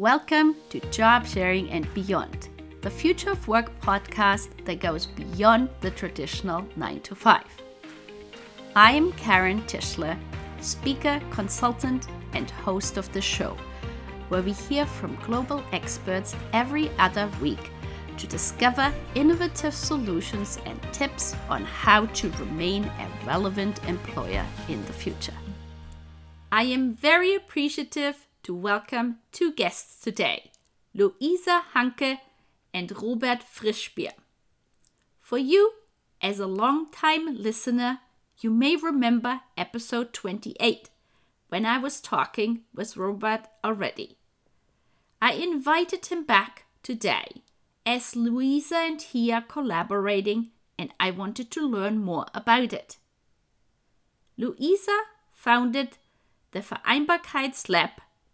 Welcome 0.00 0.56
to 0.70 0.80
Job 0.90 1.26
Sharing 1.26 1.68
and 1.68 1.86
Beyond, 1.92 2.48
the 2.80 2.88
Future 2.88 3.32
of 3.32 3.46
Work 3.46 3.78
podcast 3.82 4.64
that 4.64 4.80
goes 4.80 5.04
beyond 5.04 5.68
the 5.82 5.90
traditional 5.90 6.66
9 6.74 7.00
to 7.02 7.14
5. 7.14 7.44
I 8.74 8.92
am 8.92 9.12
Karen 9.12 9.60
Tischler, 9.64 10.18
speaker, 10.62 11.20
consultant, 11.30 12.06
and 12.32 12.50
host 12.50 12.96
of 12.96 13.12
the 13.12 13.20
show, 13.20 13.58
where 14.30 14.40
we 14.40 14.52
hear 14.52 14.86
from 14.86 15.16
global 15.16 15.62
experts 15.74 16.34
every 16.54 16.88
other 16.98 17.28
week 17.42 17.70
to 18.16 18.26
discover 18.26 18.90
innovative 19.14 19.74
solutions 19.74 20.58
and 20.64 20.80
tips 20.94 21.36
on 21.50 21.62
how 21.62 22.06
to 22.06 22.30
remain 22.38 22.84
a 22.84 23.26
relevant 23.26 23.86
employer 23.86 24.46
in 24.66 24.82
the 24.86 24.94
future. 24.94 25.36
I 26.50 26.62
am 26.62 26.94
very 26.94 27.34
appreciative 27.34 28.29
to 28.42 28.54
welcome 28.54 29.18
two 29.32 29.52
guests 29.52 30.02
today, 30.02 30.50
Luisa 30.94 31.62
Hanke 31.74 32.18
and 32.72 32.90
Robert 33.02 33.40
Frischbier. 33.40 34.12
For 35.20 35.36
you, 35.36 35.72
as 36.22 36.40
a 36.40 36.46
long-time 36.46 37.36
listener, 37.36 38.00
you 38.38 38.50
may 38.50 38.76
remember 38.76 39.40
episode 39.58 40.14
28 40.14 40.88
when 41.48 41.66
I 41.66 41.78
was 41.78 42.00
talking 42.00 42.62
with 42.74 42.96
Robert 42.96 43.42
already. 43.62 44.16
I 45.20 45.32
invited 45.32 46.06
him 46.06 46.24
back 46.24 46.64
today 46.82 47.42
as 47.84 48.16
Luisa 48.16 48.76
and 48.76 49.02
he 49.02 49.30
are 49.32 49.42
collaborating 49.42 50.50
and 50.78 50.94
I 50.98 51.10
wanted 51.10 51.50
to 51.50 51.66
learn 51.66 51.98
more 51.98 52.24
about 52.34 52.72
it. 52.72 52.96
Luisa 54.38 54.98
founded 55.34 55.98
the 56.52 56.60
Vereinbarkeitslab 56.60 57.90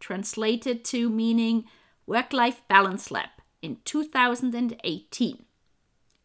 translated 0.07 0.85
to 0.85 1.11
meaning 1.11 1.65
Work 2.07 2.33
Life 2.33 2.63
Balance 2.69 3.11
Lab 3.11 3.31
in 3.61 3.79
2018. 3.85 5.45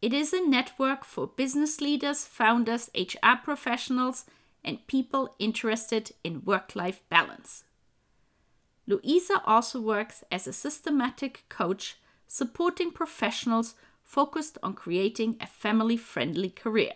It 0.00 0.12
is 0.12 0.32
a 0.32 0.48
network 0.48 1.04
for 1.04 1.26
business 1.26 1.80
leaders, 1.80 2.24
founders, 2.24 2.90
HR 2.96 3.42
professionals, 3.42 4.24
and 4.62 4.86
people 4.86 5.34
interested 5.40 6.12
in 6.22 6.44
work 6.44 6.76
life 6.76 7.02
balance. 7.10 7.64
Luisa 8.86 9.42
also 9.44 9.80
works 9.80 10.22
as 10.30 10.46
a 10.46 10.52
systematic 10.52 11.42
coach 11.48 11.96
supporting 12.28 12.92
professionals 12.92 13.74
focused 14.04 14.58
on 14.62 14.74
creating 14.74 15.36
a 15.40 15.46
family 15.48 15.96
friendly 15.96 16.50
career. 16.50 16.92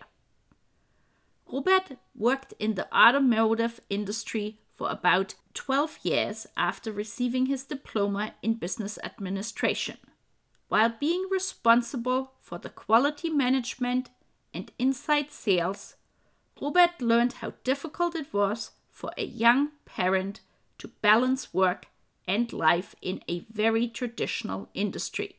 Robert 1.51 1.97
worked 2.15 2.53
in 2.59 2.75
the 2.75 2.87
automotive 2.97 3.81
industry 3.89 4.61
for 4.77 4.89
about 4.91 5.33
12 5.55 5.99
years 6.03 6.47
after 6.55 6.91
receiving 6.91 7.47
his 7.47 7.65
diploma 7.65 8.35
in 8.43 8.53
business 8.53 8.99
administration, 9.03 9.97
while 10.69 10.93
being 10.99 11.27
responsible 11.31 12.33
for 12.39 12.59
the 12.59 12.69
quality 12.69 13.29
management 13.29 14.09
and 14.53 14.71
inside 14.77 15.31
sales. 15.31 15.95
Robert 16.61 17.01
learned 17.01 17.33
how 17.33 17.53
difficult 17.63 18.15
it 18.15 18.31
was 18.31 18.71
for 18.89 19.11
a 19.17 19.25
young 19.25 19.69
parent 19.85 20.41
to 20.77 20.87
balance 21.01 21.53
work 21.53 21.87
and 22.27 22.53
life 22.53 22.95
in 23.01 23.21
a 23.27 23.45
very 23.51 23.87
traditional 23.87 24.69
industry. 24.73 25.37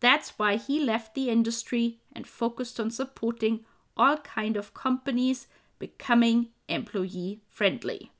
That's 0.00 0.30
why 0.30 0.56
he 0.56 0.80
left 0.80 1.14
the 1.14 1.28
industry 1.28 2.00
and 2.12 2.26
focused 2.26 2.80
on 2.80 2.90
supporting 2.90 3.64
all 3.96 4.16
kind 4.18 4.56
of 4.56 4.74
companies 4.74 5.48
becoming 5.78 6.48
employee 6.68 7.40
friendly. 7.46 8.12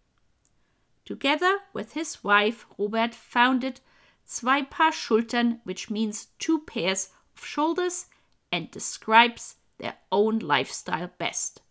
Together 1.05 1.59
with 1.73 1.93
his 1.93 2.23
wife, 2.23 2.67
Robert 2.77 3.15
founded 3.15 3.81
Zwei 4.25 4.63
Paar 4.63 4.93
Schultern, 4.93 5.61
which 5.65 5.89
means 5.89 6.29
two 6.39 6.61
pairs 6.61 7.11
of 7.35 7.45
shoulders 7.45 8.07
and 8.53 8.71
describes 8.71 9.57
their 9.79 9.97
own 10.13 10.39
lifestyle 10.39 11.11
best. 11.19 11.63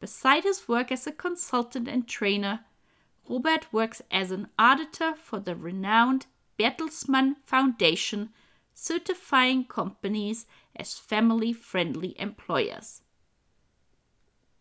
Beside 0.00 0.44
his 0.44 0.66
work 0.68 0.90
as 0.90 1.06
a 1.06 1.12
consultant 1.12 1.88
and 1.88 2.08
trainer, 2.08 2.64
Robert 3.28 3.72
works 3.72 4.02
as 4.10 4.30
an 4.30 4.48
auditor 4.58 5.14
for 5.14 5.40
the 5.40 5.56
renowned 5.56 6.26
Bertelsmann 6.58 7.36
Foundation, 7.44 8.30
certifying 8.74 9.64
companies 9.64 10.46
as 10.76 10.98
family 10.98 11.52
friendly 11.52 12.18
employers. 12.20 13.02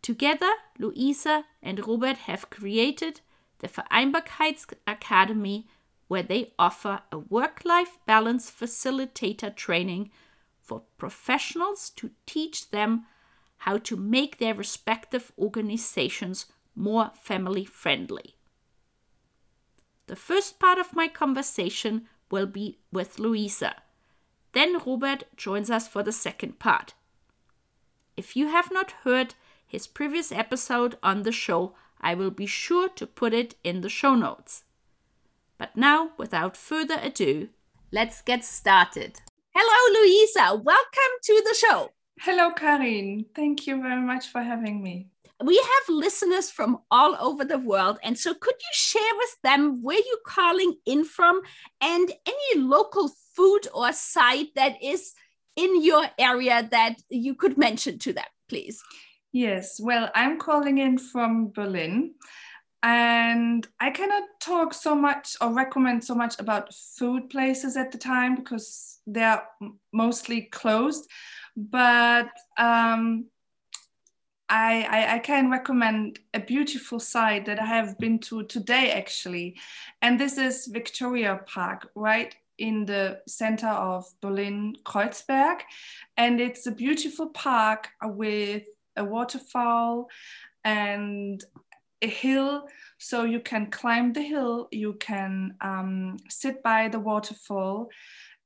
Together, 0.03 0.52
Luisa 0.78 1.46
and 1.62 1.88
Robert 1.88 2.18
have 2.18 2.50
created 2.50 3.22
the 3.59 3.69
Vereinbarkeitsakademie, 3.69 5.64
where 6.09 6.22
they 6.22 6.52
offer 6.59 7.02
a 7.09 7.18
work 7.18 7.62
life 7.64 7.97
balance 8.06 8.52
facilitator 8.52 9.56
training 9.56 10.12
for 10.59 10.84
professionals 10.97 11.90
to 11.91 12.12
teach 12.25 12.69
them 12.72 13.06
how 13.59 13.78
to 13.78 13.96
make 13.96 14.38
their 14.38 14.53
respective 14.53 15.31
organizations 15.40 16.47
more 16.75 17.12
family 17.16 17.64
friendly. 17.64 18.35
The 20.08 20.18
first 20.18 20.59
part 20.59 20.78
of 20.78 20.94
my 20.94 21.08
conversation 21.08 22.09
will 22.30 22.46
be 22.46 22.78
with 22.91 23.20
Luisa. 23.20 23.81
Then 24.52 24.80
Robert 24.85 25.24
joins 25.38 25.72
us 25.72 25.88
for 25.88 26.03
the 26.03 26.12
second 26.12 26.59
part. 26.59 26.94
If 28.18 28.35
you 28.35 28.50
have 28.50 28.70
not 28.70 28.91
heard 29.06 29.35
his 29.73 29.88
previous 29.88 30.31
episode 30.31 30.95
on 31.01 31.23
the 31.23 31.31
show, 31.31 31.73
I 32.00 32.13
will 32.13 32.29
be 32.29 32.45
sure 32.45 32.89
to 32.89 33.07
put 33.07 33.34
it 33.34 33.56
in 33.63 33.81
the 33.81 33.89
show 33.89 34.13
notes. 34.13 34.66
But 35.57 35.75
now, 35.75 36.11
without 36.16 36.56
further 36.56 37.00
ado, 37.01 37.50
let's 37.91 38.22
get 38.22 38.45
started. 38.45 39.19
Hello, 39.56 40.00
Luisa. 40.00 40.61
Welcome 40.63 41.13
to 41.23 41.41
the 41.44 41.56
show. 41.56 41.89
Hello, 42.19 42.51
Karin. 42.51 43.25
Thank 43.35 43.66
you 43.66 43.81
very 43.81 44.00
much 44.00 44.28
for 44.28 44.44
having 44.44 44.84
me. 44.84 45.07
We 45.44 45.57
have 45.57 45.95
listeners 45.95 46.51
from 46.51 46.78
all 46.91 47.17
over 47.19 47.44
the 47.44 47.57
world. 47.57 47.97
And 48.03 48.16
so, 48.16 48.35
could 48.35 48.53
you 48.53 48.73
share 48.73 49.16
with 49.17 49.38
them 49.41 49.81
where 49.81 49.97
you're 49.97 50.28
calling 50.28 50.75
in 50.85 51.03
from 51.03 51.41
and 51.81 52.11
any 52.28 52.61
local 52.61 53.09
food 53.35 53.67
or 53.73 53.91
site 53.91 54.53
that 54.53 54.84
is 54.84 55.13
in 55.55 55.84
your 55.84 56.05
area 56.19 56.67
that 56.69 57.01
you 57.09 57.34
could 57.34 57.57
mention 57.57 57.97
to 58.00 58.13
them, 58.13 58.29
please? 58.47 58.84
Yes, 59.33 59.79
well, 59.81 60.11
I'm 60.13 60.38
calling 60.38 60.77
in 60.77 60.99
from 60.99 61.49
Berlin 61.49 62.13
and 62.83 63.67
I 63.79 63.89
cannot 63.89 64.23
talk 64.39 64.75
so 64.75 64.94
much 64.94 65.35
or 65.41 65.51
recommend 65.51 66.03
so 66.03 66.13
much 66.13 66.39
about 66.39 66.71
food 66.71 67.31
places 67.31 67.75
at 67.75 67.91
the 67.91 67.97
time 67.97 68.35
because 68.35 68.99
they're 69.07 69.41
mostly 69.91 70.43
closed. 70.43 71.09
But 71.57 72.29
um, 72.59 73.25
I, 74.49 74.83
I, 74.83 75.16
I, 75.16 75.19
can 75.19 75.49
recommend 75.49 76.19
a 76.35 76.39
beautiful 76.39 76.99
site 76.99 77.45
that 77.45 77.59
I 77.59 77.66
have 77.66 77.97
been 77.97 78.19
to 78.19 78.43
today 78.43 78.91
actually. 78.91 79.57
And 80.03 80.19
this 80.19 80.38
is 80.38 80.67
Victoria 80.67 81.39
Park, 81.47 81.89
right 81.95 82.35
in 82.59 82.85
the 82.85 83.22
center 83.27 83.67
of 83.67 84.05
Berlin, 84.22 84.75
Kreuzberg. 84.83 85.61
And 86.17 86.39
it's 86.39 86.67
a 86.67 86.72
beautiful 86.72 87.29
park 87.29 87.89
with 88.03 88.63
a 88.95 89.03
waterfall 89.03 90.09
and 90.63 91.43
a 92.01 92.07
hill 92.07 92.67
so 92.97 93.23
you 93.23 93.39
can 93.39 93.69
climb 93.71 94.13
the 94.13 94.21
hill 94.21 94.67
you 94.71 94.93
can 94.93 95.55
um, 95.61 96.17
sit 96.29 96.61
by 96.63 96.87
the 96.89 96.99
waterfall 96.99 97.89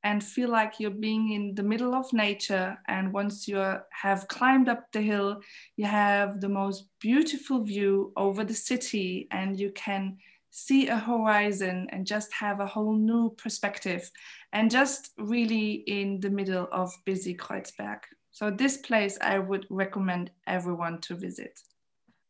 and 0.03 0.23
feel 0.23 0.49
like 0.49 0.79
you're 0.79 0.91
being 0.91 1.31
in 1.31 1.55
the 1.55 1.63
middle 1.63 1.95
of 1.95 2.13
nature 2.13 2.77
and 2.87 3.11
once 3.11 3.47
you 3.47 3.57
have 3.89 4.27
climbed 4.27 4.69
up 4.69 4.91
the 4.91 5.01
hill 5.01 5.41
you 5.75 5.85
have 5.85 6.39
the 6.39 6.49
most 6.49 6.85
beautiful 6.99 7.63
view 7.63 8.13
over 8.15 8.43
the 8.43 8.53
city 8.53 9.27
and 9.31 9.59
you 9.59 9.71
can 9.71 10.17
see 10.57 10.87
a 10.87 10.97
horizon 10.97 11.87
and 11.91 12.07
just 12.07 12.33
have 12.33 12.59
a 12.59 12.65
whole 12.65 12.95
new 12.95 13.29
perspective 13.37 14.09
and 14.53 14.71
just 14.71 15.11
really 15.17 15.83
in 15.85 16.19
the 16.19 16.29
middle 16.29 16.67
of 16.71 16.91
busy 17.05 17.35
Kreuzberg. 17.35 17.99
So 18.37 18.51
this 18.51 18.77
place 18.77 19.17
I 19.19 19.39
would 19.39 19.65
recommend 19.71 20.29
everyone 20.45 21.01
to 21.01 21.15
visit. 21.15 21.59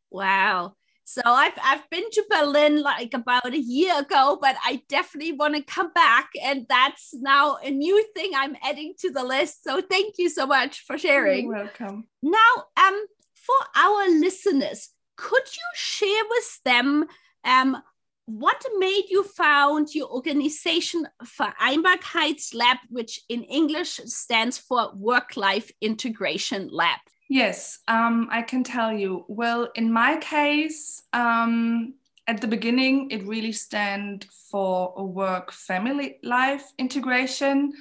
Wow. 0.09 0.75
So 1.03 1.19
I've 1.25 1.59
I've 1.61 1.89
been 1.89 2.09
to 2.09 2.23
Berlin 2.29 2.81
like 2.81 3.13
about 3.13 3.53
a 3.53 3.59
year 3.59 3.99
ago, 3.99 4.39
but 4.41 4.55
I 4.63 4.83
definitely 4.87 5.33
want 5.33 5.55
to 5.55 5.63
come 5.63 5.91
back, 5.91 6.29
and 6.41 6.65
that's 6.69 7.13
now 7.13 7.57
a 7.61 7.69
new 7.71 8.01
thing 8.15 8.31
I'm 8.33 8.55
adding 8.63 8.93
to 8.99 9.11
the 9.11 9.25
list. 9.25 9.65
So 9.65 9.81
thank 9.81 10.15
you 10.17 10.29
so 10.29 10.47
much 10.47 10.79
for 10.79 10.97
sharing. 10.97 11.47
You're 11.47 11.65
welcome. 11.65 12.07
Now, 12.23 12.51
um, 12.77 13.05
for 13.35 13.59
our 13.75 14.09
listeners, 14.09 14.91
could 15.17 15.43
you 15.43 15.67
share 15.75 16.23
with 16.29 16.59
them 16.63 17.05
um 17.43 17.83
what 18.27 18.61
made 18.77 19.05
you 19.09 19.23
found 19.23 19.95
your 19.95 20.09
organization 20.09 21.07
Vereinbarkeitslab, 21.23 22.77
which 22.89 23.21
in 23.29 23.43
English 23.43 24.01
stands 24.05 24.57
for 24.57 24.91
Work 24.95 25.37
Life 25.37 25.71
Integration 25.79 26.67
Lab? 26.69 26.99
Yes, 27.29 27.79
um, 27.87 28.27
I 28.29 28.41
can 28.41 28.65
tell 28.65 28.91
you. 28.91 29.23
Well, 29.29 29.69
in 29.75 29.91
my 29.91 30.17
case, 30.17 31.03
um, 31.13 31.93
at 32.27 32.41
the 32.41 32.47
beginning, 32.47 33.11
it 33.11 33.25
really 33.25 33.53
stand 33.53 34.27
for 34.51 34.93
work 34.97 35.53
family 35.53 36.19
life 36.21 36.65
integration. 36.77 37.71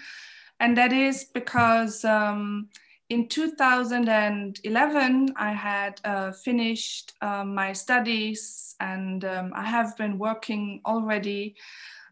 And 0.60 0.78
that 0.78 0.92
is 0.92 1.24
because 1.24 2.04
um, 2.04 2.68
in 3.08 3.28
2011, 3.28 5.34
I 5.36 5.52
had 5.52 6.00
uh, 6.04 6.32
finished 6.32 7.12
um, 7.22 7.54
my 7.54 7.72
studies 7.72 8.74
and 8.80 9.24
um, 9.24 9.52
I 9.54 9.64
have 9.64 9.96
been 9.96 10.18
working 10.18 10.80
already 10.84 11.54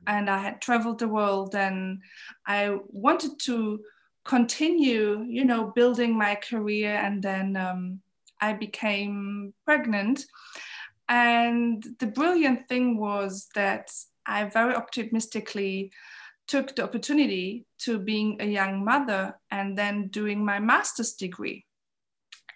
and 0.07 0.31
I 0.31 0.39
had 0.39 0.61
traveled 0.61 1.01
the 1.01 1.09
world 1.09 1.57
and 1.57 2.01
I 2.47 2.79
wanted 2.89 3.41
to 3.41 3.81
continue, 4.25 5.25
you 5.29 5.45
know, 5.45 5.73
building 5.75 6.17
my 6.17 6.37
career 6.37 6.95
and 6.95 7.23
then 7.23 7.57
um, 7.57 8.01
I 8.41 8.53
became 8.53 9.53
pregnant. 9.65 10.25
And 11.09 11.85
the 11.99 12.07
brilliant 12.07 12.69
thing 12.69 12.99
was 12.99 13.49
that 13.55 13.91
I 14.27 14.45
very 14.45 14.75
optimistically 14.75 15.91
took 16.47 16.75
the 16.75 16.85
opportunity 16.85 17.67
to 17.79 17.99
being 17.99 18.37
a 18.41 18.47
young 18.47 18.85
mother 18.85 19.39
and 19.51 19.77
then 19.77 20.09
doing 20.09 20.45
my 20.45 20.61
master's 20.61 21.13
degree 21.15 21.65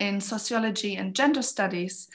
in 0.01 0.21
sociology 0.21 0.97
and 0.97 1.15
gender 1.15 1.43
studies. 1.43 2.09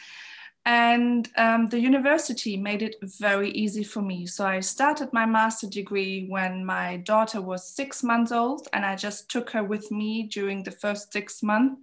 And 0.66 1.28
um, 1.36 1.68
the 1.68 1.80
university 1.80 2.56
made 2.56 2.82
it 2.82 2.96
very 3.20 3.52
easy 3.52 3.84
for 3.84 4.02
me. 4.02 4.26
So 4.26 4.46
I 4.46 4.62
started 4.62 5.12
my 5.12 5.26
master 5.26 5.68
degree 5.68 6.26
when 6.30 6.66
my 6.66 6.98
daughter 6.98 7.42
was 7.42 7.76
six 7.76 8.02
months 8.02 8.32
old, 8.32 8.70
and 8.72 8.86
I 8.86 8.96
just 8.96 9.30
took 9.30 9.50
her 9.50 9.64
with 9.64 9.92
me 9.92 10.24
during 10.24 10.64
the 10.64 10.72
first 10.72 11.12
six 11.12 11.44
months. 11.44 11.82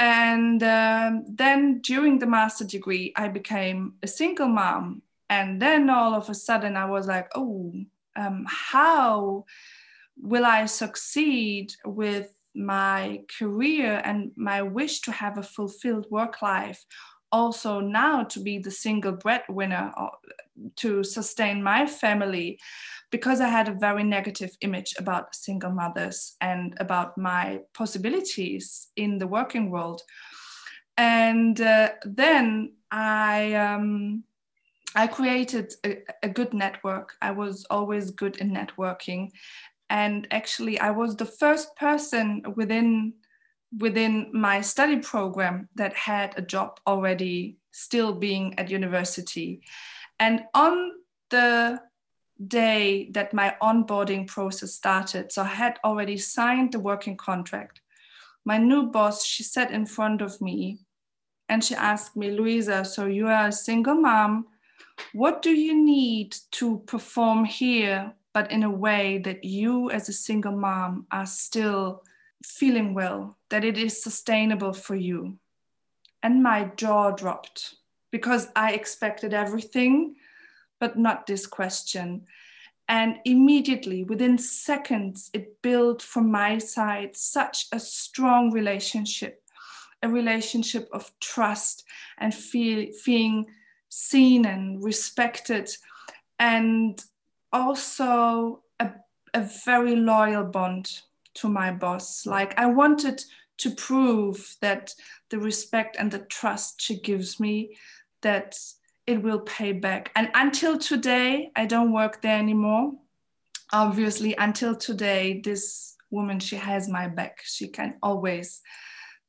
And 0.00 0.62
um, 0.64 1.24
then 1.28 1.80
during 1.80 2.18
the 2.18 2.26
master 2.26 2.64
degree, 2.64 3.12
I 3.16 3.28
became 3.28 3.94
a 4.02 4.08
single 4.08 4.48
mom. 4.48 5.02
And 5.30 5.62
then 5.62 5.88
all 5.88 6.14
of 6.14 6.28
a 6.28 6.34
sudden, 6.34 6.76
I 6.76 6.86
was 6.86 7.06
like, 7.06 7.30
oh, 7.36 7.72
um, 8.16 8.46
how 8.48 9.44
will 10.16 10.44
I 10.44 10.66
succeed 10.66 11.72
with 11.84 12.32
my 12.54 13.22
career 13.38 14.00
and 14.04 14.32
my 14.36 14.62
wish 14.62 15.00
to 15.02 15.12
have 15.12 15.38
a 15.38 15.42
fulfilled 15.42 16.06
work 16.10 16.42
life? 16.42 16.84
Also, 17.32 17.80
now 17.80 18.22
to 18.24 18.40
be 18.40 18.58
the 18.58 18.70
single 18.70 19.12
breadwinner 19.12 19.92
uh, 19.96 20.08
to 20.76 21.04
sustain 21.04 21.62
my 21.62 21.86
family, 21.86 22.58
because 23.10 23.40
I 23.40 23.48
had 23.48 23.68
a 23.68 23.74
very 23.74 24.04
negative 24.04 24.56
image 24.60 24.94
about 24.98 25.34
single 25.34 25.70
mothers 25.70 26.36
and 26.40 26.74
about 26.78 27.18
my 27.18 27.60
possibilities 27.74 28.88
in 28.96 29.18
the 29.18 29.26
working 29.26 29.70
world. 29.70 30.00
And 30.96 31.60
uh, 31.60 31.90
then 32.04 32.72
I 32.90 33.52
um, 33.54 34.24
I 34.96 35.06
created 35.06 35.74
a, 35.84 35.98
a 36.22 36.28
good 36.28 36.54
network. 36.54 37.12
I 37.20 37.30
was 37.30 37.66
always 37.70 38.10
good 38.10 38.38
in 38.38 38.50
networking. 38.50 39.30
And 39.90 40.26
actually, 40.30 40.80
I 40.80 40.90
was 40.90 41.14
the 41.14 41.26
first 41.26 41.76
person 41.76 42.42
within 42.56 43.12
within 43.78 44.30
my 44.32 44.60
study 44.60 44.98
program 44.98 45.68
that 45.74 45.92
had 45.92 46.32
a 46.36 46.42
job 46.42 46.80
already 46.86 47.58
still 47.72 48.12
being 48.12 48.58
at 48.58 48.70
university 48.70 49.60
and 50.18 50.44
on 50.54 50.92
the 51.30 51.80
day 52.46 53.10
that 53.10 53.34
my 53.34 53.54
onboarding 53.60 54.26
process 54.26 54.72
started 54.72 55.32
so 55.32 55.42
i 55.42 55.46
had 55.46 55.78
already 55.84 56.16
signed 56.16 56.72
the 56.72 56.78
working 56.78 57.16
contract 57.16 57.80
my 58.44 58.56
new 58.56 58.84
boss 58.84 59.24
she 59.24 59.42
sat 59.42 59.70
in 59.72 59.84
front 59.84 60.22
of 60.22 60.40
me 60.40 60.78
and 61.48 61.64
she 61.64 61.74
asked 61.74 62.16
me 62.16 62.30
Luisa 62.30 62.84
so 62.84 63.06
you 63.06 63.26
are 63.26 63.48
a 63.48 63.52
single 63.52 63.96
mom 63.96 64.46
what 65.12 65.42
do 65.42 65.50
you 65.50 65.74
need 65.74 66.36
to 66.52 66.78
perform 66.86 67.44
here, 67.44 68.12
but 68.32 68.50
in 68.50 68.62
a 68.62 68.70
way 68.70 69.18
that 69.18 69.44
you, 69.44 69.90
as 69.90 70.08
a 70.08 70.12
single 70.12 70.56
mom, 70.56 71.06
are 71.10 71.26
still 71.26 72.02
feeling 72.44 72.94
well, 72.94 73.38
that 73.48 73.64
it 73.64 73.78
is 73.78 74.02
sustainable 74.02 74.72
for 74.72 74.94
you? 74.94 75.38
And 76.22 76.42
my 76.42 76.70
jaw 76.76 77.12
dropped 77.12 77.76
because 78.10 78.48
I 78.56 78.72
expected 78.72 79.32
everything, 79.32 80.16
but 80.80 80.98
not 80.98 81.26
this 81.26 81.46
question. 81.46 82.26
And 82.88 83.16
immediately, 83.24 84.04
within 84.04 84.38
seconds, 84.38 85.30
it 85.32 85.60
built 85.62 86.02
from 86.02 86.30
my 86.30 86.58
side 86.58 87.16
such 87.16 87.66
a 87.72 87.80
strong 87.80 88.52
relationship, 88.52 89.42
a 90.02 90.08
relationship 90.08 90.88
of 90.92 91.10
trust 91.20 91.84
and 92.18 92.34
feel, 92.34 92.92
feeling 92.92 93.46
seen 93.88 94.44
and 94.46 94.82
respected, 94.82 95.70
and 96.38 97.02
also 97.52 98.62
a, 98.80 98.90
a 99.34 99.48
very 99.64 99.96
loyal 99.96 100.44
bond 100.44 100.90
to 101.34 101.48
my 101.48 101.70
boss. 101.70 102.26
Like 102.26 102.58
I 102.58 102.66
wanted 102.66 103.22
to 103.58 103.70
prove 103.70 104.56
that 104.60 104.94
the 105.30 105.38
respect 105.38 105.96
and 105.98 106.10
the 106.10 106.18
trust 106.18 106.80
she 106.80 107.00
gives 107.00 107.40
me, 107.40 107.76
that 108.22 108.58
it 109.06 109.22
will 109.22 109.40
pay 109.40 109.72
back. 109.72 110.10
And 110.14 110.30
until 110.34 110.78
today, 110.78 111.50
I 111.56 111.66
don't 111.66 111.92
work 111.92 112.20
there 112.22 112.38
anymore. 112.38 112.92
Obviously, 113.72 114.34
until 114.36 114.74
today, 114.74 115.40
this 115.42 115.96
woman, 116.10 116.38
she 116.40 116.56
has 116.56 116.88
my 116.88 117.08
back. 117.08 117.40
She 117.44 117.68
can 117.68 117.94
always 118.02 118.60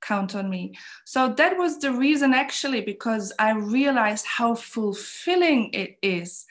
count 0.02 0.36
on 0.36 0.50
me. 0.50 0.74
So 1.06 1.34
that 1.34 1.58
was 1.58 1.80
the 1.80 1.92
reason 1.92 2.34
actually, 2.34 2.82
because 2.82 3.34
I 3.40 3.52
realized 3.52 4.26
how 4.26 4.56
fulfilling 4.56 5.72
it 5.74 5.98
is 6.02 6.46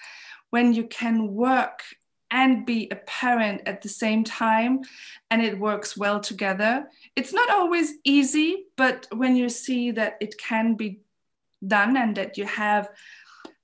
when 0.51 0.73
you 0.73 0.85
can 0.87 1.35
work 1.35 1.83
and 2.31 2.67
be 2.67 2.89
a 2.91 2.97
parent 2.97 3.63
at 3.67 3.83
the 3.83 3.89
same 3.89 4.25
time 4.25 4.81
and 5.31 5.41
it 5.43 5.59
works 5.59 5.97
well 5.97 6.19
together. 6.19 6.89
It's 7.15 7.33
not 7.33 7.51
always 7.51 7.95
easy, 8.05 8.67
but 8.77 9.07
when 9.13 9.37
you 9.37 9.49
see 9.49 9.93
that 9.93 10.17
it 10.21 10.37
can 10.39 10.75
be 10.75 11.01
done 11.67 11.97
and 11.97 12.17
that 12.17 12.37
you 12.37 12.45
have 12.45 12.91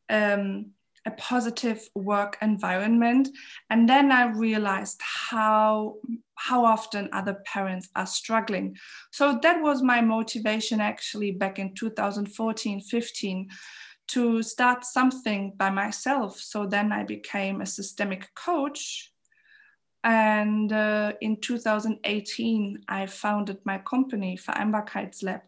um, 0.08 0.72
a 1.06 1.10
positive 1.12 1.88
work 1.94 2.38
environment. 2.42 3.28
And 3.70 3.88
then 3.88 4.12
I 4.12 4.30
realized 4.30 5.00
how 5.02 5.96
how 6.34 6.64
often 6.64 7.08
other 7.12 7.34
parents 7.44 7.88
are 7.94 8.06
struggling. 8.06 8.76
So 9.12 9.38
that 9.42 9.62
was 9.62 9.80
my 9.80 10.00
motivation 10.00 10.80
actually 10.80 11.30
back 11.30 11.60
in 11.60 11.74
2014, 11.74 12.80
15 12.80 13.48
to 14.08 14.42
start 14.42 14.84
something 14.84 15.52
by 15.56 15.70
myself. 15.70 16.40
So 16.40 16.66
then 16.66 16.90
I 16.92 17.04
became 17.04 17.60
a 17.60 17.66
systemic 17.66 18.34
coach. 18.34 19.12
And 20.02 20.72
uh, 20.72 21.12
in 21.20 21.40
2018, 21.40 22.80
I 22.88 23.06
founded 23.06 23.58
my 23.64 23.78
company, 23.78 24.36
Vereinbarkeitslab 24.36 25.42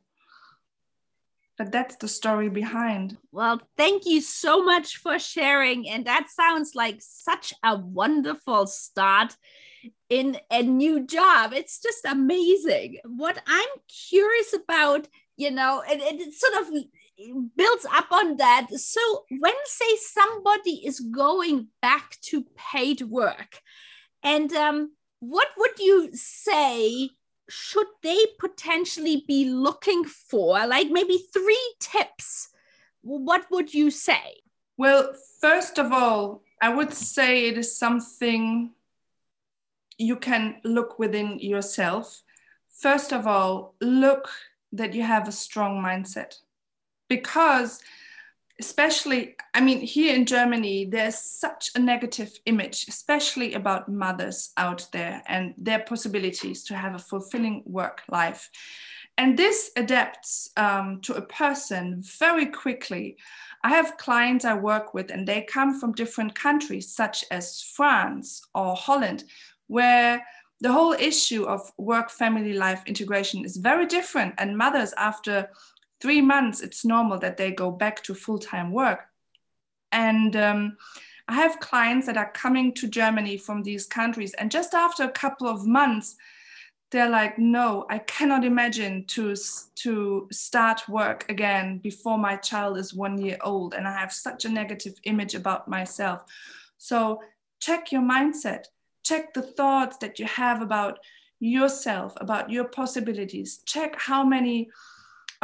but 1.56 1.70
that's 1.70 1.96
the 1.96 2.08
story 2.08 2.48
behind. 2.48 3.16
Well, 3.30 3.60
thank 3.76 4.06
you 4.06 4.20
so 4.20 4.64
much 4.64 4.96
for 4.96 5.18
sharing. 5.18 5.88
And 5.88 6.04
that 6.06 6.28
sounds 6.30 6.74
like 6.74 6.96
such 7.00 7.54
a 7.62 7.76
wonderful 7.76 8.66
start 8.66 9.36
in 10.08 10.38
a 10.50 10.62
new 10.62 11.06
job. 11.06 11.52
It's 11.52 11.80
just 11.80 12.04
amazing. 12.04 12.98
What 13.04 13.40
I'm 13.46 13.68
curious 14.08 14.52
about, 14.52 15.06
you 15.36 15.50
know, 15.50 15.82
and 15.88 16.00
it, 16.00 16.20
it 16.20 16.34
sort 16.34 16.54
of 16.62 16.72
builds 17.56 17.86
up 17.92 18.10
on 18.10 18.36
that. 18.38 18.68
So, 18.70 19.24
when, 19.38 19.54
say, 19.64 19.96
somebody 19.96 20.84
is 20.84 21.00
going 21.00 21.68
back 21.80 22.16
to 22.22 22.44
paid 22.56 23.02
work, 23.02 23.60
and 24.22 24.52
um, 24.52 24.92
what 25.20 25.48
would 25.56 25.78
you 25.78 26.10
say 26.14 27.10
should 27.48 27.86
they 28.02 28.18
potentially 28.38 29.24
be 29.26 29.44
looking 29.46 30.04
for? 30.04 30.66
Like 30.66 30.90
maybe 30.90 31.18
three 31.32 31.74
tips. 31.80 32.48
What 33.02 33.46
would 33.50 33.74
you 33.74 33.90
say? 33.90 34.40
Well, 34.76 35.14
first 35.40 35.78
of 35.78 35.92
all, 35.92 36.42
I 36.60 36.74
would 36.74 36.92
say 36.92 37.46
it 37.46 37.58
is 37.58 37.76
something 37.76 38.72
you 39.98 40.16
can 40.16 40.56
look 40.64 40.98
within 40.98 41.38
yourself. 41.38 42.22
First 42.68 43.12
of 43.12 43.26
all, 43.26 43.74
look 43.80 44.28
that 44.72 44.94
you 44.94 45.02
have 45.02 45.28
a 45.28 45.32
strong 45.32 45.82
mindset 45.82 46.34
because 47.08 47.80
especially 48.60 49.34
i 49.52 49.60
mean 49.60 49.80
here 49.80 50.14
in 50.14 50.24
germany 50.24 50.84
there's 50.84 51.18
such 51.18 51.70
a 51.74 51.78
negative 51.78 52.30
image 52.46 52.86
especially 52.88 53.54
about 53.54 53.88
mothers 53.88 54.50
out 54.56 54.86
there 54.92 55.22
and 55.26 55.54
their 55.56 55.80
possibilities 55.80 56.62
to 56.64 56.74
have 56.74 56.94
a 56.94 56.98
fulfilling 56.98 57.62
work 57.66 58.02
life. 58.08 58.50
And 59.16 59.38
this 59.38 59.70
adapts 59.76 60.50
um, 60.56 61.00
to 61.02 61.14
a 61.14 61.22
person 61.22 62.02
very 62.18 62.46
quickly. 62.46 63.16
I 63.62 63.68
have 63.70 63.96
clients 63.96 64.44
i 64.44 64.54
work 64.54 64.92
with 64.94 65.10
and 65.10 65.26
they 65.26 65.42
come 65.42 65.78
from 65.78 65.92
different 65.92 66.34
countries 66.34 66.94
such 66.94 67.24
as 67.30 67.62
france 67.62 68.42
or 68.54 68.76
holland 68.76 69.24
where 69.68 70.22
the 70.60 70.72
whole 70.72 70.92
issue 70.92 71.44
of 71.44 71.60
work 71.76 72.10
family 72.10 72.54
life 72.54 72.82
integration 72.86 73.44
is 73.44 73.56
very 73.56 73.86
different. 73.86 74.34
And 74.38 74.56
mothers 74.56 74.94
after 74.96 75.50
three 76.04 76.20
months, 76.20 76.60
it's 76.60 76.84
normal 76.84 77.18
that 77.18 77.38
they 77.38 77.50
go 77.50 77.70
back 77.70 78.02
to 78.02 78.14
full 78.14 78.38
time 78.38 78.70
work. 78.70 79.06
And 79.90 80.36
um, 80.36 80.76
I 81.28 81.34
have 81.36 81.60
clients 81.60 82.06
that 82.06 82.18
are 82.18 82.30
coming 82.32 82.74
to 82.74 82.86
Germany 82.86 83.38
from 83.38 83.62
these 83.62 83.86
countries, 83.86 84.34
and 84.34 84.50
just 84.50 84.74
after 84.74 85.04
a 85.04 85.18
couple 85.22 85.48
of 85.48 85.66
months, 85.66 86.16
they're 86.90 87.08
like, 87.08 87.38
"No, 87.38 87.86
I 87.88 88.00
cannot 88.00 88.44
imagine 88.44 89.06
to 89.14 89.34
to 89.76 90.28
start 90.30 90.86
work 90.90 91.24
again 91.30 91.78
before 91.78 92.18
my 92.18 92.36
child 92.36 92.76
is 92.76 92.92
one 92.92 93.16
year 93.16 93.38
old, 93.40 93.72
and 93.72 93.88
I 93.88 93.98
have 93.98 94.12
such 94.12 94.44
a 94.44 94.54
negative 94.60 94.96
image 95.04 95.34
about 95.34 95.68
myself." 95.68 96.20
So 96.76 97.22
check 97.60 97.92
your 97.92 98.02
mindset, 98.02 98.64
check 99.04 99.32
the 99.32 99.48
thoughts 99.58 99.96
that 100.02 100.18
you 100.18 100.26
have 100.26 100.60
about 100.60 100.98
yourself, 101.40 102.12
about 102.20 102.50
your 102.50 102.64
possibilities. 102.64 103.62
Check 103.64 103.98
how 103.98 104.22
many 104.22 104.68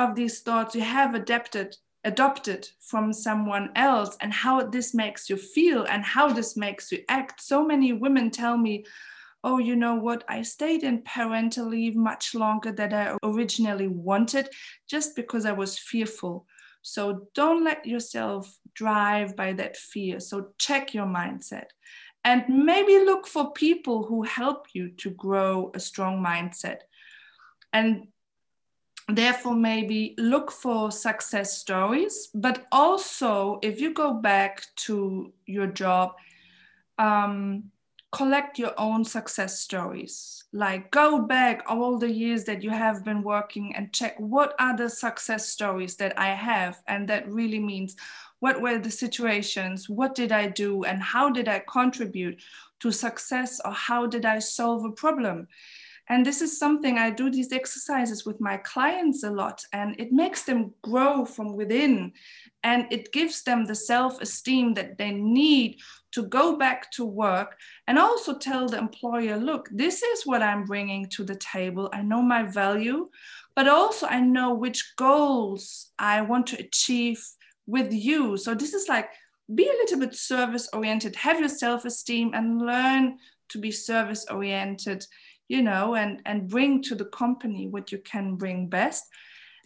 of 0.01 0.15
these 0.15 0.41
thoughts 0.41 0.75
you 0.75 0.81
have 0.81 1.15
adapted 1.15 1.77
adopted 2.05 2.67
from 2.81 3.13
someone 3.13 3.71
else 3.77 4.17
and 4.23 4.33
how 4.33 4.63
this 4.67 4.95
makes 4.95 5.29
you 5.29 5.37
feel 5.37 5.85
and 5.85 6.03
how 6.03 6.33
this 6.33 6.57
makes 6.57 6.91
you 6.91 6.99
act. 7.11 7.43
So 7.43 7.63
many 7.63 7.93
women 7.93 8.31
tell 8.31 8.57
me, 8.57 8.87
oh, 9.45 9.59
you 9.59 9.77
know 9.77 9.97
what, 9.97 10.25
I 10.27 10.41
stayed 10.41 10.83
in 10.83 11.03
parental 11.03 11.67
leave 11.67 11.97
much 11.97 12.35
longer 12.35 12.73
than 12.73 12.95
I 12.95 13.19
originally 13.23 13.89
wanted 13.89 14.49
just 14.89 15.15
because 15.15 15.45
I 15.45 15.53
was 15.53 15.79
fearful. 15.79 16.47
So 16.81 17.29
don't 17.35 17.65
let 17.65 17.85
yourself 17.85 18.51
drive 18.73 19.37
by 19.37 19.53
that 19.53 19.77
fear. 19.77 20.21
So 20.21 20.53
check 20.57 20.95
your 20.95 21.07
mindset 21.07 21.67
and 22.25 22.45
maybe 22.49 23.05
look 23.05 23.27
for 23.27 23.53
people 23.53 24.07
who 24.07 24.23
help 24.23 24.69
you 24.73 24.91
to 25.03 25.11
grow 25.11 25.71
a 25.75 25.81
strong 25.81 26.25
mindset. 26.25 26.79
And 27.75 28.09
therefore 29.17 29.55
maybe 29.55 30.15
look 30.19 30.51
for 30.51 30.91
success 30.91 31.59
stories 31.59 32.29
but 32.35 32.67
also 32.73 33.59
if 33.63 33.81
you 33.81 33.93
go 33.95 34.13
back 34.13 34.65
to 34.77 35.33
your 35.47 35.67
job 35.67 36.13
um, 36.99 37.65
collect 38.13 38.59
your 38.59 38.75
own 38.77 39.05
success 39.05 39.61
stories. 39.61 40.45
Like 40.53 40.91
go 40.91 41.23
back 41.23 41.63
all 41.69 41.97
the 41.97 42.11
years 42.11 42.45
that 42.45 42.63
you 42.63 42.71
have 42.71 43.05
been 43.05 43.23
working 43.23 43.75
and 43.77 43.93
check 43.93 44.17
what 44.19 44.55
are 44.59 44.77
the 44.77 44.91
success 44.91 45.49
stories 45.49 45.97
that 45.97 46.19
i 46.19 46.35
have. 46.35 46.83
And 46.89 47.09
that 47.09 47.31
really 47.31 47.61
means 47.61 47.97
what 48.41 48.61
were 48.61 48.79
the 48.79 48.91
situations 48.91 49.89
what 49.89 50.15
did 50.15 50.33
i 50.33 50.49
do 50.49 50.83
and 50.85 51.03
how 51.03 51.31
did 51.31 51.47
i 51.47 51.63
contribute 51.69 52.43
to 52.81 52.91
success 52.91 53.61
or 53.65 53.73
how 53.73 54.07
did 54.07 54.25
i 54.25 54.39
solve 54.39 54.85
a 54.85 54.91
problem 54.91 55.47
and 56.11 56.27
this 56.27 56.43
is 56.43 56.59
something 56.59 56.99
I 56.99 57.11
do 57.11 57.31
these 57.31 57.53
exercises 57.53 58.27
with 58.27 58.41
my 58.41 58.57
clients 58.57 59.23
a 59.23 59.31
lot, 59.31 59.63
and 59.73 59.95
it 59.97 60.13
makes 60.13 60.43
them 60.43 60.75
grow 60.83 61.25
from 61.25 61.55
within. 61.55 62.13
And 62.65 62.87
it 62.91 63.13
gives 63.13 63.45
them 63.45 63.65
the 63.65 63.77
self 63.77 64.21
esteem 64.21 64.75
that 64.75 64.99
they 64.99 65.13
need 65.13 65.79
to 66.13 66.25
go 66.25 66.59
back 66.59 66.91
to 66.93 67.05
work 67.05 67.57
and 67.87 67.97
also 67.97 68.37
tell 68.37 68.69
the 68.69 68.77
employer, 68.77 69.37
look, 69.37 69.69
this 69.71 70.03
is 70.03 70.27
what 70.27 70.43
I'm 70.43 70.65
bringing 70.65 71.07
to 71.11 71.23
the 71.23 71.37
table. 71.37 71.89
I 71.93 72.03
know 72.03 72.21
my 72.21 72.43
value, 72.43 73.09
but 73.55 73.69
also 73.69 74.09
I 74.09 74.21
know 74.21 74.53
which 74.53 74.95
goals 74.97 75.93
I 75.97 76.23
want 76.23 76.49
to 76.49 76.59
achieve 76.59 77.25
with 77.69 77.93
you. 77.93 78.37
So 78.37 78.53
this 78.57 78.75
is 78.75 78.89
like, 78.89 79.11
be 79.55 79.69
a 79.69 79.79
little 79.83 80.01
bit 80.01 80.17
service 80.17 80.69
oriented, 80.73 81.15
have 81.15 81.39
your 81.39 81.49
self 81.49 81.85
esteem, 81.85 82.33
and 82.35 82.61
learn 82.61 83.19
to 83.51 83.59
be 83.59 83.71
service 83.71 84.27
oriented 84.29 85.07
you 85.51 85.63
know, 85.63 85.97
and, 85.97 86.23
and 86.27 86.49
bring 86.49 86.81
to 86.81 86.95
the 86.95 87.07
company 87.07 87.67
what 87.67 87.91
you 87.91 87.99
can 87.99 88.37
bring 88.37 88.69
best. 88.69 89.09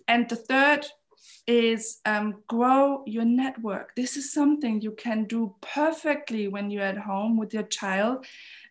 And 0.09 0.27
the 0.31 0.37
third 0.37 0.87
is 1.47 2.01
um, 2.07 2.43
grow 2.49 3.03
your 3.07 3.27
network. 3.27 3.95
This 3.95 4.17
is 4.17 4.33
something 4.33 4.81
you 4.81 4.93
can 4.93 5.25
do 5.25 5.55
perfectly 5.61 6.49
when 6.49 6.71
you're 6.71 6.91
at 6.95 6.97
home 6.97 7.37
with 7.37 7.53
your 7.53 7.65
child. 7.65 8.25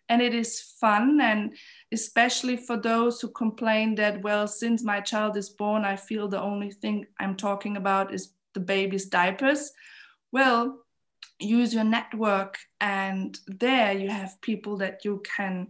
And 0.08 0.20
it 0.20 0.34
is 0.34 0.60
fun. 0.80 1.20
And 1.20 1.56
especially 1.92 2.56
for 2.56 2.76
those 2.76 3.20
who 3.20 3.28
complain 3.28 3.94
that, 3.94 4.20
well, 4.22 4.48
since 4.48 4.82
my 4.82 5.00
child 5.00 5.36
is 5.36 5.50
born, 5.50 5.84
I 5.84 5.94
feel 5.94 6.26
the 6.26 6.42
only 6.42 6.72
thing 6.72 7.06
I'm 7.20 7.36
talking 7.36 7.76
about 7.76 8.12
is 8.12 8.30
the 8.54 8.60
baby's 8.60 9.06
diapers. 9.06 9.70
Well, 10.32 10.80
use 11.38 11.72
your 11.72 11.84
network. 11.84 12.58
And 12.80 13.38
there 13.46 13.92
you 13.92 14.08
have 14.08 14.40
people 14.40 14.78
that 14.78 15.04
you 15.04 15.22
can 15.36 15.68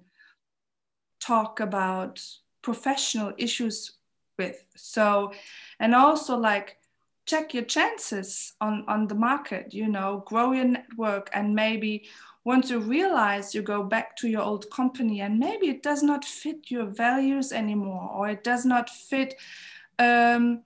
talk 1.25 1.61
about 1.61 2.21
professional 2.63 3.33
issues 3.39 3.93
with. 4.39 4.65
So, 4.77 5.33
and 5.81 5.95
also 5.95 6.37
like 6.37 6.79
check 7.27 7.55
your 7.55 7.65
chances 7.65 8.53
on, 8.61 8.85
on 8.89 9.07
the 9.07 9.15
market, 9.15 9.73
you 9.73 9.89
know, 9.89 10.23
grow 10.27 10.53
your 10.53 10.67
network 10.67 11.31
and 11.33 11.55
maybe 11.55 12.07
once 12.45 12.69
you 12.71 12.79
realize 12.79 13.55
you 13.55 13.63
go 13.63 13.83
back 13.83 14.15
to 14.17 14.29
your 14.29 14.43
old 14.43 14.69
company 14.71 15.23
and 15.23 15.39
maybe 15.39 15.69
it 15.69 15.83
does 15.83 16.03
not 16.03 16.25
fit 16.25 16.71
your 16.71 16.85
values 16.85 17.53
anymore 17.53 18.11
or 18.15 18.29
it 18.29 18.45
does 18.45 18.67
not 18.67 18.91
fit 18.91 19.35
um, 19.99 20.63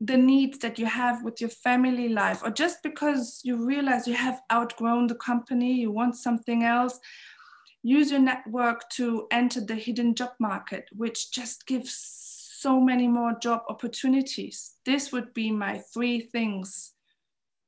the 0.00 0.16
needs 0.16 0.58
that 0.58 0.78
you 0.78 0.84
have 0.84 1.22
with 1.22 1.40
your 1.40 1.48
family 1.48 2.10
life 2.10 2.42
or 2.44 2.50
just 2.50 2.82
because 2.82 3.40
you 3.42 3.64
realize 3.64 4.06
you 4.06 4.14
have 4.14 4.42
outgrown 4.52 5.06
the 5.06 5.14
company 5.14 5.72
you 5.72 5.90
want 5.90 6.14
something 6.14 6.64
else 6.64 7.00
use 7.84 8.10
your 8.10 8.20
network 8.20 8.88
to 8.88 9.28
enter 9.30 9.60
the 9.60 9.74
hidden 9.74 10.14
job 10.14 10.32
market, 10.40 10.88
which 10.90 11.30
just 11.30 11.66
gives 11.66 11.94
so 11.94 12.80
many 12.80 13.06
more 13.06 13.38
job 13.40 13.62
opportunities. 13.68 14.72
This 14.86 15.12
would 15.12 15.34
be 15.34 15.52
my 15.52 15.78
three 15.92 16.20
things 16.20 16.92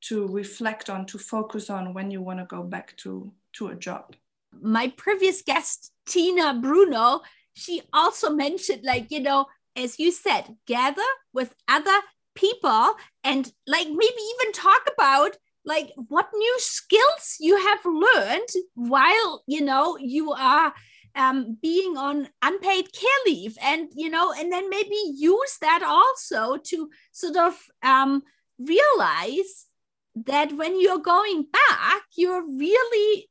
to 0.05 0.27
reflect 0.29 0.89
on, 0.89 1.05
to 1.07 1.19
focus 1.19 1.69
on 1.69 1.93
when 1.93 2.11
you 2.11 2.23
want 2.23 2.39
to 2.39 2.47
go 2.47 2.63
back 2.63 2.97
to, 2.99 3.31
to 3.53 3.69
a 3.69 3.75
job. 3.77 4.17
My 4.59 4.89
previous 4.97 5.43
guest, 5.43 5.93
Tina 6.07 6.55
Bruno, 6.55 7.21
she 7.53 7.83
also 7.93 8.31
mentioned, 8.31 8.85
like, 8.85 9.11
you 9.11 9.21
know, 9.21 9.47
as 9.77 9.99
you 9.99 10.11
said, 10.11 10.57
gather 10.67 11.03
with 11.35 11.55
other 11.69 12.01
people 12.35 12.95
and 13.23 13.53
like 13.67 13.89
maybe 13.89 14.23
even 14.35 14.53
talk 14.53 14.83
about 14.93 15.37
like 15.67 15.93
what 15.97 16.29
new 16.33 16.57
skills 16.59 17.37
you 17.41 17.59
have 17.59 17.81
learned 17.85 18.49
while 18.75 19.43
you 19.47 19.61
know 19.61 19.99
you 20.01 20.33
are 20.33 20.73
um, 21.17 21.59
being 21.61 21.97
on 21.97 22.29
unpaid 22.43 22.93
care 22.93 23.21
leave 23.27 23.57
and 23.63 23.89
you 23.95 24.09
know 24.09 24.33
and 24.33 24.53
then 24.53 24.71
maybe 24.71 24.97
use 25.17 25.59
that 25.61 25.83
also 25.83 26.57
to 26.57 26.89
sort 27.13 27.37
of 27.37 27.55
um, 27.83 28.23
realize 28.59 29.67
that 30.15 30.53
when 30.57 30.81
you're 30.81 30.99
going 30.99 31.47
back 31.53 32.03
you're 32.17 32.47
really 32.47 33.29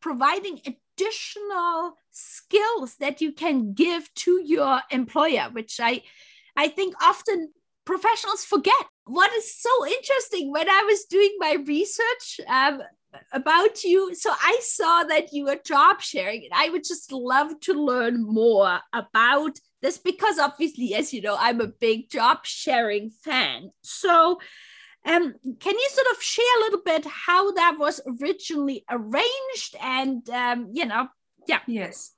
providing 0.00 0.60
additional 0.66 1.94
skills 2.10 2.96
that 2.96 3.20
you 3.20 3.32
can 3.32 3.72
give 3.72 4.12
to 4.14 4.42
your 4.44 4.80
employer 4.90 5.48
which 5.52 5.78
i 5.80 6.02
i 6.56 6.66
think 6.66 6.94
often 7.00 7.50
professionals 7.88 8.44
forget 8.44 8.84
what 9.06 9.32
is 9.32 9.58
so 9.58 9.86
interesting 9.86 10.52
when 10.52 10.68
I 10.68 10.82
was 10.86 11.06
doing 11.06 11.34
my 11.38 11.56
research 11.66 12.38
um, 12.46 12.82
about 13.32 13.82
you, 13.82 14.14
so 14.14 14.30
I 14.30 14.58
saw 14.60 15.04
that 15.04 15.32
you 15.32 15.46
were 15.46 15.56
job 15.64 16.02
sharing, 16.02 16.44
and 16.44 16.52
I 16.54 16.68
would 16.68 16.84
just 16.84 17.10
love 17.10 17.58
to 17.60 17.72
learn 17.72 18.22
more 18.22 18.80
about 18.92 19.58
this 19.80 19.96
because 19.96 20.38
obviously, 20.38 20.94
as 20.94 21.14
you 21.14 21.22
know, 21.22 21.38
I'm 21.40 21.62
a 21.62 21.68
big 21.68 22.10
job 22.10 22.40
sharing 22.44 23.08
fan. 23.08 23.70
So, 23.80 24.38
um, 25.06 25.34
can 25.58 25.74
you 25.74 25.88
sort 25.90 26.08
of 26.12 26.22
share 26.22 26.58
a 26.58 26.64
little 26.64 26.82
bit 26.84 27.06
how 27.06 27.52
that 27.52 27.76
was 27.78 28.02
originally 28.20 28.84
arranged 28.90 29.76
and, 29.80 30.28
um, 30.28 30.68
you 30.74 30.84
know, 30.84 31.08
yeah. 31.46 31.60
Yes. 31.66 32.12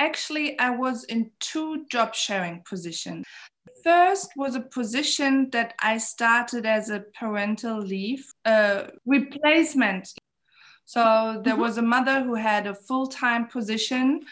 Actually, 0.00 0.58
I 0.58 0.70
was 0.70 1.04
in 1.04 1.30
two 1.38 1.86
job 1.88 2.16
sharing 2.16 2.64
positions 2.68 3.24
first 3.82 4.32
was 4.36 4.54
a 4.54 4.60
position 4.60 5.50
that 5.50 5.74
I 5.80 5.98
started 5.98 6.66
as 6.66 6.90
a 6.90 7.04
parental 7.18 7.78
leave 7.80 8.26
uh, 8.44 8.88
replacement. 9.06 10.08
So 10.84 11.40
there 11.44 11.54
mm-hmm. 11.54 11.62
was 11.62 11.78
a 11.78 11.82
mother 11.82 12.22
who 12.22 12.34
had 12.34 12.66
a 12.66 12.74
full 12.74 13.06
time 13.06 13.46
position 13.46 14.22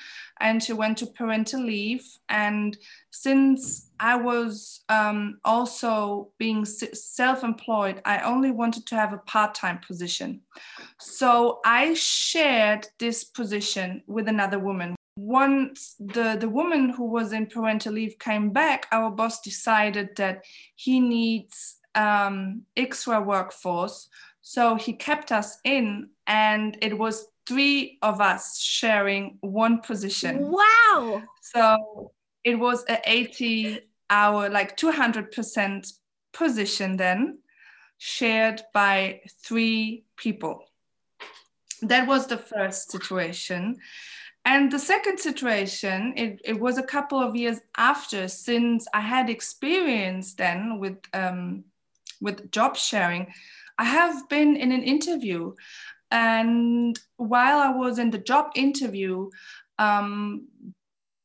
and 0.40 0.62
she 0.62 0.72
went 0.72 0.98
to 0.98 1.06
parental 1.06 1.62
leave. 1.62 2.04
And 2.28 2.76
since 3.10 3.90
I 4.00 4.16
was 4.16 4.80
um, 4.88 5.38
also 5.44 6.32
being 6.38 6.64
self 6.64 7.44
employed, 7.44 8.02
I 8.04 8.20
only 8.20 8.50
wanted 8.50 8.86
to 8.86 8.96
have 8.96 9.12
a 9.12 9.18
part 9.18 9.54
time 9.54 9.78
position. 9.86 10.40
So 10.98 11.60
I 11.64 11.94
shared 11.94 12.88
this 12.98 13.24
position 13.24 14.02
with 14.06 14.28
another 14.28 14.58
woman 14.58 14.96
once 15.16 15.96
the, 15.98 16.36
the 16.38 16.48
woman 16.48 16.90
who 16.90 17.04
was 17.04 17.32
in 17.32 17.46
parental 17.46 17.94
leave 17.94 18.18
came 18.18 18.50
back, 18.50 18.86
our 18.92 19.10
boss 19.10 19.40
decided 19.40 20.16
that 20.16 20.44
he 20.76 21.00
needs 21.00 21.76
um, 21.94 22.62
extra 22.76 23.20
workforce. 23.20 24.08
So 24.42 24.76
he 24.76 24.94
kept 24.94 25.32
us 25.32 25.58
in, 25.64 26.08
and 26.26 26.76
it 26.80 26.96
was 26.96 27.26
three 27.46 27.98
of 28.02 28.20
us 28.20 28.60
sharing 28.60 29.38
one 29.40 29.80
position. 29.80 30.50
Wow. 30.50 31.22
So 31.42 32.12
it 32.44 32.58
was 32.58 32.84
a 32.88 33.00
80 33.04 33.80
hour, 34.08 34.48
like 34.48 34.76
200% 34.76 35.92
position 36.32 36.96
then. 36.96 37.38
shared 38.02 38.62
by 38.72 39.20
three 39.44 40.04
people. 40.16 40.64
That 41.82 42.08
was 42.08 42.26
the 42.26 42.38
first 42.38 42.90
situation. 42.90 43.76
And 44.44 44.72
the 44.72 44.78
second 44.78 45.18
situation, 45.18 46.14
it, 46.16 46.40
it 46.44 46.58
was 46.58 46.78
a 46.78 46.82
couple 46.82 47.18
of 47.20 47.36
years 47.36 47.60
after, 47.76 48.26
since 48.26 48.86
I 48.94 49.00
had 49.00 49.28
experience 49.28 50.34
then 50.34 50.78
with, 50.78 50.98
um, 51.12 51.64
with 52.20 52.50
job 52.50 52.76
sharing. 52.76 53.32
I 53.78 53.84
have 53.84 54.28
been 54.28 54.56
in 54.56 54.72
an 54.72 54.82
interview, 54.82 55.54
and 56.10 56.98
while 57.16 57.58
I 57.58 57.70
was 57.70 57.98
in 57.98 58.10
the 58.10 58.18
job 58.18 58.50
interview, 58.54 59.30
um, 59.78 60.48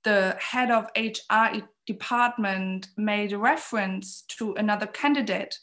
the 0.04 0.38
head 0.40 0.72
of 0.72 0.90
HR 0.96 1.66
department 1.86 2.88
made 2.96 3.34
a 3.34 3.38
reference 3.38 4.22
to 4.38 4.54
another 4.54 4.88
candidate. 4.88 5.58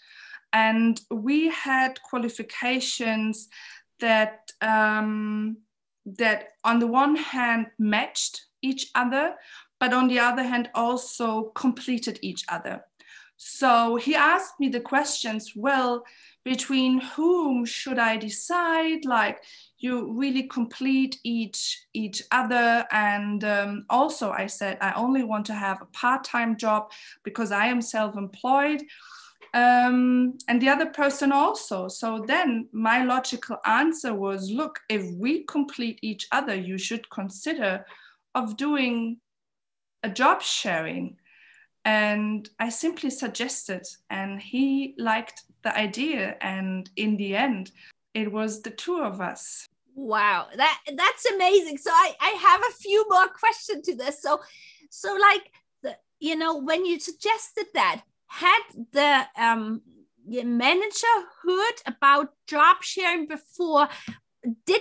And 0.53 1.01
we 1.11 1.49
had 1.49 2.03
qualifications 2.03 3.49
that 4.01 4.51
um, 4.61 5.59
that 6.05 6.49
on 6.65 6.79
the 6.79 6.87
one 6.87 7.17
hand 7.17 7.67
matched 7.79 8.47
each 8.63 8.91
other, 8.95 9.35
but 9.81 9.93
on 9.93 10.09
the 10.09 10.19
other 10.19 10.43
hand 10.43 10.71
also 10.75 11.53
completed 11.55 12.19
each 12.23 12.45
other. 12.49 12.85
So 13.37 13.97
he 13.97 14.15
asked 14.15 14.61
me 14.61 14.69
the 14.69 14.81
questions, 14.81 15.53
well, 15.57 16.05
between 16.45 17.01
whom 17.01 17.65
should 17.65 17.99
I 17.99 18.17
decide? 18.17 19.05
Like 19.05 19.43
you 19.79 20.13
really 20.13 20.45
complete 20.45 21.19
each 21.25 21.87
each 21.93 22.23
other. 22.31 22.87
And 22.93 23.43
um, 23.43 23.85
also 23.91 24.31
I 24.31 24.47
said, 24.47 24.79
I 24.81 24.93
only 24.93 25.25
want 25.25 25.47
to 25.47 25.55
have 25.55 25.83
a 25.83 25.87
part-time 25.87 26.57
job 26.57 26.93
because 27.25 27.51
I 27.51 27.67
am 27.67 27.83
self-employed 27.83 28.83
um, 29.55 30.39
and 30.49 30.61
the 30.61 30.69
other 30.69 30.87
person 30.87 31.31
also. 31.31 31.89
So 31.89 32.25
then 32.27 32.69
my 32.73 33.05
logical 33.05 33.59
answer 33.67 34.15
was, 34.15 34.51
look, 34.51 34.81
if 34.89 35.03
we 35.15 35.45
complete 35.45 35.99
each 36.03 36.27
other, 36.33 36.55
you 36.55 36.79
should 36.79 37.09
consider 37.11 37.85
of 38.35 38.57
doing 38.57 39.19
a 40.03 40.09
job 40.09 40.43
sharing. 40.43 41.17
And 41.85 42.49
I 42.59 42.71
simply 42.71 43.11
suggested, 43.11 43.87
and 44.09 44.41
he 44.41 44.95
liked 44.99 45.43
the 45.63 45.77
idea. 45.77 46.37
And 46.41 46.89
in 46.97 47.17
the 47.17 47.37
end, 47.37 47.73
it 48.15 48.33
was 48.33 48.63
the 48.63 48.71
two 48.71 49.01
of 49.01 49.21
us. 49.21 49.69
Wow, 49.95 50.47
that 50.57 50.81
that's 50.97 51.27
amazing. 51.27 51.77
So 51.77 51.91
I, 51.91 52.15
I 52.21 52.31
have 52.31 52.63
a 52.63 52.77
few 52.77 53.05
more 53.11 53.29
questions 53.29 53.85
to 53.87 53.95
this. 53.95 54.23
So 54.23 54.41
so 54.89 55.15
like 55.15 55.51
the 55.83 55.97
you 56.19 56.37
know 56.37 56.57
when 56.57 56.87
you 56.87 56.99
suggested 56.99 57.67
that 57.75 58.03
had 58.33 58.63
the 58.93 59.27
um, 59.37 59.83
manager 60.27 61.15
heard 61.45 61.75
about 61.87 62.31
job 62.47 62.79
sharing 62.83 63.27
before? 63.27 63.89
Did 64.65 64.81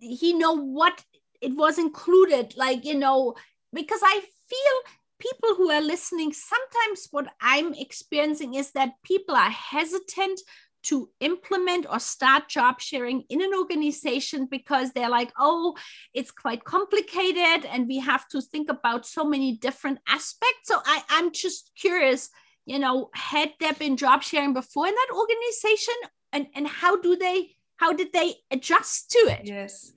he 0.00 0.34
know 0.34 0.52
what 0.52 1.02
it 1.40 1.56
was 1.56 1.78
included? 1.78 2.54
Like, 2.56 2.84
you 2.84 2.98
know, 2.98 3.34
because 3.72 4.00
I 4.02 4.20
feel 4.20 4.92
people 5.18 5.54
who 5.56 5.70
are 5.70 5.80
listening, 5.80 6.34
sometimes 6.34 7.08
what 7.10 7.28
I'm 7.40 7.72
experiencing 7.72 8.54
is 8.54 8.72
that 8.72 9.02
people 9.02 9.34
are 9.34 9.50
hesitant 9.50 10.40
to 10.82 11.08
implement 11.20 11.86
or 11.90 11.98
start 11.98 12.48
job 12.48 12.80
sharing 12.80 13.22
in 13.30 13.40
an 13.40 13.52
organization 13.54 14.46
because 14.50 14.92
they're 14.92 15.10
like, 15.10 15.32
oh, 15.38 15.74
it's 16.12 16.30
quite 16.30 16.64
complicated 16.64 17.66
and 17.70 17.86
we 17.86 17.98
have 17.98 18.28
to 18.28 18.42
think 18.42 18.70
about 18.70 19.06
so 19.06 19.24
many 19.24 19.56
different 19.56 19.98
aspects. 20.06 20.64
So 20.64 20.80
I, 20.84 21.02
I'm 21.08 21.32
just 21.32 21.70
curious 21.76 22.30
you 22.70 22.78
know 22.78 23.10
had 23.14 23.50
there 23.60 23.72
been 23.72 23.96
job 23.96 24.22
sharing 24.22 24.54
before 24.54 24.86
in 24.86 24.94
that 24.94 25.10
organization? 25.14 25.94
And 26.32 26.46
and 26.54 26.66
how 26.66 27.00
do 27.00 27.16
they 27.16 27.56
how 27.76 27.92
did 27.92 28.12
they 28.12 28.36
adjust 28.50 29.10
to 29.10 29.18
it? 29.18 29.42
Yes. 29.44 29.92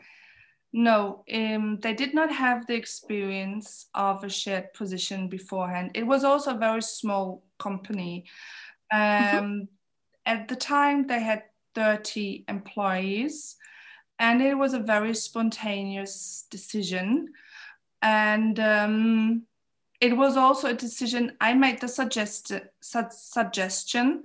No 0.73 1.23
um, 1.31 1.77
they 1.83 1.93
did 1.93 2.13
not 2.13 2.31
have 2.31 2.65
the 2.65 2.75
experience 2.75 3.89
of 3.93 4.23
a 4.23 4.29
shared 4.29 4.73
position 4.73 5.29
beforehand. 5.29 5.91
It 5.93 6.07
was 6.07 6.23
also 6.23 6.55
a 6.55 6.65
very 6.67 6.81
small 6.81 7.43
company. 7.59 8.25
Mm-hmm. 8.93 9.37
um, 9.37 9.43
mm-hmm. 9.43 9.63
at 10.25 10.47
the 10.47 10.55
time 10.55 11.07
they 11.07 11.19
had 11.19 11.43
30 11.73 12.45
employees 12.47 13.55
and 14.19 14.41
it 14.41 14.55
was 14.55 14.73
a 14.73 14.79
very 14.79 15.13
spontaneous 15.13 16.45
decision. 16.49 17.29
And 18.01 18.59
um, 18.59 19.43
it 20.03 20.17
was 20.17 20.35
also 20.35 20.67
a 20.67 20.73
decision 20.73 21.31
I 21.39 21.53
made 21.53 21.79
the 21.79 21.87
suggest, 21.87 22.51
su- 22.81 23.07
suggestion, 23.09 24.23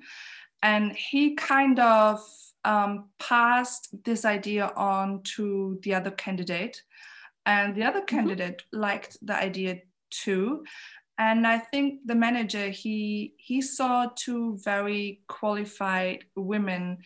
and 0.61 0.91
he 0.93 1.37
kind 1.37 1.79
of 1.79 2.21
um, 2.65 3.11
passed 3.21 3.95
this 4.05 4.25
idea 4.25 4.73
on 4.77 5.23
to 5.37 5.79
the 5.85 5.95
other 5.95 6.11
candidate, 6.11 6.83
and 7.47 7.77
the 7.77 7.85
other 7.85 8.01
mm-hmm. 8.01 8.17
candidate 8.17 8.63
liked 8.73 9.19
the 9.23 9.37
idea 9.37 9.79
too. 10.11 10.65
And 11.17 11.47
I 11.47 11.59
think 11.59 12.01
the 12.07 12.17
manager 12.17 12.71
he 12.71 13.35
he 13.39 13.63
saw 13.63 14.07
two 14.17 14.59
very 14.65 15.21
qualified 15.29 16.25
women 16.35 16.99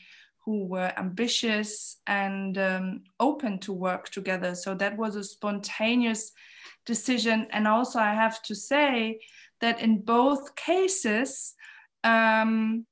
who 0.45 0.67
were 0.67 0.93
ambitious 0.97 1.99
and 2.07 2.59
um, 2.59 3.03
open 3.21 3.59
to 3.61 3.73
work 3.73 4.09
together. 4.09 4.55
So 4.55 4.75
that 4.75 4.97
was 4.97 5.15
a 5.15 5.25
spontaneous 5.25 6.33
decision. 6.85 7.47
And 7.51 7.69
also, 7.69 7.99
I 7.99 8.15
have 8.15 8.43
to 8.43 8.55
say 8.55 9.21
that 9.61 9.81
in 9.81 10.01
both 10.01 10.57
cases, 10.57 11.55
um, 12.03 12.87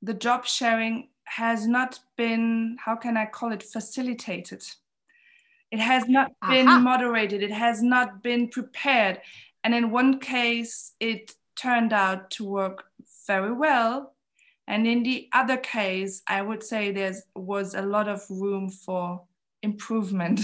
the 0.00 0.14
job 0.14 0.46
sharing 0.46 1.08
has 1.24 1.66
not 1.66 2.00
been, 2.16 2.76
how 2.84 2.96
can 2.96 3.16
I 3.16 3.26
call 3.26 3.52
it, 3.52 3.62
facilitated. 3.62 4.62
It 5.70 5.78
has 5.78 6.08
not 6.08 6.32
been 6.48 6.66
moderated, 6.82 7.42
it 7.42 7.52
has 7.52 7.82
not 7.82 8.22
been 8.22 8.48
prepared. 8.48 9.20
And 9.62 9.74
in 9.74 9.90
one 9.90 10.18
case, 10.18 10.92
it 10.98 11.32
turned 11.54 11.92
out 11.92 12.30
to 12.32 12.44
work 12.44 12.84
very 13.26 13.52
well. 13.52 14.14
And 14.70 14.86
in 14.86 15.02
the 15.02 15.28
other 15.32 15.56
case, 15.56 16.22
I 16.28 16.42
would 16.42 16.62
say 16.62 16.92
there 16.92 17.12
was 17.34 17.74
a 17.74 17.82
lot 17.82 18.06
of 18.06 18.22
room 18.30 18.70
for 18.70 19.20
improvement. 19.64 20.40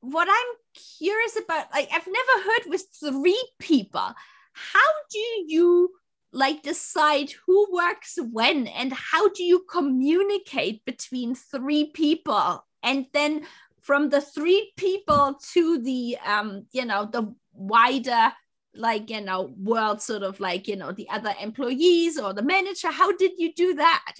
What 0.00 0.26
I'm 0.28 0.56
curious 0.98 1.36
about 1.36 1.66
like 1.72 1.88
I've 1.92 2.08
never 2.08 2.44
heard 2.44 2.70
with 2.70 2.86
three 2.98 3.50
people. 3.60 4.14
How 4.52 4.90
do 5.10 5.18
you 5.46 5.90
like 6.32 6.62
decide 6.62 7.30
who 7.46 7.68
works 7.72 8.18
when 8.32 8.66
and 8.66 8.92
how 8.92 9.28
do 9.28 9.44
you 9.44 9.64
communicate 9.70 10.84
between 10.84 11.34
three 11.36 11.90
people 11.92 12.64
and 12.82 13.06
then 13.12 13.46
from 13.80 14.08
the 14.08 14.20
three 14.20 14.72
people 14.76 15.38
to 15.52 15.78
the 15.82 16.16
um 16.24 16.66
you 16.72 16.84
know 16.84 17.04
the 17.04 17.34
wider 17.52 18.32
like 18.74 19.10
you 19.10 19.20
know 19.20 19.52
world 19.58 20.00
sort 20.00 20.22
of 20.22 20.38
like 20.40 20.68
you 20.68 20.76
know 20.76 20.92
the 20.92 21.08
other 21.10 21.34
employees 21.40 22.18
or 22.18 22.32
the 22.32 22.42
manager 22.42 22.90
how 22.90 23.10
did 23.16 23.32
you 23.36 23.52
do 23.54 23.74
that 23.74 24.14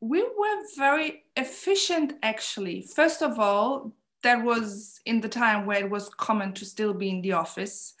we 0.00 0.22
were 0.22 0.62
very 0.76 1.24
efficient 1.36 2.14
actually 2.22 2.82
first 2.82 3.22
of 3.22 3.38
all 3.38 3.92
that 4.22 4.42
was 4.42 5.00
in 5.04 5.20
the 5.20 5.28
time 5.28 5.66
where 5.66 5.84
it 5.84 5.90
was 5.90 6.08
common 6.08 6.52
to 6.54 6.64
still 6.64 6.94
be 6.94 7.10
in 7.10 7.20
the 7.20 7.32
office 7.32 7.94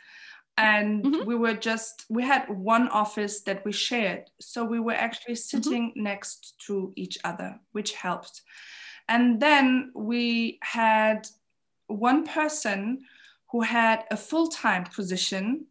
and 0.56 1.04
mm-hmm. 1.04 1.26
we 1.26 1.34
were 1.34 1.54
just 1.54 2.04
we 2.08 2.22
had 2.22 2.48
one 2.48 2.88
office 2.88 3.42
that 3.42 3.64
we 3.64 3.72
shared 3.72 4.30
so 4.40 4.64
we 4.64 4.80
were 4.80 4.92
actually 4.94 5.34
mm-hmm. 5.34 5.58
sitting 5.62 5.90
mm-hmm. 5.90 6.04
next 6.04 6.54
to 6.66 6.92
each 6.96 7.18
other 7.24 7.58
which 7.72 7.92
helped 7.92 8.42
and 9.08 9.40
then 9.40 9.90
we 9.94 10.58
had 10.62 11.26
one 11.88 12.24
person 12.26 13.00
who 13.54 13.60
had 13.60 14.02
a 14.10 14.16
full-time 14.16 14.82
position 14.82 15.64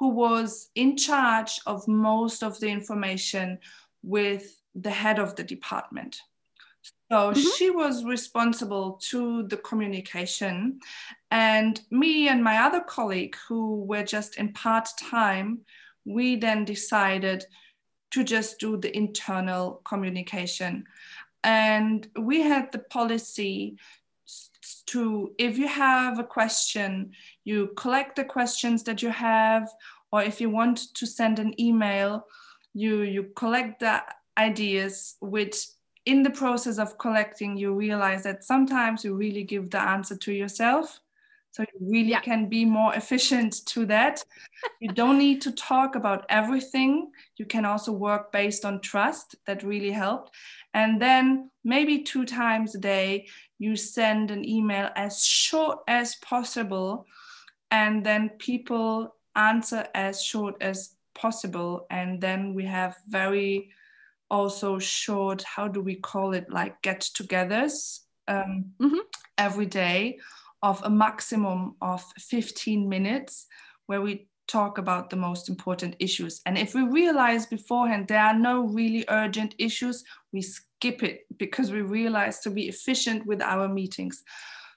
who 0.00 0.08
was 0.08 0.68
in 0.74 0.96
charge 0.96 1.60
of 1.64 1.86
most 1.86 2.42
of 2.42 2.58
the 2.58 2.66
information 2.66 3.56
with 4.02 4.60
the 4.74 4.90
head 4.90 5.20
of 5.20 5.36
the 5.36 5.44
department 5.44 6.16
so 6.82 7.30
mm-hmm. 7.32 7.48
she 7.56 7.70
was 7.70 8.04
responsible 8.04 9.00
to 9.10 9.42
the 9.48 9.56
communication. 9.56 10.78
And 11.30 11.80
me 11.90 12.28
and 12.28 12.42
my 12.42 12.58
other 12.58 12.80
colleague, 12.80 13.36
who 13.48 13.82
were 13.82 14.04
just 14.04 14.36
in 14.36 14.52
part 14.52 14.88
time, 14.96 15.60
we 16.04 16.36
then 16.36 16.64
decided 16.64 17.44
to 18.12 18.22
just 18.22 18.60
do 18.60 18.76
the 18.76 18.96
internal 18.96 19.82
communication. 19.84 20.84
And 21.42 22.06
we 22.18 22.42
had 22.42 22.70
the 22.70 22.78
policy 22.78 23.76
to, 24.92 25.32
if 25.38 25.58
you 25.58 25.68
have 25.68 26.18
a 26.18 26.24
question, 26.24 27.12
you 27.44 27.70
collect 27.76 28.16
the 28.16 28.24
questions 28.24 28.82
that 28.84 29.02
you 29.02 29.10
have, 29.10 29.68
or 30.12 30.22
if 30.22 30.40
you 30.40 30.50
want 30.50 30.94
to 30.94 31.06
send 31.06 31.38
an 31.38 31.58
email, 31.60 32.26
you, 32.74 33.02
you 33.02 33.30
collect 33.36 33.80
the 33.80 34.02
ideas 34.38 35.16
which 35.20 35.66
in 36.06 36.22
the 36.22 36.30
process 36.30 36.78
of 36.78 36.98
collecting, 36.98 37.56
you 37.56 37.74
realize 37.74 38.22
that 38.22 38.42
sometimes 38.42 39.04
you 39.04 39.14
really 39.14 39.44
give 39.44 39.70
the 39.70 39.80
answer 39.80 40.16
to 40.16 40.32
yourself. 40.32 41.00
so 41.52 41.62
you 41.62 41.78
really 41.80 42.10
yeah. 42.10 42.20
can 42.20 42.48
be 42.48 42.64
more 42.64 42.94
efficient 42.94 43.66
to 43.66 43.84
that 43.86 44.24
you 44.80 44.88
don't 44.88 45.18
need 45.18 45.40
to 45.42 45.52
talk 45.52 45.94
about 45.94 46.24
everything 46.28 47.10
you 47.38 47.46
can 47.46 47.64
also 47.64 47.92
work 47.92 48.30
based 48.32 48.64
on 48.64 48.80
trust 48.80 49.34
that 49.46 49.62
really 49.62 49.90
helped 49.90 50.30
and 50.74 51.02
then 51.02 51.50
maybe 51.64 52.02
two 52.02 52.24
times 52.24 52.74
a 52.74 52.78
day 52.78 53.26
you 53.60 53.76
send 53.76 54.30
an 54.30 54.48
email 54.48 54.88
as 54.96 55.24
short 55.24 55.80
as 55.86 56.16
possible 56.16 57.06
and 57.70 58.04
then 58.04 58.30
people 58.38 59.14
answer 59.36 59.86
as 59.94 60.22
short 60.22 60.56
as 60.62 60.94
possible 61.14 61.86
and 61.90 62.20
then 62.20 62.54
we 62.54 62.64
have 62.64 62.96
very 63.06 63.70
also 64.30 64.78
short 64.78 65.42
how 65.42 65.68
do 65.68 65.82
we 65.82 65.94
call 65.94 66.32
it 66.32 66.46
like 66.50 66.80
get 66.82 67.00
togethers 67.00 68.00
um, 68.28 68.64
mm-hmm. 68.80 68.98
every 69.36 69.66
day 69.66 70.18
of 70.62 70.82
a 70.84 70.90
maximum 70.90 71.76
of 71.82 72.02
15 72.18 72.88
minutes 72.88 73.46
where 73.86 74.00
we 74.00 74.26
talk 74.50 74.78
about 74.78 75.10
the 75.10 75.16
most 75.16 75.48
important 75.48 75.94
issues. 76.00 76.40
And 76.44 76.58
if 76.58 76.74
we 76.74 76.82
realize 76.82 77.46
beforehand 77.46 78.08
there 78.08 78.22
are 78.22 78.36
no 78.36 78.62
really 78.66 79.04
urgent 79.08 79.54
issues, 79.58 80.02
we 80.32 80.42
skip 80.80 81.02
it 81.02 81.26
because 81.38 81.70
we 81.70 81.82
realized 81.82 82.42
to 82.42 82.50
be 82.50 82.68
efficient 82.68 83.26
with 83.26 83.42
our 83.42 83.68
meetings. 83.68 84.22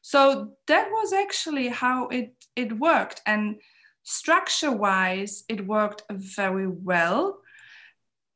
So 0.02 0.52
that 0.68 0.90
was 0.92 1.14
actually 1.14 1.70
how 1.70 2.08
it, 2.10 2.34
it 2.56 2.78
worked. 2.78 3.22
And 3.26 3.62
structure 4.04 4.72
wise, 4.72 5.46
it 5.48 5.66
worked 5.66 6.04
very 6.12 6.68
well 6.68 7.40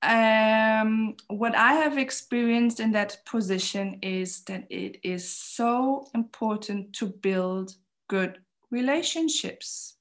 um, 0.04 1.16
what 1.28 1.56
I 1.56 1.74
have 1.74 1.98
experienced 1.98 2.80
in 2.80 2.92
that 2.92 3.18
position 3.26 4.00
is 4.02 4.42
that 4.44 4.66
it 4.70 5.00
is 5.04 5.28
so 5.28 6.08
important 6.14 6.94
to 6.94 7.08
build 7.08 7.76
good 8.08 8.40
relationships. 8.70 9.96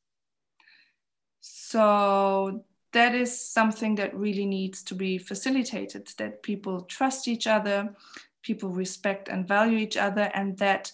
So 1.40 2.64
that 2.96 3.14
is 3.14 3.38
something 3.38 3.94
that 3.96 4.16
really 4.16 4.46
needs 4.46 4.82
to 4.84 4.94
be 4.94 5.18
facilitated 5.18 6.08
that 6.18 6.42
people 6.42 6.80
trust 6.82 7.28
each 7.28 7.46
other, 7.46 7.94
people 8.42 8.70
respect 8.70 9.28
and 9.28 9.46
value 9.46 9.78
each 9.78 9.96
other, 9.96 10.30
and 10.34 10.56
that 10.58 10.90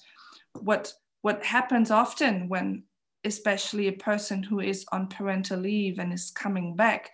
what 0.60 0.92
what 1.22 1.44
happens 1.44 1.90
often 1.90 2.48
when 2.48 2.82
especially 3.24 3.86
a 3.86 3.92
person 3.92 4.42
who 4.42 4.58
is 4.58 4.84
on 4.90 5.06
parental 5.06 5.60
leave 5.60 6.00
and 6.00 6.12
is 6.12 6.32
coming 6.32 6.74
back 6.74 7.12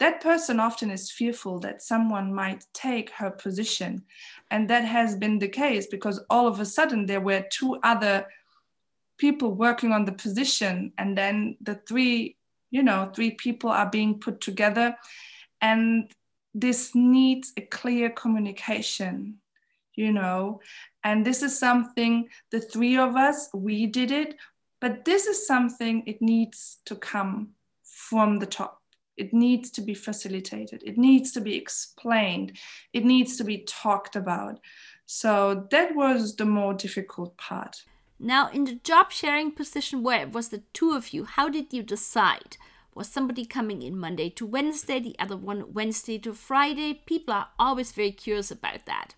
that 0.00 0.22
person 0.22 0.58
often 0.58 0.90
is 0.90 1.10
fearful 1.10 1.60
that 1.60 1.82
someone 1.82 2.32
might 2.32 2.64
take 2.72 3.10
her 3.10 3.30
position. 3.30 4.02
And 4.50 4.68
that 4.70 4.84
has 4.86 5.14
been 5.14 5.38
the 5.38 5.48
case 5.48 5.86
because 5.86 6.24
all 6.30 6.48
of 6.48 6.58
a 6.58 6.64
sudden 6.64 7.04
there 7.04 7.20
were 7.20 7.44
two 7.50 7.78
other 7.82 8.26
people 9.18 9.52
working 9.52 9.92
on 9.92 10.06
the 10.06 10.12
position. 10.12 10.94
And 10.96 11.16
then 11.16 11.58
the 11.60 11.74
three, 11.86 12.38
you 12.70 12.82
know, 12.82 13.10
three 13.14 13.32
people 13.32 13.70
are 13.70 13.88
being 13.88 14.18
put 14.18 14.40
together. 14.40 14.96
And 15.60 16.10
this 16.54 16.94
needs 16.94 17.52
a 17.56 17.62
clear 17.62 18.10
communication, 18.10 19.36
you 19.94 20.12
know. 20.12 20.60
And 21.04 21.24
this 21.24 21.42
is 21.42 21.58
something 21.58 22.28
the 22.50 22.60
three 22.60 22.96
of 22.96 23.16
us, 23.16 23.48
we 23.54 23.86
did 23.86 24.10
it, 24.10 24.36
but 24.80 25.04
this 25.04 25.26
is 25.26 25.46
something 25.46 26.02
it 26.06 26.20
needs 26.20 26.78
to 26.86 26.96
come 26.96 27.50
from 27.82 28.38
the 28.38 28.46
top 28.46 28.80
it 29.20 29.34
needs 29.34 29.70
to 29.72 29.82
be 29.82 29.92
facilitated. 29.92 30.82
It 30.82 30.96
needs 30.96 31.30
to 31.32 31.42
be 31.42 31.54
explained. 31.54 32.56
It 32.94 33.04
needs 33.04 33.36
to 33.36 33.44
be 33.44 33.58
talked 33.68 34.16
about. 34.16 34.58
So 35.04 35.66
that 35.70 35.94
was 35.94 36.36
the 36.36 36.46
more 36.46 36.72
difficult 36.72 37.36
part. 37.36 37.82
Now, 38.22 38.50
in 38.50 38.64
the 38.64 38.74
job 38.74 39.12
sharing 39.12 39.50
position 39.50 40.02
where 40.02 40.20
it 40.20 40.32
was 40.32 40.50
the 40.50 40.62
two 40.74 40.92
of 40.92 41.14
you, 41.14 41.24
how 41.24 41.48
did 41.48 41.72
you 41.72 41.82
decide? 41.82 42.58
Was 42.94 43.08
somebody 43.08 43.46
coming 43.46 43.80
in 43.80 43.98
Monday 43.98 44.28
to 44.30 44.44
Wednesday, 44.44 45.00
the 45.00 45.16
other 45.18 45.38
one 45.38 45.72
Wednesday 45.72 46.18
to 46.18 46.34
Friday? 46.34 47.00
People 47.06 47.32
are 47.32 47.48
always 47.58 47.92
very 47.92 48.12
curious 48.12 48.50
about 48.50 48.84
that. 48.84 49.14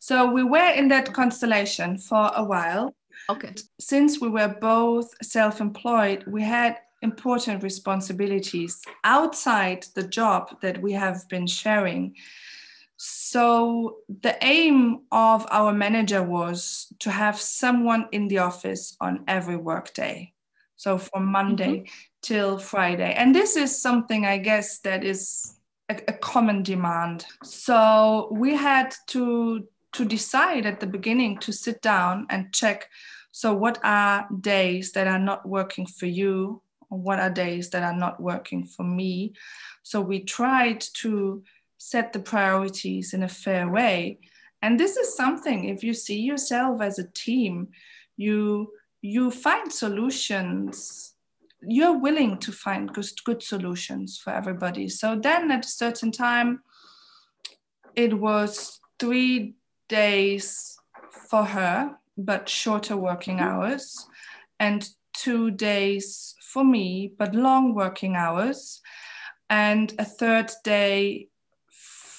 So 0.00 0.30
we 0.30 0.42
were 0.42 0.70
in 0.72 0.88
that 0.88 1.14
constellation 1.14 1.96
for 1.96 2.30
a 2.34 2.44
while. 2.44 2.94
Okay. 3.30 3.54
Since 3.80 4.20
we 4.20 4.28
were 4.28 4.54
both 4.60 5.10
self 5.22 5.62
employed, 5.62 6.24
we 6.26 6.42
had 6.42 6.76
important 7.00 7.62
responsibilities 7.62 8.82
outside 9.04 9.86
the 9.94 10.06
job 10.06 10.60
that 10.60 10.82
we 10.82 10.92
have 10.92 11.26
been 11.30 11.46
sharing. 11.46 12.14
So, 12.96 13.98
the 14.08 14.36
aim 14.42 15.02
of 15.12 15.46
our 15.50 15.72
manager 15.72 16.22
was 16.22 16.92
to 17.00 17.10
have 17.10 17.38
someone 17.40 18.06
in 18.12 18.28
the 18.28 18.38
office 18.38 18.96
on 19.00 19.24
every 19.28 19.56
workday. 19.56 20.32
So, 20.76 20.98
from 20.98 21.26
Monday 21.26 21.78
mm-hmm. 21.78 21.90
till 22.22 22.58
Friday. 22.58 23.12
And 23.12 23.34
this 23.34 23.56
is 23.56 23.80
something 23.80 24.24
I 24.24 24.38
guess 24.38 24.78
that 24.80 25.04
is 25.04 25.58
a, 25.88 25.96
a 26.08 26.12
common 26.12 26.62
demand. 26.62 27.26
So, 27.42 28.28
we 28.32 28.56
had 28.56 28.94
to 29.08 29.68
to 29.92 30.04
decide 30.04 30.66
at 30.66 30.80
the 30.80 30.86
beginning 30.86 31.38
to 31.38 31.52
sit 31.52 31.80
down 31.80 32.26
and 32.28 32.52
check 32.52 32.88
so 33.36 33.52
what 33.52 33.78
are 33.84 34.26
days 34.40 34.92
that 34.92 35.06
are 35.06 35.18
not 35.18 35.46
working 35.46 35.84
for 35.84 36.06
you 36.06 36.62
or 36.88 36.98
what 36.98 37.18
are 37.18 37.28
days 37.28 37.68
that 37.68 37.82
are 37.82 37.96
not 37.96 38.18
working 38.18 38.64
for 38.64 38.82
me. 38.82 39.34
So 39.82 40.00
we 40.00 40.20
tried 40.20 40.80
to 41.02 41.44
set 41.90 42.12
the 42.12 42.18
priorities 42.18 43.14
in 43.14 43.22
a 43.22 43.28
fair 43.28 43.68
way. 43.68 44.18
And 44.62 44.80
this 44.80 44.96
is 44.96 45.16
something, 45.16 45.64
if 45.64 45.84
you 45.84 45.94
see 45.94 46.20
yourself 46.20 46.80
as 46.80 46.98
a 46.98 47.10
team, 47.12 47.68
you 48.16 48.72
you 49.02 49.30
find 49.30 49.72
solutions. 49.72 51.14
You're 51.62 51.98
willing 51.98 52.38
to 52.38 52.52
find 52.52 52.92
good, 52.92 53.06
good 53.24 53.42
solutions 53.42 54.18
for 54.18 54.32
everybody. 54.32 54.88
So 54.88 55.16
then 55.16 55.50
at 55.50 55.64
a 55.64 55.68
certain 55.68 56.10
time 56.10 56.62
it 57.94 58.12
was 58.18 58.80
three 58.98 59.54
days 59.88 60.78
for 61.30 61.44
her 61.44 61.96
but 62.18 62.48
shorter 62.48 62.96
working 62.96 63.38
mm-hmm. 63.38 63.48
hours 63.48 64.08
and 64.58 64.88
two 65.12 65.50
days 65.50 66.34
for 66.40 66.64
me, 66.64 67.12
but 67.18 67.34
long 67.34 67.74
working 67.74 68.16
hours, 68.16 68.80
and 69.48 69.92
a 69.98 70.04
third 70.04 70.50
day 70.64 71.28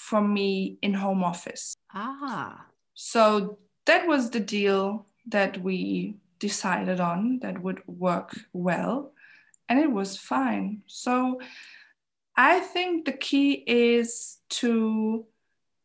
for 0.07 0.21
me 0.21 0.77
in 0.81 0.93
home 0.93 1.21
office. 1.21 1.75
Ah. 1.93 2.65
So 2.93 3.57
that 3.85 4.07
was 4.07 4.29
the 4.29 4.39
deal 4.39 5.05
that 5.25 5.61
we 5.61 6.15
decided 6.39 7.01
on 7.01 7.39
that 7.41 7.61
would 7.61 7.81
work 7.87 8.31
well, 8.53 9.11
and 9.67 9.79
it 9.79 9.91
was 9.91 10.15
fine. 10.15 10.81
So 10.87 11.41
I 12.37 12.61
think 12.61 13.03
the 13.03 13.17
key 13.27 13.63
is 13.67 14.37
to 14.61 15.25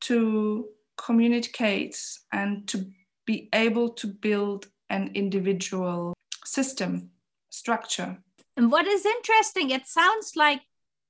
to 0.02 0.68
communicate 0.96 1.98
and 2.32 2.68
to 2.68 2.86
be 3.26 3.48
able 3.52 3.88
to 3.88 4.06
build 4.06 4.68
an 4.88 5.10
individual 5.14 6.14
system 6.44 7.10
structure. 7.50 8.18
And 8.56 8.70
what 8.70 8.86
is 8.86 9.04
interesting, 9.04 9.70
it 9.70 9.86
sounds 9.86 10.36
like 10.36 10.60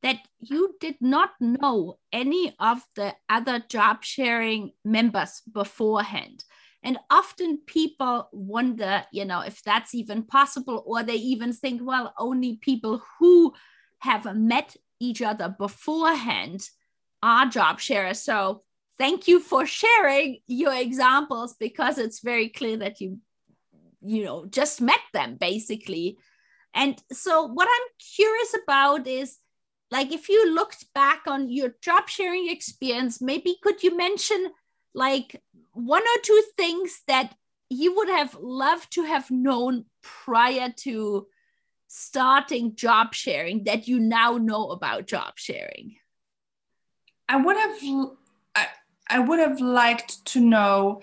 that 0.02 0.18
you 0.40 0.74
did 0.80 0.96
not 1.00 1.30
know 1.40 1.98
any 2.12 2.54
of 2.58 2.82
the 2.96 3.14
other 3.28 3.60
job 3.68 4.02
sharing 4.02 4.72
members 4.84 5.42
beforehand. 5.52 6.44
And 6.82 6.98
often 7.10 7.58
people 7.66 8.28
wonder, 8.32 9.04
you 9.12 9.24
know, 9.24 9.40
if 9.40 9.62
that's 9.62 9.94
even 9.94 10.24
possible, 10.24 10.82
or 10.84 11.04
they 11.04 11.14
even 11.14 11.52
think, 11.52 11.80
well, 11.84 12.12
only 12.18 12.56
people 12.56 13.02
who 13.18 13.54
have 14.00 14.36
met 14.36 14.76
each 14.98 15.22
other 15.22 15.54
beforehand 15.56 16.68
are 17.22 17.46
job 17.46 17.78
sharers. 17.78 18.20
So 18.20 18.64
thank 18.98 19.28
you 19.28 19.38
for 19.38 19.64
sharing 19.66 20.38
your 20.48 20.74
examples 20.74 21.54
because 21.58 21.98
it's 21.98 22.20
very 22.20 22.48
clear 22.48 22.76
that 22.78 23.00
you 23.00 23.18
you 24.04 24.24
know 24.24 24.46
just 24.46 24.80
met 24.80 25.00
them 25.12 25.36
basically 25.36 26.18
and 26.74 27.00
so 27.12 27.46
what 27.46 27.68
i'm 27.70 27.88
curious 28.16 28.54
about 28.62 29.06
is 29.06 29.38
like 29.92 30.10
if 30.10 30.28
you 30.28 30.52
looked 30.54 30.86
back 30.94 31.20
on 31.26 31.50
your 31.50 31.74
job 31.80 32.08
sharing 32.08 32.48
experience 32.48 33.20
maybe 33.20 33.56
could 33.62 33.82
you 33.82 33.96
mention 33.96 34.50
like 34.94 35.40
one 35.72 36.02
or 36.02 36.20
two 36.22 36.42
things 36.56 37.02
that 37.06 37.34
you 37.70 37.94
would 37.96 38.08
have 38.08 38.36
loved 38.40 38.92
to 38.92 39.04
have 39.04 39.30
known 39.30 39.86
prior 40.02 40.72
to 40.76 41.26
starting 41.88 42.74
job 42.74 43.14
sharing 43.14 43.64
that 43.64 43.88
you 43.88 43.98
now 43.98 44.36
know 44.36 44.70
about 44.70 45.06
job 45.06 45.34
sharing? 45.36 45.96
I 47.28 47.36
would 47.36 47.56
have 47.56 47.78
I, 48.54 48.66
I 49.08 49.18
would 49.20 49.38
have 49.38 49.60
liked 49.60 50.24
to 50.26 50.40
know 50.40 51.00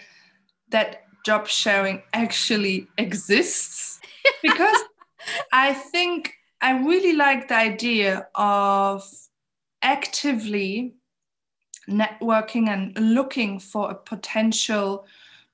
that 0.70 1.04
job 1.26 1.48
sharing 1.48 2.04
actually 2.14 2.88
exists 2.98 4.00
because 4.44 4.78
I 5.52 5.74
think 5.74 6.34
I 6.62 6.80
really 6.80 7.14
like 7.14 7.48
the 7.48 7.56
idea 7.56 8.28
of 8.36 9.04
actively 9.82 10.96
networking 11.88 12.68
and 12.68 12.98
looking 12.98 13.60
for 13.60 13.90
a 13.90 13.96
potential 13.96 15.06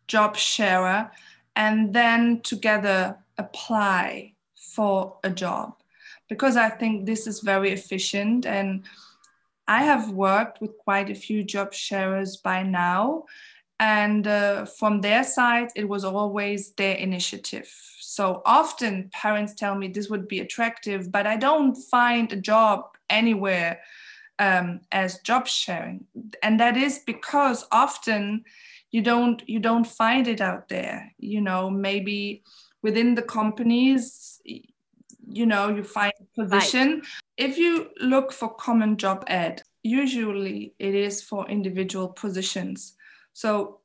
job 0.08 0.36
sharer 0.36 1.12
and 1.56 1.94
then 1.94 2.42
together 2.42 3.18
apply 3.38 4.34
for 4.56 5.18
a 5.24 5.30
job 5.30 5.76
because 6.28 6.58
I 6.58 6.70
think 6.70 7.06
this 7.06 7.28
is 7.28 7.40
very 7.42 7.72
efficient. 7.72 8.46
And 8.46 8.84
I 9.68 9.84
have 9.84 10.12
worked 10.12 10.62
with 10.62 10.78
quite 10.78 11.10
a 11.10 11.16
few 11.16 11.44
job 11.44 11.74
sharers 11.74 12.38
by 12.38 12.64
now. 12.64 13.26
And 13.80 14.26
uh, 14.26 14.66
from 14.66 15.02
their 15.02 15.24
side, 15.24 15.70
it 15.76 15.88
was 15.88 16.04
always 16.04 16.72
their 16.72 16.96
initiative. 16.96 17.72
So 18.16 18.42
often 18.46 19.10
parents 19.12 19.54
tell 19.54 19.76
me 19.76 19.90
this 19.90 20.10
would 20.10 20.30
be 20.30 20.40
attractive, 20.40 21.12
but 21.12 21.28
I 21.28 21.36
don't 21.36 21.76
find 21.76 22.32
a 22.32 22.38
job 22.38 22.96
anywhere 23.10 23.82
um, 24.40 24.80
as 24.94 25.20
job 25.20 25.50
sharing. 25.50 26.06
And 26.42 26.58
that 26.62 26.78
is 26.78 27.00
because 27.06 27.68
often 27.74 28.46
you 28.92 29.02
don't 29.02 29.44
you 29.50 29.60
don't 29.60 29.86
find 29.86 30.30
it 30.30 30.40
out 30.40 30.70
there. 30.70 31.12
You 31.20 31.42
know, 31.42 31.70
maybe 31.70 32.44
within 32.82 33.16
the 33.16 33.22
companies 33.22 34.40
you 35.28 35.46
know 35.46 35.68
you 35.70 35.84
find 35.84 36.14
a 36.22 36.42
position 36.42 36.88
right. 36.94 37.04
if 37.36 37.58
you 37.58 37.90
look 38.00 38.32
for 38.32 38.54
common 38.54 38.96
job 38.96 39.24
ad 39.28 39.64
usually 39.82 40.76
it 40.78 40.94
is 40.94 41.20
for 41.20 41.50
individual 41.50 42.10
positions 42.10 42.94
so 43.34 43.80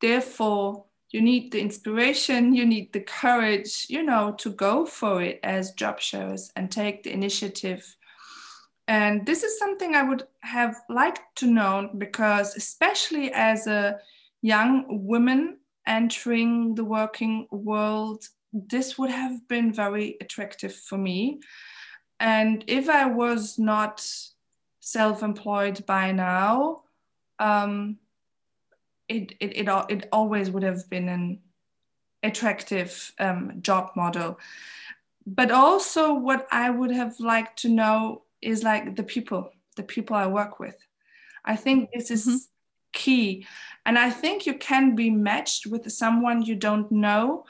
therefore 0.00 0.86
you 1.12 1.20
need 1.20 1.52
the 1.52 1.60
inspiration 1.60 2.54
you 2.54 2.66
need 2.66 2.92
the 2.92 3.00
courage 3.00 3.86
you 3.88 4.02
know 4.02 4.32
to 4.32 4.50
go 4.50 4.84
for 4.84 5.22
it 5.22 5.38
as 5.42 5.72
job 5.72 6.00
shows 6.00 6.50
and 6.56 6.70
take 6.70 7.02
the 7.02 7.12
initiative 7.12 7.96
and 8.88 9.24
this 9.24 9.42
is 9.42 9.58
something 9.58 9.94
i 9.94 10.02
would 10.02 10.26
have 10.40 10.76
liked 10.88 11.36
to 11.36 11.46
know 11.46 11.88
because 11.98 12.56
especially 12.56 13.30
as 13.32 13.66
a 13.66 13.98
young 14.40 14.84
woman 15.06 15.58
entering 15.86 16.74
the 16.74 16.84
working 16.84 17.46
world 17.50 18.26
this 18.52 18.98
would 18.98 19.10
have 19.10 19.46
been 19.48 19.72
very 19.72 20.16
attractive 20.20 20.74
for 20.74 20.98
me. 20.98 21.40
And 22.20 22.64
if 22.66 22.88
I 22.88 23.06
was 23.06 23.58
not 23.58 24.06
self 24.80 25.22
employed 25.22 25.84
by 25.86 26.12
now, 26.12 26.82
um, 27.38 27.98
it, 29.12 29.34
it, 29.40 29.68
it, 29.68 29.68
it 29.88 30.08
always 30.12 30.50
would 30.50 30.62
have 30.62 30.88
been 30.88 31.08
an 31.08 31.40
attractive 32.22 33.12
um, 33.18 33.58
job 33.60 33.90
model. 33.96 34.38
But 35.26 35.50
also, 35.50 36.14
what 36.14 36.46
I 36.50 36.70
would 36.70 36.90
have 36.90 37.18
liked 37.20 37.60
to 37.60 37.68
know 37.68 38.22
is 38.40 38.62
like 38.62 38.96
the 38.96 39.04
people, 39.04 39.50
the 39.76 39.82
people 39.82 40.16
I 40.16 40.26
work 40.26 40.58
with. 40.58 40.76
I 41.44 41.56
think 41.56 41.90
this 41.92 42.10
is 42.10 42.26
mm-hmm. 42.26 42.36
key. 42.92 43.46
And 43.86 43.98
I 43.98 44.10
think 44.10 44.46
you 44.46 44.54
can 44.54 44.94
be 44.94 45.10
matched 45.10 45.66
with 45.66 45.90
someone 45.92 46.42
you 46.42 46.56
don't 46.56 46.90
know 46.90 47.44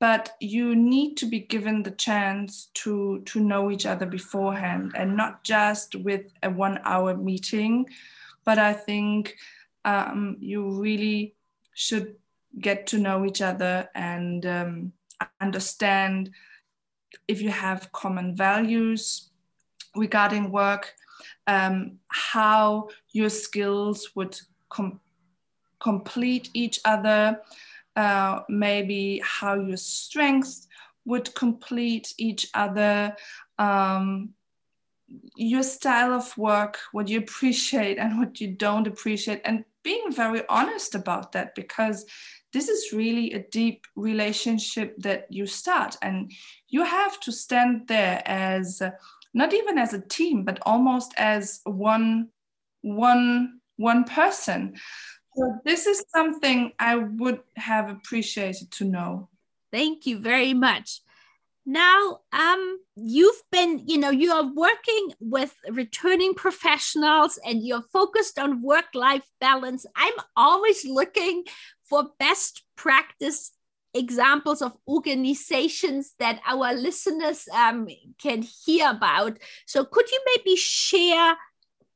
but 0.00 0.32
you 0.38 0.76
need 0.76 1.16
to 1.16 1.24
be 1.24 1.40
given 1.40 1.82
the 1.82 1.90
chance 1.92 2.68
to 2.74 3.22
to 3.24 3.40
know 3.40 3.70
each 3.70 3.86
other 3.86 4.06
beforehand 4.06 4.92
and 4.94 5.16
not 5.16 5.42
just 5.44 5.94
with 5.94 6.32
a 6.42 6.50
one 6.50 6.78
hour 6.84 7.16
meeting 7.16 7.86
but 8.44 8.58
i 8.58 8.72
think 8.72 9.34
um, 9.84 10.36
you 10.40 10.80
really 10.80 11.34
should 11.74 12.16
get 12.60 12.86
to 12.86 12.98
know 12.98 13.24
each 13.24 13.42
other 13.42 13.88
and 13.94 14.46
um, 14.46 14.92
understand 15.40 16.30
if 17.28 17.40
you 17.42 17.50
have 17.50 17.90
common 17.92 18.36
values 18.36 19.30
regarding 19.96 20.50
work 20.50 20.94
um, 21.46 21.98
how 22.08 22.88
your 23.12 23.28
skills 23.28 24.10
would 24.14 24.38
com- 24.68 25.00
complete 25.80 26.50
each 26.54 26.80
other 26.84 27.40
uh, 27.96 28.40
maybe 28.48 29.20
how 29.24 29.54
your 29.54 29.76
strengths 29.76 30.66
would 31.04 31.34
complete 31.34 32.14
each 32.18 32.48
other, 32.54 33.14
um, 33.58 34.30
your 35.36 35.62
style 35.62 36.12
of 36.12 36.36
work, 36.36 36.78
what 36.92 37.08
you 37.08 37.18
appreciate 37.18 37.98
and 37.98 38.18
what 38.18 38.40
you 38.40 38.48
don't 38.48 38.86
appreciate, 38.86 39.40
and 39.44 39.64
being 39.84 40.10
very 40.10 40.42
honest 40.48 40.94
about 40.94 41.32
that 41.32 41.54
because 41.54 42.04
this 42.52 42.68
is 42.68 42.92
really 42.92 43.32
a 43.32 43.46
deep 43.50 43.86
relationship 43.94 44.96
that 44.98 45.26
you 45.30 45.46
start 45.46 45.96
and 46.02 46.32
you 46.68 46.84
have 46.84 47.20
to 47.20 47.30
stand 47.30 47.86
there 47.86 48.22
as 48.26 48.82
not 49.32 49.52
even 49.54 49.78
as 49.78 49.92
a 49.92 50.00
team 50.00 50.44
but 50.44 50.58
almost 50.62 51.12
as 51.16 51.60
one 51.64 52.28
one 52.82 53.60
one 53.76 54.04
person 54.04 54.74
so 55.36 55.60
this 55.64 55.86
is 55.86 56.04
something 56.14 56.72
I 56.78 56.96
would 56.96 57.40
have 57.56 57.90
appreciated 57.90 58.70
to 58.72 58.84
know. 58.84 59.28
Thank 59.72 60.06
you 60.06 60.18
very 60.18 60.54
much. 60.54 61.00
Now, 61.66 62.20
um, 62.32 62.78
you've 62.94 63.42
been, 63.50 63.82
you 63.86 63.96
know, 63.96 64.10
you 64.10 64.32
are 64.32 64.52
working 64.54 65.12
with 65.18 65.54
returning 65.70 66.34
professionals 66.34 67.38
and 67.44 67.66
you're 67.66 67.84
focused 67.92 68.38
on 68.38 68.62
work 68.62 68.86
life 68.94 69.24
balance. 69.40 69.86
I'm 69.96 70.14
always 70.36 70.84
looking 70.84 71.44
for 71.88 72.10
best 72.18 72.62
practice 72.76 73.52
examples 73.94 74.60
of 74.60 74.76
organizations 74.88 76.14
that 76.18 76.40
our 76.46 76.74
listeners 76.74 77.48
um, 77.54 77.88
can 78.20 78.42
hear 78.42 78.90
about. 78.90 79.38
So, 79.66 79.84
could 79.84 80.10
you 80.10 80.20
maybe 80.36 80.56
share 80.56 81.36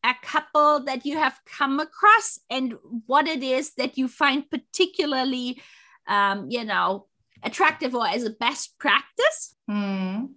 a 0.04 0.14
couple 0.22 0.84
that 0.84 1.04
you 1.04 1.18
have 1.18 1.38
come 1.44 1.80
across 1.80 2.38
and 2.48 2.74
what 3.06 3.26
it 3.26 3.42
is 3.42 3.72
that 3.74 3.98
you 3.98 4.06
find 4.08 4.48
particularly 4.48 5.60
um, 6.06 6.46
you 6.48 6.64
know 6.64 7.07
attractive 7.42 7.94
or 7.94 8.06
as 8.06 8.24
a 8.24 8.30
best 8.30 8.78
practice? 8.78 9.54
Mm. 9.70 10.30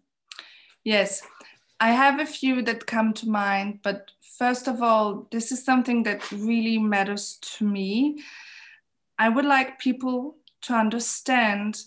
yes. 0.84 1.22
I 1.80 1.92
have 1.92 2.20
a 2.20 2.28
few 2.28 2.62
that 2.64 2.86
come 2.86 3.12
to 3.14 3.30
mind 3.30 3.80
but 3.82 4.12
first 4.38 4.68
of 4.68 4.84
all 4.84 5.28
this 5.32 5.52
is 5.52 5.66
something 5.66 6.04
that 6.04 6.32
really 6.32 6.78
matters 6.78 7.40
to 7.58 7.66
me. 7.66 8.24
I 9.18 9.30
would 9.30 9.46
like 9.46 9.80
people 9.80 10.38
to 10.64 10.74
understand 10.74 11.80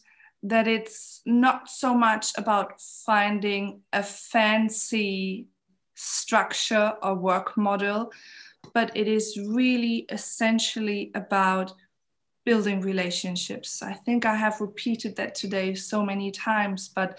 that 0.42 0.68
it's 0.68 1.22
not 1.24 1.70
so 1.70 1.94
much 1.94 2.32
about 2.36 2.80
finding 2.80 3.80
a 3.92 4.02
fancy 4.02 5.48
structure 5.94 6.92
or 7.02 7.14
work 7.14 7.56
model, 7.56 8.12
but 8.74 8.94
it 8.94 9.08
is 9.08 9.38
really 9.38 10.06
essentially 10.10 11.10
about 11.14 11.72
building 12.44 12.80
relationships. 12.80 13.82
I 13.82 13.94
think 13.94 14.26
I 14.26 14.34
have 14.34 14.60
repeated 14.60 15.16
that 15.16 15.34
today 15.34 15.74
so 15.74 16.04
many 16.04 16.30
times, 16.30 16.88
but 16.88 17.18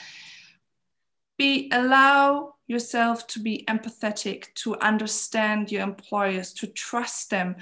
be 1.38 1.69
allow 1.73 2.55
yourself 2.67 3.27
to 3.27 3.39
be 3.39 3.63
empathetic, 3.67 4.53
to 4.55 4.77
understand 4.79 5.71
your 5.71 5.83
employers, 5.83 6.53
to 6.53 6.67
trust 6.67 7.29
them, 7.29 7.55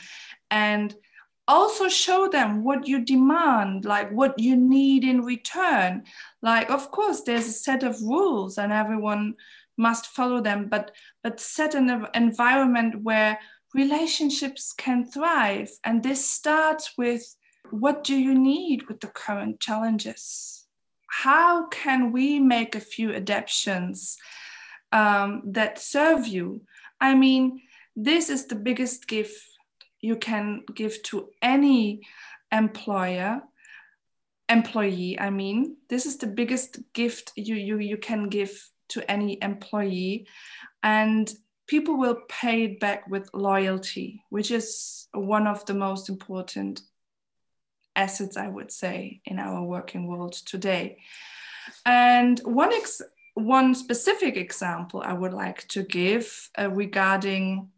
and 0.52 0.95
also 1.47 1.89
show 1.89 2.30
them 2.30 2.63
what 2.63 2.88
you 2.88 3.04
demand, 3.04 3.84
like 3.84 4.10
what 4.12 4.38
you 4.39 4.56
need 4.56 5.04
in 5.04 5.21
return. 5.21 6.04
Like, 6.41 6.69
of 6.69 6.91
course, 6.91 7.21
there's 7.21 7.47
a 7.47 7.52
set 7.52 7.84
of 7.84 8.02
rules, 8.02 8.58
and 8.58 8.71
everyone 8.71 9.36
must 9.78 10.08
follow 10.08 10.41
them, 10.41 10.67
but 10.69 10.91
but 11.23 11.39
set 11.39 11.76
an 11.76 12.08
environment 12.13 13.02
where 13.02 13.39
relationships 13.73 14.73
can 14.73 15.04
thrive. 15.04 15.71
And 15.84 16.04
this 16.04 16.26
starts 16.26 16.97
with 16.97 17.36
what 17.69 18.04
do 18.04 18.15
you 18.15 18.34
need 18.34 18.88
with 18.88 18.99
the 18.99 19.08
current 19.08 19.60
challenges? 19.60 20.65
How 21.10 21.67
can 21.67 22.12
we 22.12 22.39
make 22.39 22.76
a 22.76 22.80
few 22.80 23.13
adaptations 23.13 24.17
um, 24.91 25.41
that 25.45 25.80
serve 25.80 26.28
you? 26.28 26.62
I 26.99 27.15
mean, 27.15 27.62
this 27.95 28.30
is 28.30 28.47
the 28.47 28.56
biggest 28.56 29.08
gift 29.08 29.43
you 30.02 30.17
can 30.17 30.63
give 30.76 31.02
to 31.04 31.30
any 31.41 32.02
employer 32.52 33.41
employee 34.49 35.17
i 35.19 35.30
mean 35.30 35.78
this 35.89 36.06
is 36.06 36.17
the 36.17 36.28
biggest 36.28 36.80
gift 36.93 37.32
you 37.36 37.56
you, 37.56 37.80
you 37.80 37.97
can 37.97 38.30
give 38.30 38.69
to 38.89 39.10
any 39.10 39.41
employee 39.41 40.28
and 40.84 41.34
people 41.65 41.97
will 41.97 42.19
pay 42.28 42.65
it 42.65 42.80
back 42.80 43.08
with 43.10 43.30
loyalty 43.34 44.21
which 44.30 44.52
is 44.52 45.08
one 45.13 45.47
of 45.47 45.65
the 45.65 45.73
most 45.73 46.10
important 46.10 46.82
assets 47.95 48.38
i 48.38 48.47
would 48.47 48.71
say 48.71 49.21
in 49.25 49.39
our 49.39 49.63
working 49.63 50.08
world 50.08 50.34
today. 50.34 50.97
And 51.86 52.39
one 52.39 52.73
ex- 52.73 53.01
one 53.36 53.73
specific 53.73 54.38
example 54.38 55.01
i 55.06 55.13
would 55.13 55.34
like 55.34 55.67
to 55.69 55.84
give 55.84 56.49
uh, 56.60 56.69
regarding 56.69 57.69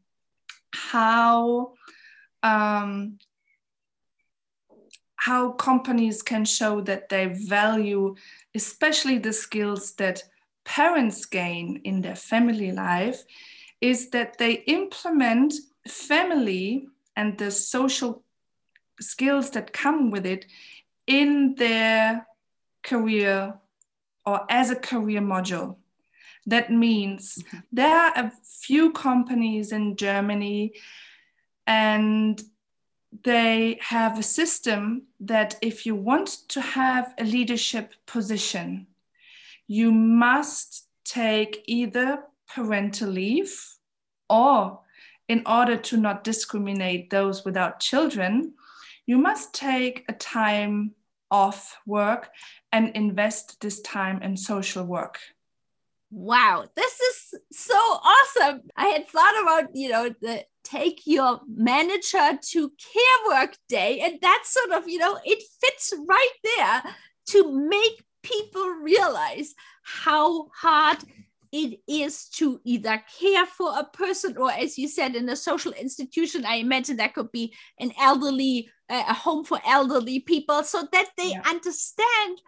how 0.74 1.74
um, 2.44 3.18
how 5.16 5.52
companies 5.52 6.22
can 6.22 6.46
show 6.46 6.82
that 6.82 7.10
they 7.10 7.26
value 7.26 8.16
especially 8.54 9.18
the 9.18 9.34
skills 9.34 9.94
that 9.94 10.24
parents 10.66 11.26
gain 11.26 11.82
in 11.84 12.02
their 12.02 12.16
family 12.16 12.72
life 12.72 13.24
is 13.82 14.10
that 14.10 14.38
they 14.38 14.54
implement 14.68 15.54
family 15.88 16.88
and 17.16 17.38
the 17.38 17.52
social 17.52 18.25
skills 19.00 19.52
that 19.52 19.74
come 19.74 20.12
with 20.12 20.26
it 20.26 20.46
in 21.08 21.56
their 21.56 22.28
career 22.84 23.56
or 24.26 24.46
as 24.50 24.72
a 24.72 24.76
career 24.76 25.22
module. 25.22 25.78
That 26.46 26.72
means 26.72 27.40
mm-hmm. 27.40 27.58
there 27.72 27.96
are 27.96 28.14
a 28.16 28.32
few 28.44 28.92
companies 28.92 29.72
in 29.72 29.96
Germany 29.96 30.74
and 31.68 32.42
they 33.24 33.80
have 33.82 34.20
a 34.20 34.24
system 34.24 35.04
that 35.20 35.58
if 35.62 35.86
you 35.86 35.96
want 35.96 36.28
to 36.50 36.62
have 36.62 37.14
a 37.18 37.24
leadership 37.24 37.94
position, 38.06 38.88
you 39.68 39.92
must 39.92 40.88
take 41.04 41.64
either 41.66 42.24
parental 42.54 43.10
leave 43.10 43.78
or 44.30 44.80
in 45.28 45.42
order 45.46 45.76
to 45.78 45.98
not 45.98 46.24
discriminate 46.24 47.10
those 47.10 47.44
without 47.46 47.80
children, 47.80 48.54
you 49.06 49.18
must 49.18 49.54
take 49.54 50.06
a 50.10 50.14
time 50.14 50.94
off 51.32 51.78
work 51.86 52.30
and 52.72 52.90
invest 52.96 53.60
this 53.62 53.82
time 53.82 54.22
in 54.22 54.38
social 54.38 54.86
work. 54.86 55.20
Wow, 56.12 56.66
this 56.76 57.00
is 57.00 57.40
so 57.52 57.76
awesome. 57.76 58.62
I 58.78 58.88
had 58.88 59.08
thought 59.08 59.42
about, 59.42 59.76
you 59.76 59.90
know, 59.90 60.16
the 60.22 60.46
take 60.64 61.02
your 61.06 61.42
manager 61.48 62.40
to 62.42 62.70
care 62.70 63.28
work 63.28 63.58
day, 63.68 64.00
and 64.00 64.20
that's 64.22 64.54
sort 64.54 64.72
of, 64.72 64.88
you 64.88 65.00
know, 65.00 65.20
it 65.26 65.44
fits 65.62 65.94
right 66.08 66.34
there 66.58 66.94
to 67.28 67.68
make 67.68 68.04
people 68.24 68.66
realize 68.82 69.54
how 69.84 70.48
hard 70.56 70.98
it 71.52 71.80
is 71.88 72.28
to 72.30 72.60
either 72.64 73.02
care 73.20 73.46
for 73.46 73.78
a 73.78 73.84
person 73.84 74.36
or 74.38 74.52
as 74.52 74.78
you 74.78 74.88
said 74.88 75.16
in 75.16 75.30
a 75.30 75.36
social 75.36 75.72
institution 75.74 76.44
i 76.44 76.56
imagine 76.56 76.98
that 76.98 77.14
could 77.14 77.32
be 77.32 77.54
an 77.80 77.94
elderly 78.02 78.68
a 78.90 79.14
home 79.14 79.44
for 79.44 79.60
elderly 79.66 80.20
people 80.20 80.64
so 80.64 80.88
that 80.92 81.10
they 81.18 81.32
yeah. 81.32 81.42
understand 81.46 82.42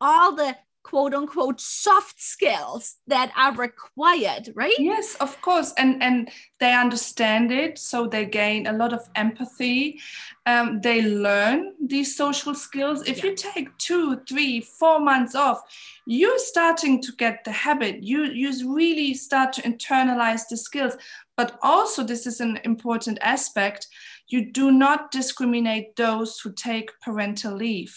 all 0.00 0.34
the 0.34 0.56
quote 0.82 1.12
unquote 1.12 1.60
soft 1.60 2.20
skills 2.20 2.96
that 3.06 3.30
are 3.36 3.54
required 3.54 4.50
right? 4.54 4.74
Yes 4.78 5.14
of 5.16 5.40
course 5.42 5.74
and 5.76 6.02
and 6.02 6.30
they 6.58 6.72
understand 6.72 7.52
it 7.52 7.78
so 7.78 8.06
they 8.06 8.24
gain 8.24 8.66
a 8.66 8.72
lot 8.72 8.92
of 8.92 9.08
empathy. 9.14 10.00
Um, 10.46 10.80
they 10.80 11.02
learn 11.02 11.74
these 11.86 12.16
social 12.16 12.54
skills. 12.54 13.06
If 13.06 13.18
yeah. 13.18 13.30
you 13.30 13.36
take 13.36 13.76
two 13.78 14.20
three 14.28 14.60
four 14.60 15.00
months 15.00 15.34
off 15.34 15.62
you're 16.06 16.38
starting 16.38 17.00
to 17.02 17.12
get 17.12 17.44
the 17.44 17.52
habit. 17.52 18.02
You 18.02 18.24
you 18.24 18.74
really 18.74 19.14
start 19.14 19.52
to 19.54 19.62
internalize 19.62 20.48
the 20.48 20.56
skills. 20.56 20.96
But 21.36 21.58
also 21.62 22.02
this 22.02 22.26
is 22.26 22.40
an 22.40 22.58
important 22.64 23.18
aspect 23.20 23.86
you 24.30 24.50
do 24.50 24.70
not 24.70 25.10
discriminate 25.10 25.96
those 25.96 26.40
who 26.40 26.52
take 26.52 26.98
parental 27.00 27.54
leave 27.54 27.96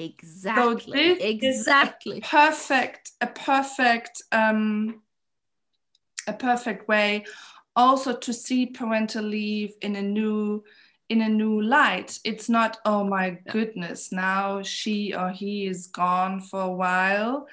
Exactly. 0.00 1.18
So 1.18 1.24
exactly. 1.26 2.18
A 2.18 2.20
perfect, 2.20 3.10
a 3.20 3.26
perfect, 3.26 4.22
um, 4.30 5.02
a 6.28 6.32
perfect 6.32 6.86
way 6.88 7.24
also 7.74 8.14
to 8.14 8.32
see 8.32 8.66
parental 8.66 9.24
leave 9.24 9.72
in 9.80 9.96
a 9.96 10.02
new 10.02 10.62
in 11.08 11.22
a 11.22 11.28
new 11.28 11.62
light 11.62 12.18
it's 12.22 12.50
not 12.50 12.76
oh 12.84 13.02
my 13.02 13.38
goodness 13.50 14.12
now 14.12 14.60
she 14.62 15.14
or 15.14 15.30
he 15.30 15.66
is 15.66 15.86
gone 15.86 16.38
for 16.38 16.60
a 16.60 16.70
while 16.70 17.46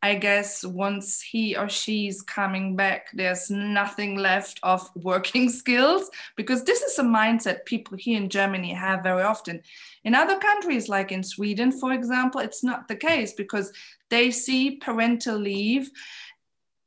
I 0.00 0.14
guess 0.14 0.64
once 0.64 1.20
he 1.20 1.56
or 1.56 1.68
she's 1.68 2.22
coming 2.22 2.76
back, 2.76 3.08
there's 3.14 3.50
nothing 3.50 4.16
left 4.16 4.60
of 4.62 4.88
working 4.94 5.50
skills 5.62 6.08
because 6.36 6.62
this 6.62 6.82
is 6.82 6.98
a 6.98 7.02
mindset 7.02 7.64
people 7.64 7.96
here 7.98 8.16
in 8.16 8.28
Germany 8.28 8.72
have 8.72 9.02
very 9.02 9.22
often. 9.22 9.60
In 10.04 10.14
other 10.14 10.38
countries, 10.38 10.88
like 10.88 11.10
in 11.10 11.24
Sweden, 11.24 11.72
for 11.72 11.92
example, 11.92 12.40
it's 12.40 12.62
not 12.62 12.86
the 12.86 12.94
case 12.94 13.32
because 13.32 13.72
they 14.08 14.30
see 14.30 14.76
parental 14.76 15.36
leave 15.36 15.90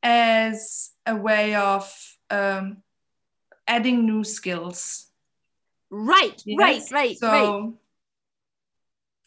as 0.01 0.91
a 1.05 1.15
way 1.15 1.53
of 1.55 1.93
um, 2.29 2.77
adding 3.67 4.05
new 4.05 4.23
skills. 4.23 5.07
Right, 5.89 6.41
yes? 6.45 6.57
right, 6.57 6.81
right. 6.93 7.17
So 7.17 7.27
right. 7.27 7.73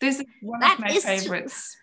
this 0.00 0.20
is 0.20 0.26
one 0.40 0.60
that 0.60 0.74
of 0.74 0.80
my 0.80 0.88
favorites 0.88 1.76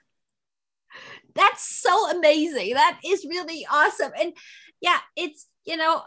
that's 1.35 1.63
so 1.81 2.11
amazing. 2.11 2.73
That 2.73 2.99
is 3.05 3.25
really 3.29 3.65
awesome. 3.71 4.11
And 4.19 4.33
yeah, 4.81 4.97
it's, 5.15 5.47
you 5.65 5.77
know, 5.77 6.03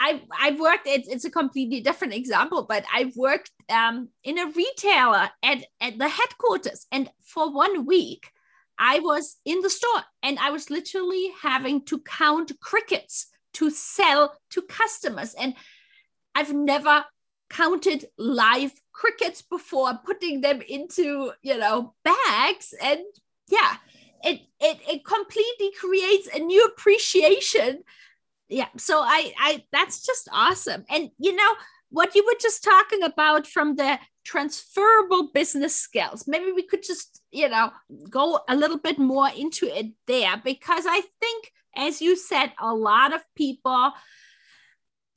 I've, 0.00 0.20
I've 0.38 0.60
worked, 0.60 0.86
it's, 0.86 1.08
it's 1.08 1.24
a 1.24 1.30
completely 1.30 1.80
different 1.80 2.14
example, 2.14 2.64
but 2.68 2.84
I've 2.92 3.16
worked 3.16 3.50
um, 3.68 4.10
in 4.22 4.38
a 4.38 4.46
retailer 4.46 5.28
at, 5.42 5.64
at 5.80 5.98
the 5.98 6.08
headquarters. 6.08 6.86
And 6.92 7.10
for 7.24 7.52
one 7.52 7.84
week, 7.84 8.30
I 8.78 9.00
was 9.00 9.36
in 9.44 9.60
the 9.60 9.70
store 9.70 10.04
and 10.22 10.38
I 10.38 10.50
was 10.50 10.70
literally 10.70 11.32
having 11.42 11.84
to 11.86 11.98
count 11.98 12.52
crickets 12.60 13.26
to 13.54 13.70
sell 13.70 14.36
to 14.50 14.62
customers. 14.62 15.34
And 15.34 15.54
I've 16.34 16.54
never 16.54 17.04
counted 17.50 18.04
live 18.18 18.72
crickets 18.92 19.42
before 19.42 19.98
putting 20.04 20.42
them 20.42 20.60
into, 20.68 21.32
you 21.42 21.58
know, 21.58 21.94
bags. 22.04 22.72
And 22.80 23.00
yeah, 23.48 23.76
it 24.24 24.40
it 24.60 24.78
it 24.88 25.04
completely 25.04 25.72
creates 25.78 26.28
a 26.34 26.38
new 26.38 26.64
appreciation. 26.64 27.82
Yeah 28.48 28.68
so 28.76 29.00
i 29.00 29.32
i 29.38 29.64
that's 29.72 30.04
just 30.04 30.28
awesome. 30.32 30.84
And 30.88 31.10
you 31.18 31.34
know 31.34 31.54
what 31.90 32.14
you 32.14 32.24
were 32.24 32.38
just 32.40 32.62
talking 32.64 33.02
about 33.02 33.46
from 33.46 33.76
the 33.76 33.98
transferable 34.24 35.30
business 35.32 35.74
skills 35.74 36.28
maybe 36.28 36.52
we 36.52 36.62
could 36.62 36.82
just 36.82 37.22
you 37.30 37.48
know 37.48 37.70
go 38.10 38.40
a 38.46 38.54
little 38.54 38.76
bit 38.76 38.98
more 38.98 39.30
into 39.34 39.64
it 39.64 39.86
there 40.06 40.36
because 40.44 40.84
i 40.86 41.00
think 41.18 41.50
as 41.74 42.02
you 42.02 42.14
said 42.14 42.52
a 42.60 42.74
lot 42.74 43.14
of 43.14 43.22
people 43.34 43.90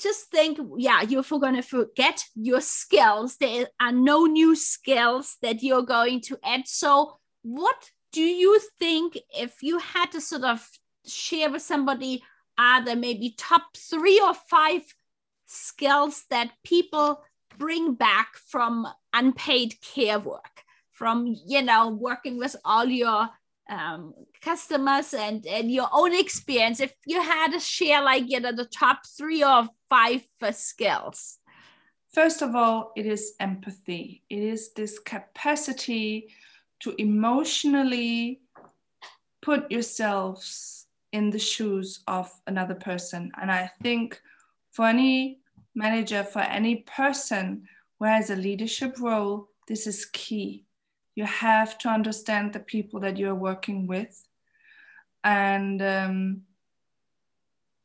just 0.01 0.31
think 0.31 0.59
yeah 0.77 1.01
you're 1.01 1.23
going 1.23 1.55
to 1.55 1.61
forget 1.61 2.23
your 2.35 2.61
skills. 2.61 3.37
There 3.37 3.67
are 3.79 3.91
no 3.91 4.25
new 4.25 4.55
skills 4.55 5.37
that 5.41 5.61
you're 5.61 5.83
going 5.83 6.21
to 6.21 6.39
add. 6.43 6.67
So 6.67 7.17
what 7.43 7.89
do 8.12 8.21
you 8.21 8.60
think 8.80 9.17
if 9.38 9.63
you 9.63 9.80
had 9.80 10.12
to 10.12 10.21
sort 10.21 10.43
of 10.43 10.67
share 11.06 11.50
with 11.50 11.62
somebody 11.62 12.24
are 12.58 12.84
there 12.84 12.95
maybe 12.95 13.34
top 13.38 13.76
three 13.76 14.19
or 14.19 14.34
five 14.34 14.82
skills 15.47 16.26
that 16.30 16.52
people 16.63 17.24
bring 17.58 17.95
back 17.95 18.36
from 18.36 18.88
unpaid 19.13 19.76
care 19.82 20.19
work? 20.19 20.63
From 20.91 21.36
you 21.47 21.63
know 21.63 21.89
working 21.89 22.38
with 22.38 22.56
all 22.63 22.86
your 22.86 23.30
um, 23.69 24.13
customers 24.41 25.13
and 25.13 25.45
and 25.47 25.71
your 25.71 25.88
own 25.91 26.13
experience 26.13 26.80
if 26.80 26.93
you 27.08 27.19
had 27.21 27.54
to 27.54 27.60
share 27.60 28.04
like 28.04 28.26
you 28.28 28.39
know 28.39 28.52
the 28.52 28.65
top 28.65 29.00
three 29.17 29.43
or 29.43 29.67
five 29.89 30.21
skills? 30.52 31.39
First 32.13 32.43
of 32.43 32.56
all 32.56 32.91
it 32.95 33.08
is 33.08 33.34
empathy. 33.39 34.24
It 34.30 34.43
is 34.43 34.74
this 34.74 35.00
capacity 35.00 36.28
to 36.81 36.95
emotionally 36.97 38.41
put 39.41 39.71
yourselves 39.71 40.87
in 41.11 41.29
the 41.29 41.39
shoes 41.39 42.01
of 42.07 42.31
another 42.47 42.75
person. 42.75 43.31
And 43.41 43.51
I 43.51 43.71
think 43.81 44.21
for 44.71 44.85
any 44.87 45.39
manager, 45.75 46.23
for 46.23 46.39
any 46.39 46.77
person 46.77 47.67
who 47.99 48.05
has 48.05 48.29
a 48.29 48.35
leadership 48.35 48.99
role, 48.99 49.49
this 49.67 49.87
is 49.87 50.05
key. 50.05 50.65
You 51.15 51.25
have 51.25 51.77
to 51.79 51.89
understand 51.89 52.53
the 52.53 52.59
people 52.59 52.99
that 53.01 53.17
you're 53.17 53.35
working 53.35 53.87
with. 53.87 54.27
And 55.23 55.81
um, 55.81 56.41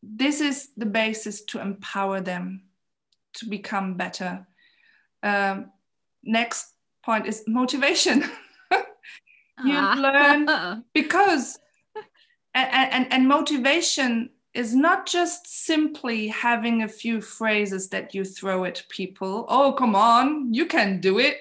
this 0.02 0.40
is 0.40 0.70
the 0.76 0.86
basis 0.86 1.42
to 1.46 1.60
empower 1.60 2.20
them 2.20 2.62
to 3.34 3.46
become 3.46 3.94
better. 3.94 4.46
Um, 5.22 5.70
next 6.22 6.74
point 7.04 7.26
is 7.26 7.44
motivation. 7.46 8.24
you 9.64 9.76
uh. 9.76 9.94
learn 9.96 10.84
because 10.94 11.58
and, 12.54 12.92
and, 12.92 13.12
and 13.12 13.28
motivation 13.28 14.30
is 14.54 14.74
not 14.74 15.06
just 15.06 15.46
simply 15.66 16.28
having 16.28 16.82
a 16.82 16.88
few 16.88 17.20
phrases 17.20 17.90
that 17.90 18.14
you 18.14 18.24
throw 18.24 18.64
at 18.64 18.82
people. 18.88 19.44
Oh, 19.48 19.74
come 19.74 19.94
on, 19.94 20.54
you 20.54 20.64
can 20.64 20.98
do 20.98 21.18
it. 21.18 21.36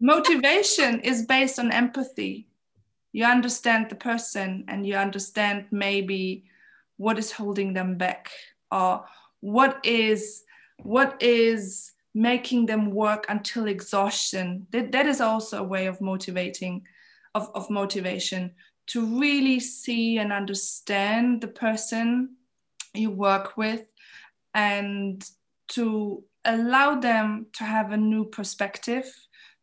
Motivation 0.00 0.98
is 1.00 1.26
based 1.26 1.60
on 1.60 1.70
empathy. 1.70 2.48
You 3.12 3.24
understand 3.26 3.88
the 3.88 3.94
person 3.94 4.64
and 4.66 4.84
you 4.84 4.96
understand 4.96 5.66
maybe 5.70 6.44
what 6.96 7.18
is 7.18 7.30
holding 7.30 7.72
them 7.72 7.96
back 7.96 8.30
or 8.72 9.04
what 9.40 9.78
is 9.84 10.42
what 10.82 11.22
is 11.22 11.92
making 12.14 12.66
them 12.66 12.90
work 12.90 13.26
until 13.28 13.68
exhaustion. 13.68 14.66
That, 14.72 14.90
that 14.90 15.06
is 15.06 15.20
also 15.20 15.60
a 15.60 15.68
way 15.68 15.86
of 15.86 16.00
motivating 16.00 16.84
of, 17.34 17.50
of 17.54 17.70
motivation 17.70 18.52
to 18.88 19.20
really 19.20 19.60
see 19.60 20.18
and 20.18 20.32
understand 20.32 21.40
the 21.40 21.48
person 21.48 22.36
you 22.94 23.10
work 23.10 23.56
with 23.56 23.90
and 24.54 25.24
to 25.68 26.22
allow 26.44 26.98
them 26.98 27.46
to 27.52 27.64
have 27.64 27.92
a 27.92 27.96
new 27.96 28.24
perspective 28.24 29.10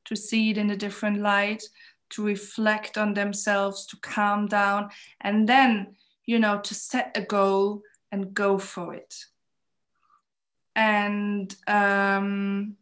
to 0.05 0.15
see 0.15 0.49
it 0.49 0.57
in 0.57 0.71
a 0.71 0.77
different 0.77 1.21
light 1.21 1.61
to 2.09 2.25
reflect 2.25 2.97
on 2.97 3.13
themselves, 3.13 3.85
to 3.87 3.97
calm 3.97 4.47
down, 4.47 4.89
and 5.21 5.47
then, 5.47 5.95
you 6.25 6.39
know, 6.39 6.59
to 6.59 6.73
set 6.73 7.11
a 7.15 7.21
goal 7.21 7.81
and 8.11 8.33
go 8.33 8.57
for 8.57 8.93
it. 8.93 9.13
And 10.75 11.55
um, 11.67 12.77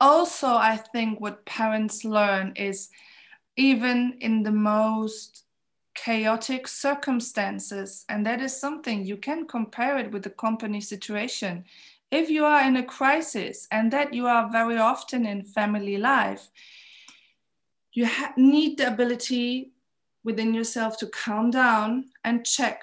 also, 0.00 0.48
I 0.48 0.76
think 0.76 1.20
what 1.20 1.44
parents 1.44 2.04
learn 2.04 2.52
is 2.56 2.88
even 3.56 4.16
in 4.20 4.42
the 4.42 4.52
most 4.52 5.44
chaotic 5.94 6.68
circumstances, 6.68 8.04
and 8.08 8.24
that 8.24 8.40
is 8.40 8.58
something 8.58 9.04
you 9.04 9.16
can 9.16 9.46
compare 9.46 9.98
it 9.98 10.12
with 10.12 10.22
the 10.22 10.30
company 10.30 10.80
situation. 10.80 11.64
If 12.10 12.30
you 12.30 12.44
are 12.44 12.62
in 12.62 12.76
a 12.76 12.84
crisis, 12.84 13.66
and 13.70 13.92
that 13.92 14.14
you 14.14 14.26
are 14.26 14.50
very 14.50 14.78
often 14.78 15.26
in 15.26 15.42
family 15.42 15.96
life, 15.96 16.48
you 17.92 18.06
ha- 18.06 18.32
need 18.36 18.78
the 18.78 18.86
ability 18.86 19.72
within 20.24 20.54
yourself 20.54 20.96
to 20.98 21.06
calm 21.08 21.50
down 21.50 22.04
and 22.24 22.46
check 22.46 22.82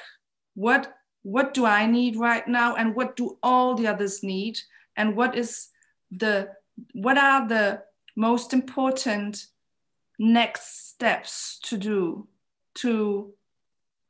what 0.55 0.93
what 1.23 1.53
do 1.55 1.65
I 1.65 1.87
need 1.87 2.17
right 2.17 2.47
now, 2.47 2.75
and 2.75 2.95
what 2.95 3.15
do 3.15 3.37
all 3.41 3.73
the 3.75 3.87
others 3.87 4.21
need, 4.21 4.59
and 4.95 5.15
what 5.15 5.35
is 5.35 5.69
the 6.11 6.49
what 6.93 7.17
are 7.17 7.47
the 7.47 7.83
most 8.15 8.53
important 8.53 9.47
next 10.17 10.89
steps 10.89 11.59
to 11.63 11.77
do 11.77 12.27
to 12.75 13.33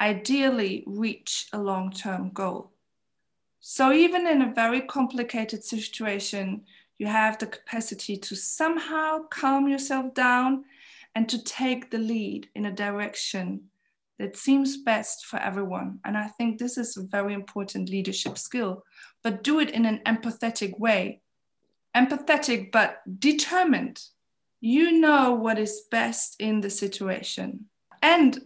ideally 0.01 0.83
reach 0.85 1.47
a 1.53 1.59
long 1.59 1.91
term 1.91 2.29
goal. 2.29 2.71
So, 3.59 3.91
even 3.91 4.27
in 4.27 4.41
a 4.41 4.53
very 4.53 4.81
complicated 4.81 5.63
situation, 5.63 6.65
you 6.97 7.07
have 7.07 7.37
the 7.37 7.47
capacity 7.47 8.15
to 8.17 8.35
somehow 8.35 9.27
calm 9.29 9.67
yourself 9.67 10.13
down 10.13 10.65
and 11.15 11.27
to 11.29 11.43
take 11.43 11.89
the 11.89 11.97
lead 11.97 12.47
in 12.55 12.65
a 12.65 12.71
direction 12.71 13.61
that 14.19 14.37
seems 14.37 14.77
best 14.77 15.25
for 15.25 15.37
everyone. 15.39 15.99
And 16.05 16.17
I 16.17 16.27
think 16.27 16.57
this 16.57 16.77
is 16.77 16.95
a 16.95 17.03
very 17.03 17.33
important 17.33 17.89
leadership 17.89 18.37
skill, 18.37 18.83
but 19.23 19.43
do 19.43 19.59
it 19.59 19.71
in 19.71 19.85
an 19.85 20.01
empathetic 20.05 20.79
way. 20.79 21.21
Empathetic, 21.95 22.71
but 22.71 23.01
determined. 23.19 24.01
You 24.61 24.99
know 24.99 25.33
what 25.33 25.59
is 25.59 25.83
best 25.91 26.35
in 26.39 26.61
the 26.61 26.69
situation. 26.69 27.65
And 28.01 28.39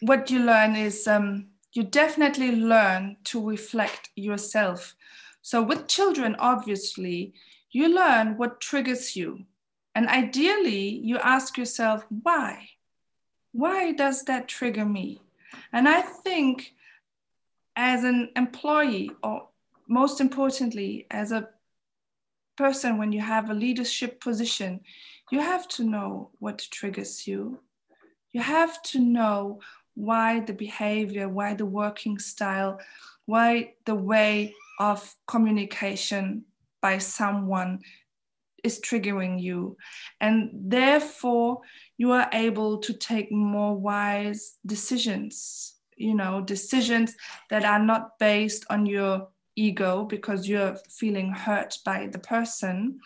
what 0.00 0.30
you 0.30 0.40
learn 0.40 0.76
is 0.76 1.06
um, 1.06 1.48
you 1.72 1.82
definitely 1.82 2.52
learn 2.52 3.16
to 3.24 3.46
reflect 3.46 4.10
yourself. 4.16 4.94
So, 5.42 5.62
with 5.62 5.88
children, 5.88 6.36
obviously, 6.38 7.34
you 7.70 7.94
learn 7.94 8.36
what 8.36 8.60
triggers 8.60 9.14
you. 9.16 9.44
And 9.94 10.08
ideally, 10.08 11.00
you 11.02 11.18
ask 11.18 11.58
yourself, 11.58 12.04
why? 12.08 12.68
Why 13.52 13.92
does 13.92 14.24
that 14.24 14.48
trigger 14.48 14.84
me? 14.84 15.20
And 15.72 15.88
I 15.88 16.02
think 16.02 16.74
as 17.76 18.04
an 18.04 18.30
employee, 18.36 19.10
or 19.22 19.48
most 19.88 20.20
importantly, 20.20 21.06
as 21.10 21.32
a 21.32 21.48
person, 22.58 22.98
when 22.98 23.12
you 23.12 23.20
have 23.20 23.48
a 23.48 23.54
leadership 23.54 24.20
position, 24.20 24.80
you 25.30 25.38
have 25.38 25.68
to 25.68 25.84
know 25.84 26.30
what 26.40 26.66
triggers 26.72 27.26
you. 27.26 27.60
You 28.32 28.40
have 28.42 28.82
to 28.90 28.98
know 28.98 29.60
why 29.94 30.40
the 30.40 30.52
behavior, 30.52 31.28
why 31.28 31.54
the 31.54 31.66
working 31.66 32.18
style, 32.18 32.80
why 33.26 33.74
the 33.86 33.94
way 33.94 34.54
of 34.80 35.14
communication 35.28 36.44
by 36.82 36.98
someone 36.98 37.78
is 38.64 38.80
triggering 38.80 39.40
you. 39.40 39.76
And 40.20 40.50
therefore, 40.52 41.60
you 41.96 42.10
are 42.10 42.28
able 42.32 42.78
to 42.78 42.92
take 42.92 43.30
more 43.30 43.76
wise 43.76 44.56
decisions, 44.66 45.76
you 45.96 46.14
know, 46.14 46.40
decisions 46.40 47.16
that 47.50 47.64
are 47.64 47.82
not 47.82 48.18
based 48.18 48.64
on 48.68 48.84
your 48.84 49.28
ego 49.58 50.04
because 50.04 50.48
you're 50.48 50.76
feeling 50.88 51.30
hurt 51.32 51.76
by 51.84 52.06
the 52.06 52.18
person, 52.18 53.00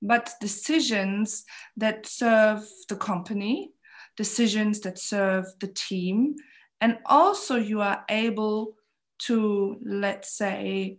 but 0.00 0.34
decisions 0.40 1.44
that 1.76 2.06
serve 2.06 2.66
the 2.88 2.96
company 2.96 3.72
decisions 4.16 4.80
that 4.80 4.98
serve 4.98 5.46
the 5.60 5.68
team. 5.68 6.36
And 6.80 6.98
also, 7.06 7.56
you 7.56 7.80
are 7.80 8.04
able 8.08 8.76
to, 9.18 9.78
let's 9.84 10.32
say, 10.32 10.98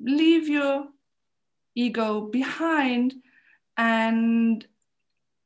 leave 0.00 0.48
your 0.48 0.86
ego 1.74 2.22
behind 2.22 3.14
and 3.76 4.66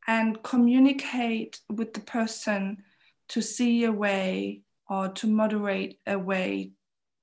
and 0.07 0.43
communicate 0.43 1.61
with 1.69 1.93
the 1.93 2.01
person 2.01 2.83
to 3.29 3.43
see 3.43 3.85
a 3.85 3.93
way 3.93 4.63
or 4.89 5.09
to 5.09 5.27
moderate 5.27 5.99
a 6.07 6.19
way 6.19 6.71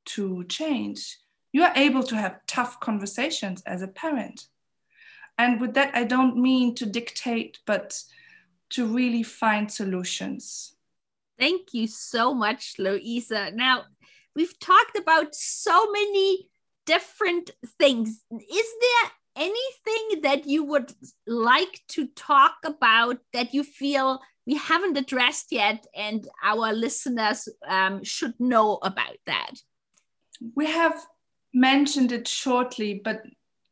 to 0.06 0.44
change 0.44 1.18
you 1.56 1.64
are 1.64 1.76
able 1.76 2.04
to 2.04 2.16
have 2.16 2.46
tough 2.48 2.80
conversations 2.80 3.64
as 3.66 3.82
a 3.82 3.94
parent 4.04 4.48
and 5.38 5.62
with 5.62 5.74
that 5.74 5.96
i 5.96 6.04
don't 6.04 6.36
mean 6.38 6.76
to 6.76 6.86
dictate 6.86 7.60
but 7.66 8.04
to 8.70 8.86
really 8.86 9.24
find 9.24 9.72
solutions. 9.72 10.76
Thank 11.38 11.74
you 11.74 11.88
so 11.88 12.34
much, 12.34 12.76
Luisa. 12.80 13.52
Now, 13.52 13.86
we've 14.36 14.58
talked 14.60 14.98
about 14.98 15.36
so 15.36 15.92
many 15.92 16.50
different 16.86 17.52
things. 17.80 18.22
Is 18.32 18.68
there 18.82 19.12
anything 19.36 20.22
that 20.24 20.46
you 20.46 20.64
would 20.64 20.94
like 21.28 21.82
to 21.90 22.08
talk 22.08 22.56
about 22.64 23.18
that 23.34 23.54
you 23.54 23.64
feel 23.64 24.22
we 24.46 24.56
haven't 24.56 24.98
addressed 24.98 25.52
yet 25.52 25.86
and 25.96 26.28
our 26.44 26.72
listeners 26.72 27.50
um, 27.68 28.04
should 28.04 28.40
know 28.40 28.80
about 28.82 29.18
that? 29.26 29.56
We 30.54 30.68
have 30.68 31.06
mentioned 31.56 32.12
it 32.12 32.28
shortly, 32.28 33.02
but 33.04 33.24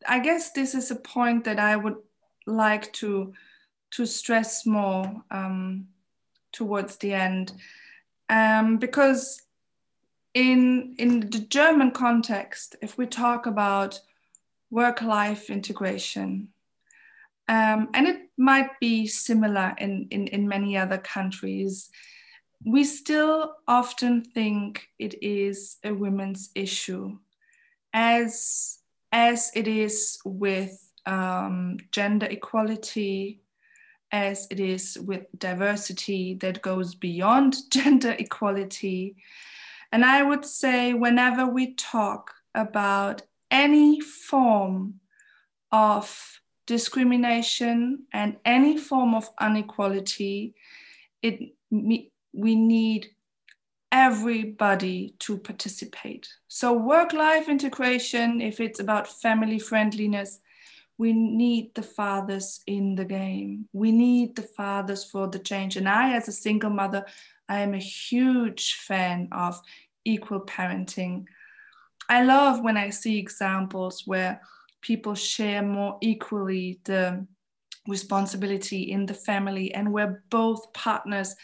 I 0.07 0.19
guess 0.19 0.51
this 0.51 0.73
is 0.73 0.89
a 0.89 0.95
point 0.95 1.43
that 1.43 1.59
I 1.59 1.75
would 1.75 1.97
like 2.47 2.91
to 2.93 3.33
to 3.91 4.05
stress 4.07 4.65
more 4.65 5.23
um, 5.29 5.87
towards 6.51 6.95
the 6.97 7.13
end. 7.13 7.53
Um, 8.29 8.77
because 8.77 9.41
in 10.33 10.95
in 10.97 11.19
the 11.19 11.45
German 11.49 11.91
context, 11.91 12.75
if 12.81 12.97
we 12.97 13.05
talk 13.05 13.45
about 13.45 13.99
work-life 14.71 15.51
integration, 15.51 16.47
um, 17.47 17.89
and 17.93 18.07
it 18.07 18.29
might 18.37 18.79
be 18.79 19.05
similar 19.05 19.75
in, 19.77 20.07
in, 20.09 20.27
in 20.27 20.47
many 20.47 20.77
other 20.77 20.97
countries, 20.97 21.89
we 22.65 22.83
still 22.83 23.55
often 23.67 24.23
think 24.23 24.87
it 24.97 25.21
is 25.21 25.77
a 25.83 25.91
women's 25.91 26.49
issue, 26.55 27.17
as 27.93 28.79
as 29.11 29.51
it 29.53 29.67
is 29.67 30.17
with 30.25 30.91
um, 31.05 31.77
gender 31.91 32.25
equality, 32.25 33.41
as 34.11 34.47
it 34.49 34.59
is 34.59 34.97
with 34.99 35.25
diversity 35.37 36.33
that 36.35 36.61
goes 36.61 36.95
beyond 36.95 37.55
gender 37.71 38.15
equality. 38.17 39.15
And 39.91 40.03
I 40.03 40.23
would 40.23 40.45
say, 40.45 40.93
whenever 40.93 41.45
we 41.45 41.75
talk 41.75 42.33
about 42.55 43.21
any 43.51 43.99
form 43.99 44.95
of 45.71 46.39
discrimination 46.65 48.05
and 48.11 48.37
any 48.45 48.77
form 48.77 49.13
of 49.13 49.29
inequality, 49.39 50.55
it, 51.21 51.53
we 51.69 52.55
need 52.55 53.09
everybody 53.93 55.13
to 55.19 55.37
participate. 55.37 56.27
So, 56.47 56.73
work 56.73 57.13
life 57.13 57.47
integration, 57.47 58.41
if 58.41 58.59
it's 58.59 58.79
about 58.79 59.07
family 59.07 59.59
friendliness, 59.59 60.39
we 60.97 61.13
need 61.13 61.73
the 61.75 61.83
fathers 61.83 62.61
in 62.65 62.95
the 62.95 63.05
game. 63.05 63.67
We 63.71 63.91
need 63.91 64.35
the 64.35 64.41
fathers 64.41 65.03
for 65.03 65.27
the 65.27 65.39
change. 65.39 65.77
And 65.77 65.87
I, 65.87 66.15
as 66.15 66.27
a 66.27 66.31
single 66.31 66.71
mother, 66.71 67.05
I 67.47 67.59
am 67.59 67.73
a 67.75 67.79
huge 67.79 68.75
fan 68.75 69.29
of 69.31 69.61
equal 70.05 70.41
parenting. 70.41 71.25
I 72.09 72.23
love 72.23 72.63
when 72.63 72.77
I 72.77 72.89
see 72.89 73.19
examples 73.19 74.03
where 74.05 74.41
people 74.81 75.15
share 75.15 75.61
more 75.61 75.97
equally 76.01 76.79
the 76.83 77.25
responsibility 77.87 78.91
in 78.91 79.05
the 79.05 79.13
family 79.13 79.73
and 79.73 79.91
where 79.91 80.23
both 80.29 80.71
partners 80.73 81.35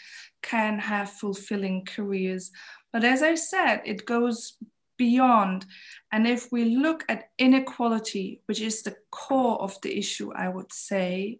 can 0.42 0.80
have 0.80 1.10
fulfilling 1.10 1.86
careers. 1.86 2.52
But 2.94 3.04
as 3.04 3.22
I 3.22 3.36
said, 3.36 3.82
it 3.86 4.06
goes 4.06 4.58
beyond. 4.98 5.66
And 6.12 6.28
if 6.28 6.52
we 6.52 6.66
look 6.66 7.04
at 7.10 7.30
inequality, 7.38 8.42
which 8.46 8.62
is 8.62 8.84
the 8.84 8.96
core 9.12 9.62
of 9.62 9.80
the 9.82 9.98
issue, 9.98 10.32
I 10.34 10.50
would 10.50 10.72
say, 10.72 11.40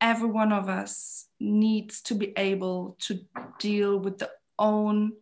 every 0.00 0.28
one 0.28 0.52
of 0.52 0.68
us 0.68 1.28
needs 1.40 2.02
to 2.02 2.14
be 2.14 2.32
able 2.36 2.96
to 3.00 3.20
deal 3.58 3.98
with 3.98 4.18
the 4.18 4.30
own 4.58 5.12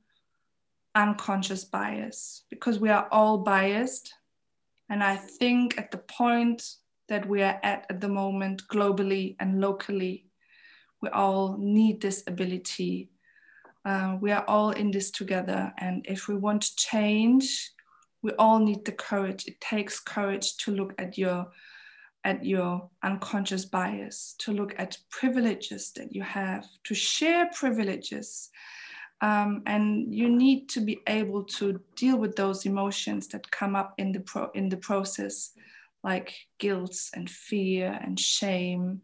unconscious 0.95 1.65
bias 1.65 2.45
because 2.51 2.79
we 2.79 2.89
are 2.89 3.09
all 3.11 3.39
biased. 3.39 4.13
And 4.89 5.03
I 5.03 5.17
think 5.17 5.79
at 5.79 5.91
the 5.91 5.99
point 5.99 6.63
that 7.13 7.29
we 7.29 7.43
are 7.43 7.61
at 7.63 7.85
at 7.91 8.01
the 8.01 8.09
moment, 8.09 8.63
globally 8.69 9.37
and 9.39 9.61
locally, 9.61 10.25
we 11.03 11.11
all 11.11 11.59
need 11.59 12.01
this 12.01 12.25
ability. 12.27 13.11
Uh, 13.85 14.17
we 14.19 14.33
are 14.33 14.45
all 14.49 14.71
in 14.71 14.91
this 14.91 15.11
together. 15.11 15.73
And 15.77 16.07
if 16.09 16.27
we 16.27 16.37
want 16.37 16.63
to 16.63 16.77
change, 16.77 17.73
we 18.23 18.31
all 18.39 18.59
need 18.59 18.87
the 18.87 18.93
courage. 18.93 19.47
It 19.47 19.61
takes 19.61 20.01
courage 20.01 20.57
to 20.59 20.73
look 20.73 20.95
at 20.99 21.19
your 21.19 21.49
at 22.25 22.45
your 22.45 22.89
unconscious 23.03 23.65
bias, 23.65 24.37
to 24.39 24.53
look 24.53 24.73
at 24.79 24.97
privileges 25.11 25.93
that 25.97 26.15
you 26.15 26.23
have, 26.23 26.65
to 26.85 26.95
share 26.95 27.51
privileges. 27.53 28.49
Um, 29.21 29.63
and 29.67 30.15
you 30.15 30.29
need 30.29 30.69
to 30.71 30.81
be 30.81 31.01
able 31.09 31.45
to 31.59 31.81
deal 31.97 32.17
with 32.17 32.37
those 32.37 32.65
emotions 32.65 33.29
that 33.29 33.51
come 33.51 33.75
up 33.77 33.93
in 33.99 34.13
the 34.13 34.21
pro- 34.21 34.53
in 34.55 34.69
the 34.69 34.79
process, 34.79 35.51
like 36.03 36.35
guilt 36.59 36.97
and 37.15 37.31
fear 37.31 37.99
and 38.03 38.19
shame 38.19 39.03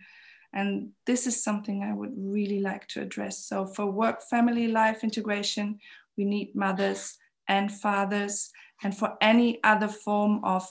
and 0.53 0.91
this 1.07 1.27
is 1.27 1.43
something 1.43 1.83
I 1.83 1.95
would 1.95 2.15
really 2.17 2.61
like 2.61 2.87
to 2.89 3.03
address. 3.03 3.39
So, 3.47 3.67
for 3.67 3.87
work 3.87 4.23
family 4.23 4.69
life 4.69 5.05
integration, 5.05 5.79
we 6.17 6.25
need 6.25 6.55
mothers 6.55 7.19
and 7.49 7.71
fathers. 7.71 8.51
And 8.83 8.97
for 8.97 9.17
any 9.21 9.63
other 9.63 9.89
form 9.89 10.43
of 10.45 10.67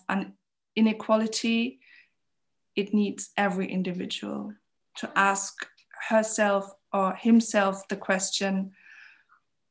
inequality, 0.76 1.80
it 2.76 2.94
needs 2.94 3.32
every 3.38 3.72
individual 3.72 4.54
to 4.98 5.12
ask 5.16 5.54
herself 6.10 6.72
or 6.94 7.14
himself 7.16 7.88
the 7.88 7.98
question 7.98 8.72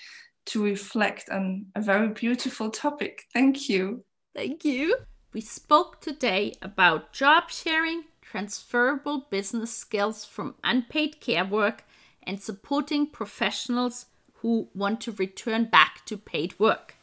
to 0.48 0.64
reflect 0.64 1.30
on 1.30 1.66
a 1.76 1.82
very 1.82 2.10
beautiful 2.10 2.70
topic. 2.70 3.24
Thank 3.34 3.70
you. 3.70 4.04
Thank 4.34 4.64
you. 4.64 4.96
We 5.34 5.42
spoke 5.42 6.00
today 6.00 6.54
about 6.62 7.12
job 7.12 7.50
sharing, 7.50 8.06
transferable 8.22 9.28
business 9.30 9.76
skills 9.76 10.26
from 10.26 10.56
unpaid 10.64 11.20
care 11.20 11.46
work, 11.46 11.84
and 12.24 12.42
supporting 12.42 13.08
professionals 13.08 14.06
who 14.36 14.68
want 14.74 15.02
to 15.02 15.12
return 15.12 15.66
back 15.66 16.06
to 16.06 16.18
paid 16.18 16.58
work. 16.60 16.96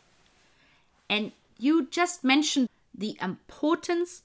And 1.08 1.32
you 1.58 1.86
just 1.86 2.24
mentioned 2.24 2.68
the 2.94 3.16
importance 3.20 4.22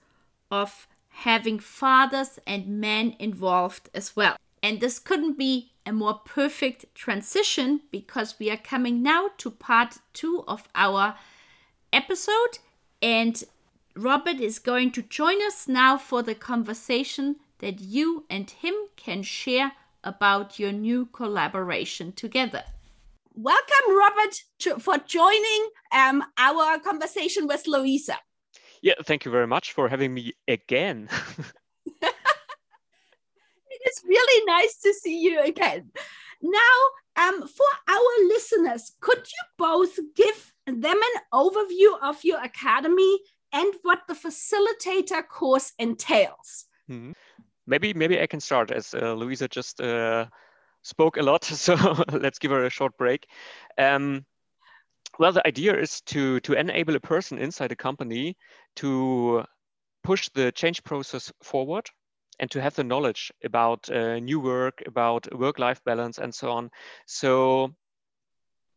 of 0.52 0.88
having 1.24 1.59
fathers 1.59 2.39
and 2.47 2.80
men 2.80 3.13
involved 3.20 3.89
as 3.93 4.15
well. 4.15 4.38
And 4.63 4.80
this 4.80 4.99
couldn't 4.99 5.38
be 5.38 5.72
a 5.86 5.91
more 5.91 6.13
perfect 6.13 6.86
transition 6.95 7.82
because 7.91 8.36
we 8.39 8.49
are 8.49 8.57
coming 8.57 9.03
now 9.03 9.30
to 9.39 9.51
part 9.51 9.97
two 10.13 10.43
of 10.47 10.67
our 10.76 11.15
episode. 11.91 12.59
And 13.01 13.43
Robert 13.95 14.39
is 14.39 14.59
going 14.59 14.91
to 14.91 15.01
join 15.01 15.41
us 15.45 15.67
now 15.67 15.97
for 15.97 16.24
the 16.24 16.36
conversation 16.36 17.38
that 17.59 17.82
you 17.82 18.26
and 18.30 18.49
him 18.49 18.76
can 18.95 19.24
share 19.24 19.74
about 20.03 20.57
your 20.57 20.72
new 20.72 21.05
collaboration 21.07 22.13
together. 22.13 22.63
Welcome, 23.36 23.88
Robert, 23.89 24.43
for 24.82 24.97
joining 24.99 25.70
um, 25.91 26.24
our 26.38 26.80
conversation 26.80 27.45
with 27.45 27.67
Luisa. 27.67 28.20
Yeah, 28.82 28.93
thank 29.03 29.25
you 29.25 29.32
very 29.32 29.47
much 29.47 29.73
for 29.73 29.89
having 29.89 30.13
me 30.13 30.34
again. 30.47 31.09
it 32.01 32.13
is 33.86 34.03
really 34.07 34.45
nice 34.45 34.80
to 34.84 34.93
see 34.93 35.19
you 35.19 35.41
again. 35.41 35.91
Now, 36.41 36.75
um, 37.17 37.47
for 37.47 37.65
our 37.89 38.27
listeners, 38.27 38.93
could 39.01 39.17
you 39.17 39.43
both 39.57 39.99
give 40.15 40.53
them 40.65 40.86
an 40.86 41.21
overview 41.34 41.99
of 42.01 42.23
your 42.23 42.41
academy 42.41 43.19
and 43.51 43.73
what 43.82 44.01
the 44.07 44.13
facilitator 44.13 45.27
course 45.27 45.73
entails? 45.80 46.65
Mm-hmm. 46.89 47.11
Maybe, 47.67 47.93
maybe 47.93 48.19
I 48.21 48.27
can 48.27 48.39
start 48.39 48.71
as 48.71 48.93
uh, 48.93 49.13
Luisa 49.13 49.47
just 49.47 49.82
uh, 49.82 50.27
spoke 50.84 51.17
a 51.17 51.23
lot, 51.23 51.43
so 51.65 51.75
let's 52.11 52.39
give 52.39 52.51
her 52.51 52.65
a 52.65 52.69
short 52.69 52.97
break. 52.97 53.27
Um, 53.77 54.25
well, 55.20 55.34
the 55.34 55.45
idea 55.45 55.78
is 55.78 56.01
to 56.07 56.39
to 56.41 56.53
enable 56.53 56.95
a 56.95 56.99
person 56.99 57.38
inside 57.38 57.72
a 57.72 57.76
company 57.76 58.38
to 58.78 59.43
push 60.03 60.30
the 60.30 60.51
change 60.53 60.84
process 60.84 61.32
forward 61.43 61.88
and 62.39 62.49
to 62.51 62.61
have 62.61 62.76
the 62.76 62.84
knowledge 62.84 63.32
about 63.43 63.89
uh, 63.91 64.20
new 64.20 64.39
work, 64.39 64.82
about 64.88 65.28
work-life 65.38 65.84
balance, 65.84 66.17
and 66.20 66.34
so 66.34 66.51
on. 66.51 66.72
So 67.05 67.74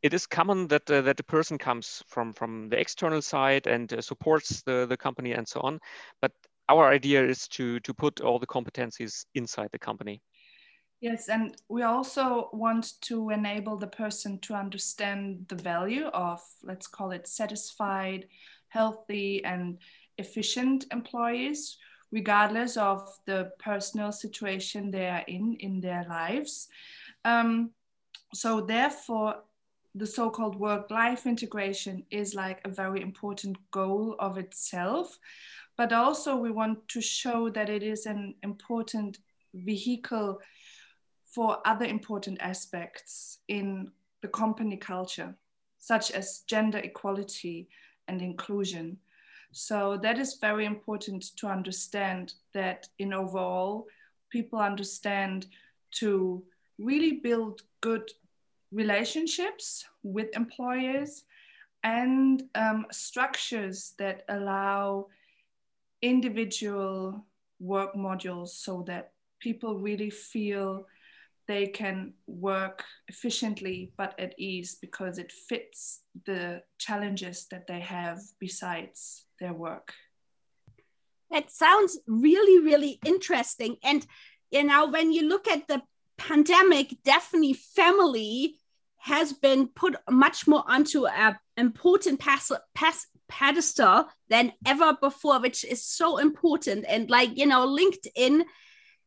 it 0.03 0.13
is 0.13 0.27
common 0.27 0.67
that 0.69 0.91
uh, 0.91 1.03
that 1.03 1.17
the 1.17 1.23
person 1.23 1.59
comes 1.59 2.03
from 2.09 2.33
from 2.33 2.69
the 2.69 2.79
external 2.79 3.23
side 3.23 3.69
and 3.69 3.93
uh, 3.93 4.01
supports 4.03 4.63
the 4.63 4.87
the 4.89 4.97
company 4.97 5.33
and 5.33 5.47
so 5.47 5.61
on. 5.61 5.79
But 6.21 6.33
our 6.69 6.89
idea 6.89 7.25
is 7.25 7.47
to 7.49 7.79
to 7.81 7.95
put 7.95 8.21
all 8.21 8.41
the 8.41 8.47
competencies 8.47 9.27
inside 9.35 9.69
the 9.73 9.79
company. 9.79 10.21
Yes, 11.03 11.29
and 11.29 11.57
we 11.69 11.83
also 11.83 12.49
want 12.53 13.01
to 13.03 13.31
enable 13.31 13.77
the 13.77 13.89
person 13.89 14.39
to 14.43 14.55
understand 14.55 15.47
the 15.49 15.57
value 15.57 16.07
of, 16.07 16.41
let's 16.63 16.87
call 16.87 17.11
it 17.11 17.27
satisfied, 17.27 18.29
healthy, 18.69 19.45
and 19.45 19.79
efficient 20.19 20.87
employees, 20.93 21.77
regardless 22.13 22.77
of 22.77 23.19
the 23.27 23.51
personal 23.59 24.13
situation 24.13 24.93
they 24.93 25.09
are 25.09 25.25
in 25.27 25.57
in 25.59 25.81
their 25.81 26.07
lives. 26.09 26.69
Um, 27.25 27.73
so, 28.33 28.61
therefore, 28.61 29.43
the 29.97 30.07
so 30.07 30.31
called 30.31 30.55
work 30.55 30.91
life 30.91 31.27
integration 31.27 32.07
is 32.13 32.35
like 32.37 32.61
a 32.65 32.71
very 32.71 33.03
important 33.03 33.57
goal 33.73 34.15
of 34.21 34.39
itself. 34.39 35.19
But 35.77 35.93
also, 35.93 36.37
we 36.37 36.53
want 36.53 36.89
to 36.91 37.01
show 37.01 37.51
that 37.51 37.69
it 37.69 37.83
is 37.83 38.07
an 38.07 38.37
important 38.45 39.19
vehicle 39.55 40.41
for 41.35 41.59
other 41.67 41.87
important 41.87 42.39
aspects 42.41 43.39
in 43.49 43.91
the 44.21 44.29
company 44.29 44.77
culture, 44.77 45.35
such 45.79 46.11
as 46.11 46.41
gender 46.47 46.79
equality 46.79 47.69
and 48.09 48.21
inclusion. 48.21 48.99
So 49.53 49.99
that 50.03 50.19
is 50.19 50.35
very 50.41 50.67
important 50.67 51.37
to 51.37 51.47
understand 51.47 52.35
that 52.53 52.89
in 52.99 53.13
overall, 53.13 53.87
people 54.31 54.59
understand 54.59 55.47
to 55.93 56.43
really 56.79 57.13
build 57.13 57.63
good 57.81 58.11
relationships 58.71 59.85
with 60.03 60.35
employers 60.37 61.25
and 61.85 62.45
um, 62.55 62.87
structures 62.91 63.95
that 63.99 64.25
allow 64.29 65.07
individual 66.01 67.25
work 67.59 67.95
modules 67.95 68.49
so 68.49 68.83
that 68.87 69.13
people 69.41 69.79
really 69.79 70.11
feel 70.11 70.87
they 71.53 71.67
can 71.67 72.15
work 72.27 72.85
efficiently 73.09 73.93
but 73.99 74.19
at 74.19 74.33
ease 74.39 74.79
because 74.81 75.19
it 75.19 75.31
fits 75.49 76.01
the 76.25 76.63
challenges 76.79 77.47
that 77.51 77.67
they 77.67 77.81
have 77.81 78.19
besides 78.41 79.27
their 79.39 79.53
work. 79.53 79.93
That 81.31 81.51
sounds 81.51 81.99
really, 82.07 82.59
really 82.71 82.99
interesting. 83.05 83.77
And, 83.83 84.07
you 84.51 84.65
know, 84.65 84.87
when 84.87 85.13
you 85.13 85.29
look 85.29 85.47
at 85.49 85.69
the 85.69 85.83
pandemic, 86.17 86.87
definitely 87.05 87.55
family 87.55 88.57
has 88.97 89.33
been 89.33 89.69
put 89.69 89.97
much 90.09 90.47
more 90.47 90.65
onto 90.67 91.07
a 91.07 91.39
important 91.57 92.21
pas- 92.21 92.61
pas- 92.75 93.07
pedestal 93.29 94.07
than 94.29 94.53
ever 94.65 94.97
before, 95.01 95.41
which 95.41 95.65
is 95.65 95.85
so 95.85 96.19
important. 96.19 96.85
And 96.89 97.11
like, 97.11 97.31
you 97.37 97.47
know, 97.47 97.67
LinkedIn 97.67 98.45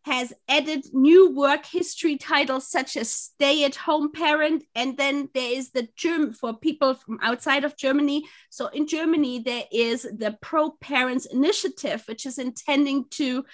has 0.05 0.31
added 0.47 0.85
new 0.93 1.31
work 1.31 1.65
history 1.65 2.15
titles 2.15 2.69
such 2.69 2.95
as 2.95 3.09
stay 3.09 3.63
at 3.63 3.75
home 3.75 4.11
parent 4.11 4.63
and 4.75 4.95
then 4.97 5.27
there 5.33 5.51
is 5.57 5.71
the 5.71 5.87
germ 5.95 6.31
for 6.31 6.53
people 6.53 6.93
from 6.93 7.17
outside 7.23 7.63
of 7.63 7.75
germany. 7.75 8.23
So 8.51 8.67
in 8.67 8.85
germany 8.85 9.39
there 9.39 9.63
is 9.71 10.03
the 10.03 10.37
pro 10.43 10.69
parents 10.79 11.25
initiative 11.25 12.03
which 12.07 12.27
is 12.27 12.37
intending 12.37 13.05
to 13.11 13.45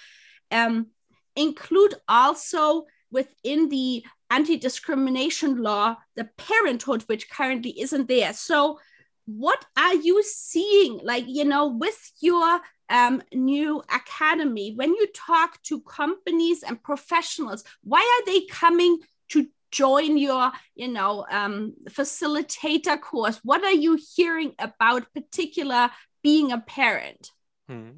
um, 0.50 0.88
include 1.36 1.94
also 2.06 2.84
within 3.10 3.70
the 3.70 4.04
anti-discrimination 4.28 5.56
law 5.56 5.96
the 6.16 6.28
parenthood 6.36 7.02
which 7.06 7.30
currently 7.30 7.80
isn't 7.80 8.08
there. 8.08 8.34
So 8.34 8.78
what 9.26 9.64
are 9.76 9.94
you 9.94 10.22
seeing? 10.22 11.00
Like 11.02 11.24
you 11.26 11.44
know 11.44 11.68
with 11.68 12.12
your 12.20 12.60
um, 12.92 13.22
new 13.32 13.82
academy 13.92 14.74
when 14.76 14.90
you 14.90 15.06
talk 15.14 15.60
to 15.62 15.80
companies 15.80 16.62
and 16.62 16.82
professionals 16.82 17.64
why 17.82 18.00
are 18.00 18.26
they 18.26 18.42
coming 18.46 18.98
to 19.30 19.46
join 19.70 20.18
your 20.18 20.52
you 20.74 20.88
know 20.88 21.24
um, 21.30 21.74
facilitator 21.88 23.00
course? 23.00 23.40
What 23.42 23.64
are 23.64 23.72
you 23.72 23.98
hearing 24.14 24.54
about 24.58 25.12
particular 25.14 25.90
being 26.22 26.52
a 26.52 26.58
parent? 26.58 27.30
Hmm. 27.68 27.90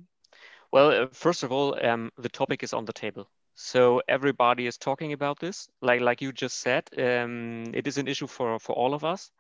well 0.71 0.91
uh, 0.91 1.07
first 1.13 1.43
of 1.43 1.51
all 1.51 1.75
um, 1.85 2.11
the 2.17 2.29
topic 2.29 2.63
is 2.63 2.73
on 2.73 2.85
the 2.85 2.93
table. 2.93 3.29
So 3.57 4.03
everybody 4.09 4.67
is 4.67 4.79
talking 4.79 5.13
about 5.13 5.39
this. 5.41 5.69
Like 5.83 6.01
like 6.01 6.23
you 6.23 6.33
just 6.33 6.61
said 6.61 6.85
um, 6.99 7.65
it 7.75 7.87
is 7.87 7.99
an 7.99 8.07
issue 8.09 8.29
for 8.29 8.59
for 8.59 8.75
all 8.75 8.95
of 8.95 9.05
us 9.05 9.31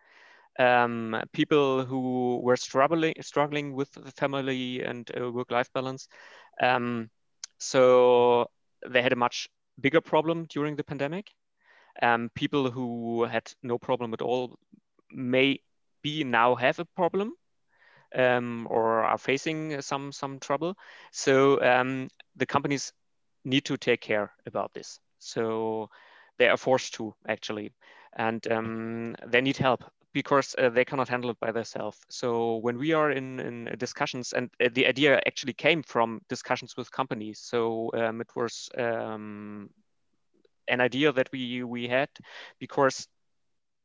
um, 0.58 1.20
people 1.32 1.84
who 1.84 2.40
were 2.42 2.56
struggling 2.56 3.14
struggling 3.20 3.74
with 3.74 3.92
the 3.92 4.12
family 4.12 4.82
and 4.82 5.10
uh, 5.18 5.30
work-life 5.30 5.72
balance. 5.72 6.08
Um, 6.62 7.10
so 7.58 8.50
they 8.88 9.02
had 9.02 9.12
a 9.12 9.16
much 9.16 9.48
bigger 9.80 10.00
problem 10.00 10.46
during 10.48 10.76
the 10.76 10.84
pandemic. 10.84 11.30
Um, 12.02 12.30
people 12.34 12.70
who 12.70 13.24
had 13.24 13.52
no 13.62 13.78
problem 13.78 14.12
at 14.14 14.22
all 14.22 14.58
may 15.10 15.60
be 16.02 16.24
now 16.24 16.54
have 16.54 16.78
a 16.78 16.84
problem 16.84 17.32
um, 18.14 18.66
or 18.70 19.04
are 19.04 19.18
facing 19.18 19.80
some 19.80 20.12
some 20.12 20.38
trouble. 20.38 20.76
So 21.12 21.60
um, 21.62 22.08
the 22.36 22.46
companies 22.46 22.92
need 23.44 23.64
to 23.64 23.76
take 23.76 24.00
care 24.00 24.30
about 24.46 24.72
this. 24.74 25.00
So 25.18 25.90
they 26.38 26.48
are 26.48 26.56
forced 26.56 26.94
to 26.94 27.14
actually, 27.28 27.72
and 28.16 28.46
um, 28.50 29.16
they 29.26 29.40
need 29.40 29.56
help 29.56 29.84
because 30.14 30.54
uh, 30.58 30.70
they 30.70 30.84
cannot 30.84 31.08
handle 31.08 31.30
it 31.30 31.40
by 31.40 31.52
themselves. 31.52 31.98
So 32.08 32.56
when 32.58 32.78
we 32.78 32.92
are 32.92 33.10
in, 33.10 33.40
in 33.40 33.74
discussions, 33.78 34.32
and 34.32 34.48
uh, 34.64 34.68
the 34.72 34.86
idea 34.86 35.20
actually 35.26 35.52
came 35.52 35.82
from 35.82 36.20
discussions 36.28 36.76
with 36.76 36.90
companies. 36.90 37.40
So 37.40 37.90
um, 37.94 38.20
it 38.20 38.30
was 38.34 38.70
um, 38.78 39.68
an 40.68 40.80
idea 40.80 41.12
that 41.12 41.28
we 41.32 41.62
we 41.64 41.88
had 41.88 42.08
because 42.58 43.08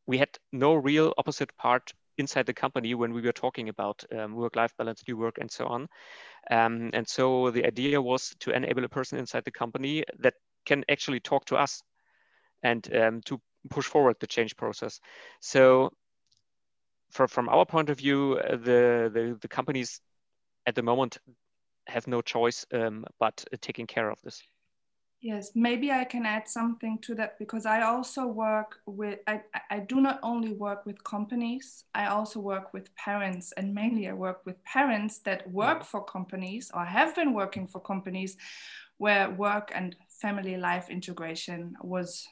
we 0.08 0.18
had 0.18 0.30
no 0.54 0.76
real 0.76 1.14
opposite 1.18 1.56
part 1.58 1.94
inside 2.18 2.46
the 2.46 2.54
company 2.54 2.94
when 2.94 3.14
we 3.14 3.22
were 3.22 3.32
talking 3.32 3.70
about 3.70 4.04
um, 4.18 4.36
work-life 4.36 4.74
balance, 4.78 5.02
new 5.08 5.18
work, 5.18 5.38
and 5.40 5.52
so 5.52 5.66
on. 5.66 5.88
Um, 6.52 6.90
and 6.94 7.08
so 7.08 7.52
the 7.52 7.66
idea 7.66 8.02
was 8.02 8.36
to 8.40 8.52
enable 8.52 8.84
a 8.84 8.90
person 8.90 9.20
inside 9.20 9.46
the 9.46 9.52
company 9.52 10.04
that 10.20 10.34
can 10.66 10.84
actually 10.90 11.20
talk 11.22 11.46
to 11.46 11.56
us 11.56 11.82
and 12.64 12.88
um, 12.96 13.22
to 13.26 13.40
push 13.70 13.86
forward 13.86 14.16
the 14.20 14.28
change 14.28 14.56
process. 14.56 15.00
So 15.42 15.92
for, 17.10 17.28
from 17.28 17.50
our 17.50 17.66
point 17.66 17.90
of 17.90 17.98
view, 17.98 18.40
uh, 18.44 18.52
the, 18.56 19.12
the, 19.14 19.38
the 19.42 19.48
companies 19.48 20.02
at 20.66 20.76
the 20.76 20.84
moment 20.84 21.18
have 21.88 22.08
no 22.08 22.22
choice 22.22 22.66
um, 22.74 23.06
but 23.20 23.44
taking 23.62 23.88
care 23.88 24.10
of 24.10 24.22
this. 24.22 24.42
Yes, 25.22 25.52
maybe 25.54 25.92
I 25.92 26.06
can 26.06 26.26
add 26.26 26.48
something 26.48 26.98
to 27.00 27.16
that 27.16 27.38
because 27.40 27.66
I 27.66 27.82
also 27.82 28.26
work 28.26 28.78
with, 28.86 29.20
I, 29.28 29.42
I 29.70 29.80
do 29.80 30.00
not 30.00 30.20
only 30.24 30.54
work 30.54 30.86
with 30.86 31.04
companies, 31.04 31.84
I 31.94 32.06
also 32.06 32.40
work 32.40 32.74
with 32.74 32.96
parents, 32.96 33.52
and 33.58 33.74
mainly 33.74 34.08
I 34.08 34.14
work 34.14 34.46
with 34.46 34.64
parents 34.64 35.20
that 35.20 35.52
work 35.52 35.84
for 35.84 36.06
companies 36.06 36.72
or 36.74 36.86
have 36.86 37.16
been 37.16 37.34
working 37.34 37.68
for 37.68 37.82
companies 37.82 38.38
where 38.98 39.30
work 39.30 39.74
and 39.76 39.94
family 40.08 40.56
life 40.56 40.90
integration 40.90 41.76
was 41.82 42.26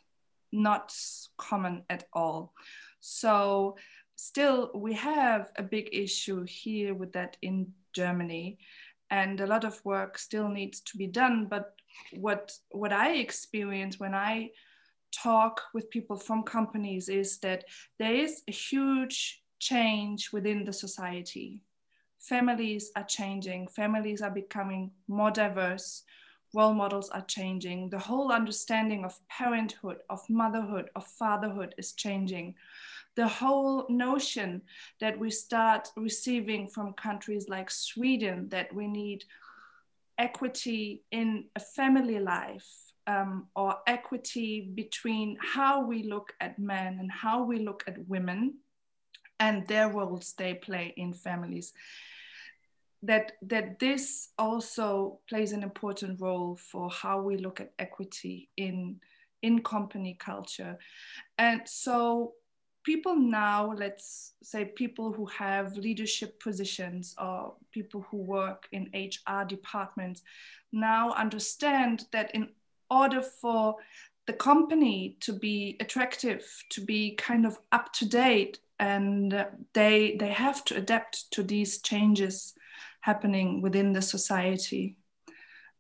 not 0.53 0.95
common 1.38 1.84
at 1.89 2.05
all. 2.13 2.53
So 3.01 3.75
still 4.18 4.72
we 4.76 4.93
have 4.93 5.51
a 5.55 5.63
big 5.63 5.89
issue 5.93 6.43
here 6.43 6.93
with 6.93 7.13
that 7.13 7.38
in 7.41 7.72
Germany. 7.93 8.57
And 9.09 9.39
a 9.39 9.47
lot 9.47 9.63
of 9.63 9.84
work 9.86 10.18
still 10.18 10.49
needs 10.49 10.82
to 10.82 10.97
be 10.97 11.07
done. 11.07 11.47
But 11.49 11.76
what 12.11 12.51
what 12.72 12.91
I 12.91 13.13
experience 13.15 13.99
when 13.99 14.13
I 14.13 14.51
talk 15.11 15.61
with 15.74 15.89
people 15.89 16.18
from 16.18 16.43
companies 16.43 17.07
is 17.07 17.38
that 17.39 17.63
there 17.97 18.13
is 18.13 18.43
a 18.49 18.51
huge 18.51 19.41
change 19.59 20.34
within 20.34 20.65
the 20.65 20.74
society. 20.74 21.61
Families 22.20 22.91
are 22.97 23.05
changing. 23.05 23.70
Families 23.70 24.22
are 24.22 24.32
becoming 24.32 24.91
more 25.07 25.32
diverse 25.32 26.03
role 26.58 26.74
models 26.74 27.10
are 27.10 27.26
changing. 27.38 27.89
The 27.89 27.99
whole 27.99 28.32
understanding 28.32 29.05
of 29.05 29.16
parenthood 29.30 29.97
of 30.10 30.28
motherhood 30.30 30.89
of 30.95 31.05
fatherhood 31.05 31.76
is 31.78 31.93
changing. 31.93 32.55
The 33.16 33.28
whole 33.28 33.86
notion 33.89 34.64
that 34.99 35.18
we 35.20 35.30
start 35.30 35.89
receiving 35.95 36.68
from 36.68 36.93
countries 36.93 37.47
like 37.47 37.70
Sweden 37.70 38.49
that 38.49 38.74
we 38.74 38.88
need 38.88 39.24
equity 40.18 41.03
in 41.12 41.45
a 41.55 41.60
family 41.60 42.20
life 42.20 42.68
um, 43.05 43.47
or 43.55 43.78
equity 43.86 44.72
between 44.74 45.38
how 45.39 45.86
we 45.86 46.03
look 46.03 46.34
at 46.41 46.58
men 46.58 46.97
and 46.99 47.12
how 47.12 47.43
we 47.43 47.60
look 47.60 47.84
at 47.88 48.08
women 48.08 48.55
and 49.39 49.68
their 49.68 49.89
roles 49.89 50.34
they 50.38 50.55
play 50.55 50.93
in 50.97 51.14
families 51.14 51.74
that 53.08 53.34
that 53.41 53.80
this 53.80 54.30
also 54.38 55.20
plays 55.30 55.53
an 55.53 55.64
important 55.64 56.20
role 56.20 56.58
for 56.58 56.89
how 56.89 57.22
we 57.22 57.38
look 57.38 57.60
at 57.62 57.72
equity 57.80 58.49
in 58.58 58.99
in 59.41 59.64
company 59.64 60.18
culture. 60.20 60.78
And 61.38 61.62
so 61.66 62.34
people 62.84 63.16
now, 63.16 63.74
let's 63.78 64.34
say 64.43 64.66
people 64.66 65.12
who 65.12 65.26
have 65.26 65.78
leadership 65.78 66.39
positions 66.39 67.16
or 67.22 67.53
people 67.72 68.05
who 68.10 68.18
work 68.18 68.68
in 68.72 68.89
HR 68.93 69.43
departments 69.45 70.22
now 70.72 71.12
understand 71.12 72.05
that 72.12 72.34
in 72.34 72.49
order 72.89 73.22
for 73.22 73.76
the 74.26 74.34
company 74.34 75.18
to 75.22 75.32
be 75.34 75.78
attractive, 75.80 76.45
to 76.70 76.82
be 76.82 77.16
kind 77.16 77.45
of 77.45 77.58
up 77.72 77.93
to 77.93 78.05
date, 78.05 78.60
and 78.80 79.45
they 79.74 80.18
they 80.20 80.30
have 80.30 80.64
to 80.66 80.76
adapt 80.76 81.32
to 81.32 81.43
these 81.43 81.82
changes 81.82 82.53
happening 83.08 83.62
within 83.62 83.93
the 83.93 84.01
society. 84.01 84.97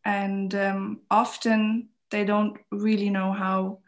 And 0.05 0.55
um, 0.55 1.01
often 1.11 1.89
they 2.09 2.23
don't 2.23 2.57
really 2.71 3.09
know 3.09 3.33
how 3.33 3.79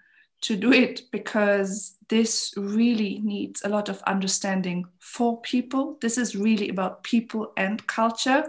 to 0.42 0.56
do 0.56 0.74
it 0.74 1.04
because 1.12 1.96
this 2.10 2.54
really 2.58 3.22
needs 3.24 3.62
a 3.64 3.70
lot 3.70 3.88
of 3.90 4.02
understanding 4.08 4.86
for 5.00 5.42
people. 5.42 5.98
This 6.02 6.18
is 6.18 6.36
really 6.36 6.68
about 6.70 7.04
people 7.04 7.54
and 7.56 7.86
culture. 7.88 8.44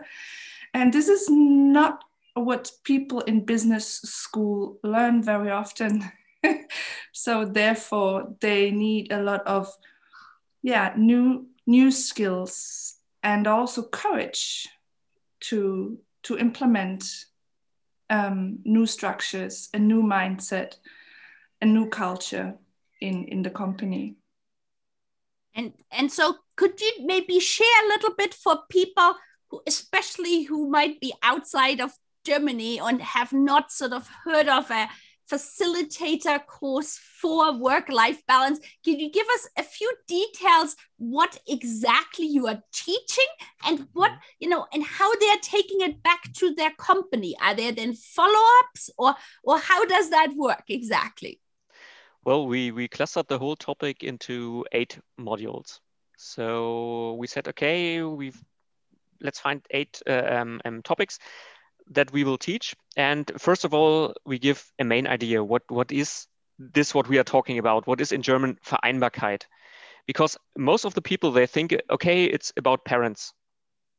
And 0.75 0.93
this 0.93 1.09
is 1.09 1.29
not 1.31 2.03
what 2.35 2.73
people 2.83 3.21
in 3.21 3.45
business 3.45 3.87
school 4.03 4.79
learn 4.83 5.23
very 5.23 5.51
often. 5.51 6.03
so 7.13 7.45
therefore 7.45 8.35
they 8.41 8.71
need 8.73 9.13
a 9.13 9.23
lot 9.23 9.47
of 9.47 9.69
yeah, 10.63 10.93
new 10.97 11.47
new 11.67 11.91
skills 11.91 12.97
and 13.23 13.47
also 13.47 13.83
courage 13.83 14.69
to 15.41 15.99
to 16.23 16.39
implement 16.39 17.05
um, 18.11 18.59
new 18.65 18.87
structures, 18.87 19.69
a 19.73 19.79
new 19.79 20.03
mindset 20.03 20.77
a 21.61 21.67
new 21.67 21.89
culture 21.89 22.55
in 23.01 23.25
in 23.25 23.43
the 23.43 23.51
company. 23.51 24.17
And 25.55 25.73
and 25.91 26.11
so 26.11 26.37
could 26.57 26.81
you 26.81 26.93
maybe 27.05 27.41
share 27.41 27.85
a 27.85 27.89
little 27.89 28.15
bit 28.17 28.35
for 28.35 28.61
people 28.71 29.15
who 29.51 29.61
especially 29.67 30.45
who 30.45 30.69
might 30.71 31.01
be 31.01 31.13
outside 31.23 31.81
of 31.81 31.93
germany 32.25 32.79
and 32.79 33.01
have 33.01 33.33
not 33.33 33.73
sort 33.73 33.93
of 33.95 34.07
heard 34.25 34.47
of 34.47 34.71
a 34.71 34.87
facilitator 35.31 36.45
course 36.47 36.99
for 36.99 37.57
work 37.57 37.89
life 37.89 38.21
balance. 38.27 38.59
Can 38.85 38.99
you 38.99 39.11
give 39.11 39.27
us 39.35 39.49
a 39.57 39.63
few 39.63 39.93
details 40.09 40.77
what 40.99 41.39
exactly 41.49 42.27
you 42.27 42.47
are 42.47 42.63
teaching 42.73 43.27
and 43.65 43.87
what, 43.93 44.13
you 44.39 44.49
know, 44.49 44.67
and 44.73 44.83
how 44.85 45.15
they're 45.17 45.37
taking 45.43 45.81
it 45.83 46.03
back 46.03 46.33
to 46.35 46.55
their 46.55 46.73
company? 46.73 47.37
Are 47.41 47.55
there 47.55 47.73
then 47.73 47.95
follow 47.95 48.41
ups 48.65 48.91
or, 48.99 49.15
or 49.45 49.59
how 49.59 49.85
does 49.85 50.11
that 50.11 50.33
work 50.37 50.65
exactly? 50.69 51.41
Well, 52.25 52.47
we, 52.47 52.71
we 52.71 52.89
clustered 52.89 53.29
the 53.29 53.39
whole 53.39 53.57
topic 53.57 54.03
into 54.03 54.65
eight 54.73 54.99
modules. 55.19 55.81
So 56.17 57.15
we 57.15 57.27
said, 57.27 57.49
okay, 57.49 58.03
we've 58.03 58.43
let's 59.23 59.41
find 59.41 59.65
eight 59.71 60.01
uh, 60.09 60.23
um, 60.31 60.61
um, 60.65 60.83
topics 60.83 61.19
that 61.91 62.13
we 62.13 62.25
will 62.25 62.39
teach. 62.39 62.75
And 62.97 63.31
first 63.39 63.65
of 63.65 63.75
all, 63.75 64.15
we 64.25 64.39
give 64.39 64.73
a 64.79 64.85
main 64.85 65.07
idea. 65.07 65.43
What 65.45 65.63
what 65.69 65.93
is 65.93 66.27
this? 66.59 66.95
What 66.95 67.09
we 67.09 67.19
are 67.19 67.25
talking 67.25 67.59
about? 67.59 67.87
What 67.87 68.01
is 68.01 68.13
in 68.13 68.23
German 68.23 68.59
Vereinbarkeit? 68.65 69.43
Because 70.07 70.37
most 70.57 70.85
of 70.85 70.95
the 70.95 71.03
people 71.03 71.31
they 71.31 71.47
think, 71.47 71.75
okay, 71.91 72.25
it's 72.25 72.53
about 72.57 72.85
parents. 72.85 73.33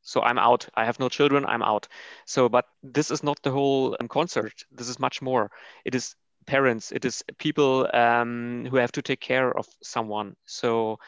So 0.02 0.20
I'm 0.20 0.38
out. 0.38 0.68
I 0.74 0.84
have 0.84 0.98
no 0.98 1.08
children. 1.08 1.46
I'm 1.46 1.62
out. 1.62 1.88
So, 2.26 2.48
but 2.48 2.66
this 2.82 3.10
is 3.10 3.22
not 3.22 3.40
the 3.42 3.52
whole 3.52 3.96
um, 4.00 4.08
concert. 4.08 4.52
This 4.72 4.88
is 4.88 4.98
much 4.98 5.22
more. 5.22 5.50
It 5.84 5.94
is 5.94 6.16
parents. 6.46 6.90
It 6.90 7.04
is 7.04 7.22
people 7.38 7.88
um, 7.94 8.66
who 8.68 8.76
have 8.76 8.92
to 8.92 9.02
take 9.02 9.20
care 9.20 9.56
of 9.56 9.66
someone. 9.82 10.34
So 10.44 10.98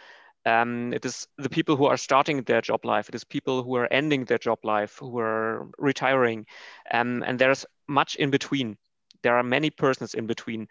um, 0.46 0.92
it 0.92 1.04
is 1.04 1.26
the 1.38 1.48
people 1.48 1.76
who 1.76 1.86
are 1.86 1.96
starting 1.96 2.42
their 2.42 2.60
job 2.60 2.84
life. 2.84 3.08
It 3.08 3.14
is 3.14 3.24
people 3.24 3.62
who 3.62 3.76
are 3.76 3.90
ending 3.92 4.24
their 4.24 4.38
job 4.38 4.58
life, 4.62 4.98
who 4.98 5.18
are 5.18 5.68
retiring. 5.78 6.46
Um, 6.90 7.22
and 7.26 7.38
there's 7.38 7.64
much 7.88 8.16
in 8.16 8.30
between. 8.30 8.76
There 9.22 9.36
are 9.36 9.42
many 9.42 9.70
persons 9.70 10.14
in 10.14 10.26
between. 10.26 10.68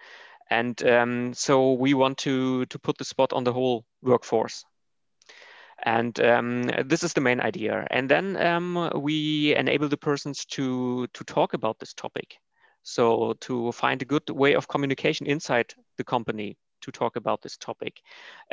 And 0.50 0.82
um, 0.88 1.34
so 1.34 1.74
we 1.74 1.94
want 1.94 2.20
to, 2.20 2.66
to 2.68 2.80
put 2.80 2.98
the 2.98 3.06
spot 3.06 3.34
on 3.34 3.44
the 3.44 3.54
whole 3.54 3.86
workforce. 4.02 4.64
And 5.84 6.18
um, 6.20 6.64
this 6.86 7.04
is 7.04 7.14
the 7.14 7.22
main 7.22 7.42
idea. 7.42 7.88
And 7.90 8.10
then 8.10 8.38
um, 8.38 8.92
we 8.96 9.56
enable 9.56 9.90
the 9.90 9.98
persons 9.98 10.46
to, 10.52 11.08
to 11.08 11.24
talk 11.24 11.54
about 11.54 11.80
this 11.80 11.94
topic. 11.94 12.38
So 12.84 13.34
to 13.42 13.72
find 13.72 14.02
a 14.02 14.06
good 14.06 14.30
way 14.30 14.54
of 14.54 14.68
communication 14.68 15.26
inside 15.26 15.74
the 15.98 16.04
company 16.04 16.58
to 16.84 16.92
talk 16.92 17.16
about 17.16 17.42
this 17.42 17.58
topic. 17.58 18.02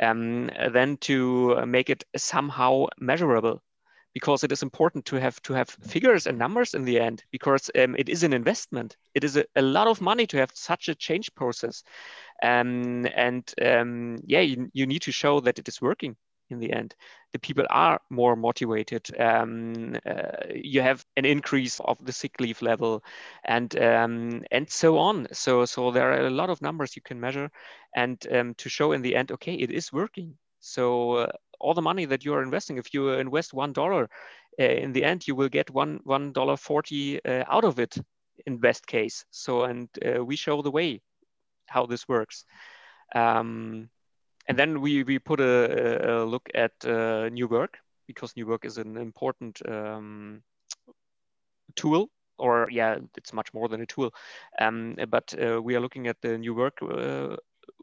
Um, 0.01 0.49
then 0.73 0.97
to 1.01 1.65
make 1.65 1.89
it 1.89 2.03
somehow 2.17 2.87
measurable 2.99 3.61
because 4.13 4.43
it 4.43 4.51
is 4.51 4.63
important 4.63 5.05
to 5.05 5.15
have 5.15 5.41
to 5.43 5.53
have 5.53 5.69
figures 5.69 6.27
and 6.27 6.37
numbers 6.37 6.73
in 6.73 6.85
the 6.85 6.99
end 6.99 7.23
because 7.31 7.69
um, 7.79 7.95
it 7.97 8.09
is 8.09 8.23
an 8.23 8.33
investment 8.33 8.97
it 9.13 9.23
is 9.23 9.37
a, 9.37 9.45
a, 9.55 9.61
lot 9.61 9.87
of 9.87 10.01
money 10.01 10.27
to 10.27 10.37
have 10.37 10.51
such 10.53 10.89
a 10.89 10.95
change 10.95 11.33
process 11.35 11.83
um, 12.43 13.07
and 13.15 13.53
um, 13.61 14.17
yeah 14.25 14.41
you, 14.41 14.69
you 14.73 14.85
need 14.85 15.01
to 15.01 15.11
show 15.11 15.39
that 15.39 15.59
it 15.59 15.67
is 15.67 15.81
working 15.81 16.15
in 16.51 16.59
the 16.59 16.71
end. 16.73 16.95
The 17.33 17.39
people 17.39 17.65
are 17.69 18.01
more 18.09 18.35
motivated. 18.35 19.09
Um, 19.19 19.95
uh, 20.05 20.47
you 20.53 20.81
have 20.81 21.05
an 21.15 21.25
increase 21.25 21.79
of 21.79 22.03
the 22.03 22.11
sick 22.11 22.39
leave 22.39 22.61
level, 22.61 23.03
and 23.43 23.75
um, 23.79 24.43
and 24.51 24.69
so 24.69 24.97
on. 24.97 25.27
So 25.31 25.65
so 25.65 25.91
there 25.91 26.11
are 26.11 26.27
a 26.27 26.29
lot 26.29 26.49
of 26.49 26.61
numbers 26.61 26.95
you 26.95 27.01
can 27.01 27.19
measure, 27.19 27.49
and 27.95 28.25
um, 28.31 28.53
to 28.55 28.69
show 28.69 28.91
in 28.91 29.01
the 29.01 29.15
end, 29.15 29.31
okay, 29.31 29.53
it 29.53 29.71
is 29.71 29.93
working. 29.93 30.37
So 30.59 31.13
uh, 31.13 31.31
all 31.59 31.73
the 31.73 31.81
money 31.81 32.05
that 32.05 32.25
you 32.25 32.33
are 32.33 32.43
investing, 32.43 32.77
if 32.77 32.93
you 32.93 33.09
invest 33.09 33.53
one 33.53 33.73
dollar, 33.73 34.09
uh, 34.59 34.63
in 34.63 34.93
the 34.93 35.03
end 35.03 35.27
you 35.27 35.35
will 35.35 35.49
get 35.49 35.69
one 35.69 35.99
one 36.03 36.33
dollar 36.33 36.57
forty 36.57 37.23
uh, 37.25 37.43
out 37.47 37.63
of 37.63 37.79
it 37.79 37.97
in 38.45 38.57
best 38.57 38.85
case. 38.87 39.25
So 39.31 39.63
and 39.63 39.89
uh, 40.05 40.23
we 40.23 40.35
show 40.35 40.61
the 40.61 40.71
way 40.71 41.01
how 41.67 41.85
this 41.85 42.07
works. 42.07 42.45
Um, 43.15 43.89
and 44.51 44.59
then 44.59 44.81
we, 44.81 45.03
we 45.03 45.17
put 45.17 45.39
a, 45.39 46.11
a 46.11 46.25
look 46.25 46.49
at 46.53 46.73
uh, 46.83 47.29
new 47.29 47.47
work 47.47 47.77
because 48.05 48.35
new 48.35 48.45
work 48.45 48.65
is 48.65 48.77
an 48.77 48.97
important 48.97 49.61
um, 49.65 50.43
tool 51.77 52.09
or 52.37 52.67
yeah 52.69 52.97
it's 53.15 53.31
much 53.31 53.53
more 53.53 53.69
than 53.69 53.79
a 53.79 53.85
tool. 53.85 54.13
Um, 54.59 54.97
but 55.07 55.33
uh, 55.41 55.61
we 55.61 55.77
are 55.77 55.79
looking 55.79 56.07
at 56.07 56.17
the 56.21 56.37
new 56.37 56.53
work 56.53 56.79
uh, 56.81 57.37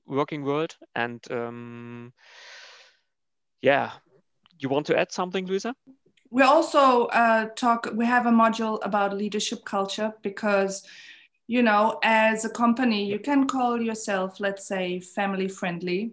working 0.06 0.44
world 0.44 0.76
and 0.94 1.24
um, 1.30 2.12
yeah. 3.62 3.92
You 4.60 4.68
want 4.68 4.86
to 4.86 4.98
add 4.98 5.10
something 5.10 5.46
luisa? 5.46 5.74
We 6.30 6.42
also 6.42 7.06
uh, 7.06 7.46
talk 7.56 7.88
we 7.94 8.04
have 8.04 8.26
a 8.26 8.30
module 8.30 8.78
about 8.82 9.16
leadership 9.16 9.64
culture 9.64 10.12
because 10.20 10.82
you 11.46 11.62
know 11.62 11.98
as 12.02 12.44
a 12.44 12.50
company 12.50 13.06
you 13.06 13.18
can 13.20 13.46
call 13.46 13.80
yourself 13.80 14.38
let's 14.38 14.66
say 14.66 15.00
family 15.00 15.48
friendly 15.48 16.12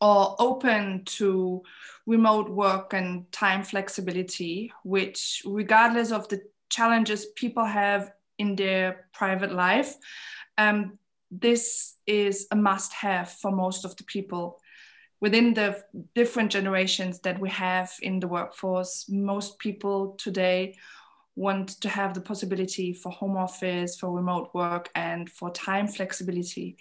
or 0.00 0.36
open 0.38 1.04
to 1.04 1.62
remote 2.06 2.50
work 2.50 2.92
and 2.92 3.30
time 3.32 3.62
flexibility, 3.62 4.72
which, 4.84 5.42
regardless 5.44 6.12
of 6.12 6.28
the 6.28 6.40
challenges 6.68 7.26
people 7.36 7.64
have 7.64 8.12
in 8.38 8.56
their 8.56 9.06
private 9.12 9.52
life, 9.52 9.94
um, 10.58 10.98
this 11.30 11.94
is 12.06 12.46
a 12.50 12.56
must 12.56 12.92
have 12.92 13.30
for 13.30 13.50
most 13.50 13.84
of 13.84 13.96
the 13.96 14.04
people. 14.04 14.60
Within 15.20 15.54
the 15.54 15.82
different 16.14 16.52
generations 16.52 17.20
that 17.20 17.40
we 17.40 17.48
have 17.48 17.90
in 18.02 18.20
the 18.20 18.28
workforce, 18.28 19.06
most 19.08 19.58
people 19.58 20.14
today 20.18 20.76
want 21.34 21.80
to 21.80 21.88
have 21.88 22.14
the 22.14 22.20
possibility 22.20 22.92
for 22.92 23.10
home 23.10 23.36
office, 23.36 23.98
for 23.98 24.10
remote 24.10 24.50
work, 24.54 24.90
and 24.94 25.30
for 25.30 25.50
time 25.50 25.88
flexibility. 25.88 26.76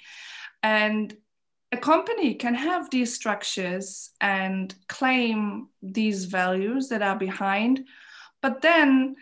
And 0.64 1.16
a 1.72 1.78
company 1.78 2.36
can 2.36 2.54
have 2.54 2.90
these 2.90 3.14
structures 3.14 4.12
and 4.22 4.74
claim 4.88 5.68
these 5.82 6.26
values 6.26 6.90
that 6.90 7.02
are 7.02 7.18
behind, 7.18 7.86
but 8.42 8.62
then 8.62 9.16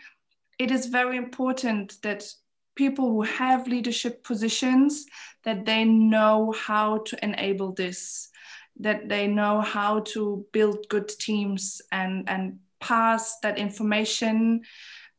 it 0.60 0.72
is 0.72 0.88
very 0.88 1.18
important 1.18 2.02
that 2.04 2.26
people 2.76 3.10
who 3.10 3.22
have 3.22 3.68
leadership 3.68 4.24
positions 4.24 5.06
that 5.44 5.66
they 5.66 5.84
know 5.86 6.52
how 6.52 6.98
to 7.00 7.24
enable 7.24 7.72
this 7.74 8.30
that 8.80 9.08
they 9.08 9.28
know 9.28 9.62
how 9.62 10.00
to 10.00 10.46
build 10.52 10.88
good 10.90 11.08
teams 11.08 11.82
and 11.92 12.28
and 12.28 12.60
pass 12.80 13.40
that 13.40 13.58
information 13.58 14.62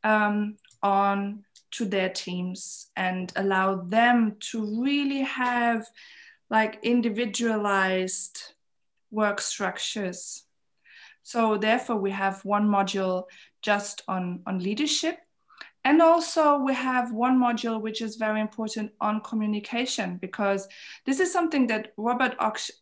um, 0.02 0.56
on 0.82 1.44
to 1.70 1.84
their 1.84 2.08
teams 2.08 2.90
and 2.96 3.32
allow 3.36 3.76
them 3.76 4.36
to 4.38 4.82
really 4.82 5.22
have 5.22 5.86
like 6.54 6.78
individualized 6.84 8.36
work 9.10 9.40
structures. 9.40 10.44
So 11.24 11.56
therefore 11.56 11.96
we 11.96 12.12
have 12.12 12.44
one 12.44 12.68
module 12.68 13.24
just 13.60 14.02
on, 14.06 14.40
on 14.46 14.60
leadership. 14.60 15.16
And 15.84 16.00
also 16.00 16.58
we 16.58 16.72
have 16.72 17.12
one 17.12 17.40
module 17.40 17.82
which 17.82 18.00
is 18.00 18.22
very 18.26 18.40
important 18.40 18.92
on 19.00 19.20
communication 19.20 20.18
because 20.18 20.68
this 21.06 21.18
is 21.18 21.32
something 21.32 21.66
that 21.66 21.92
Robert 21.96 22.36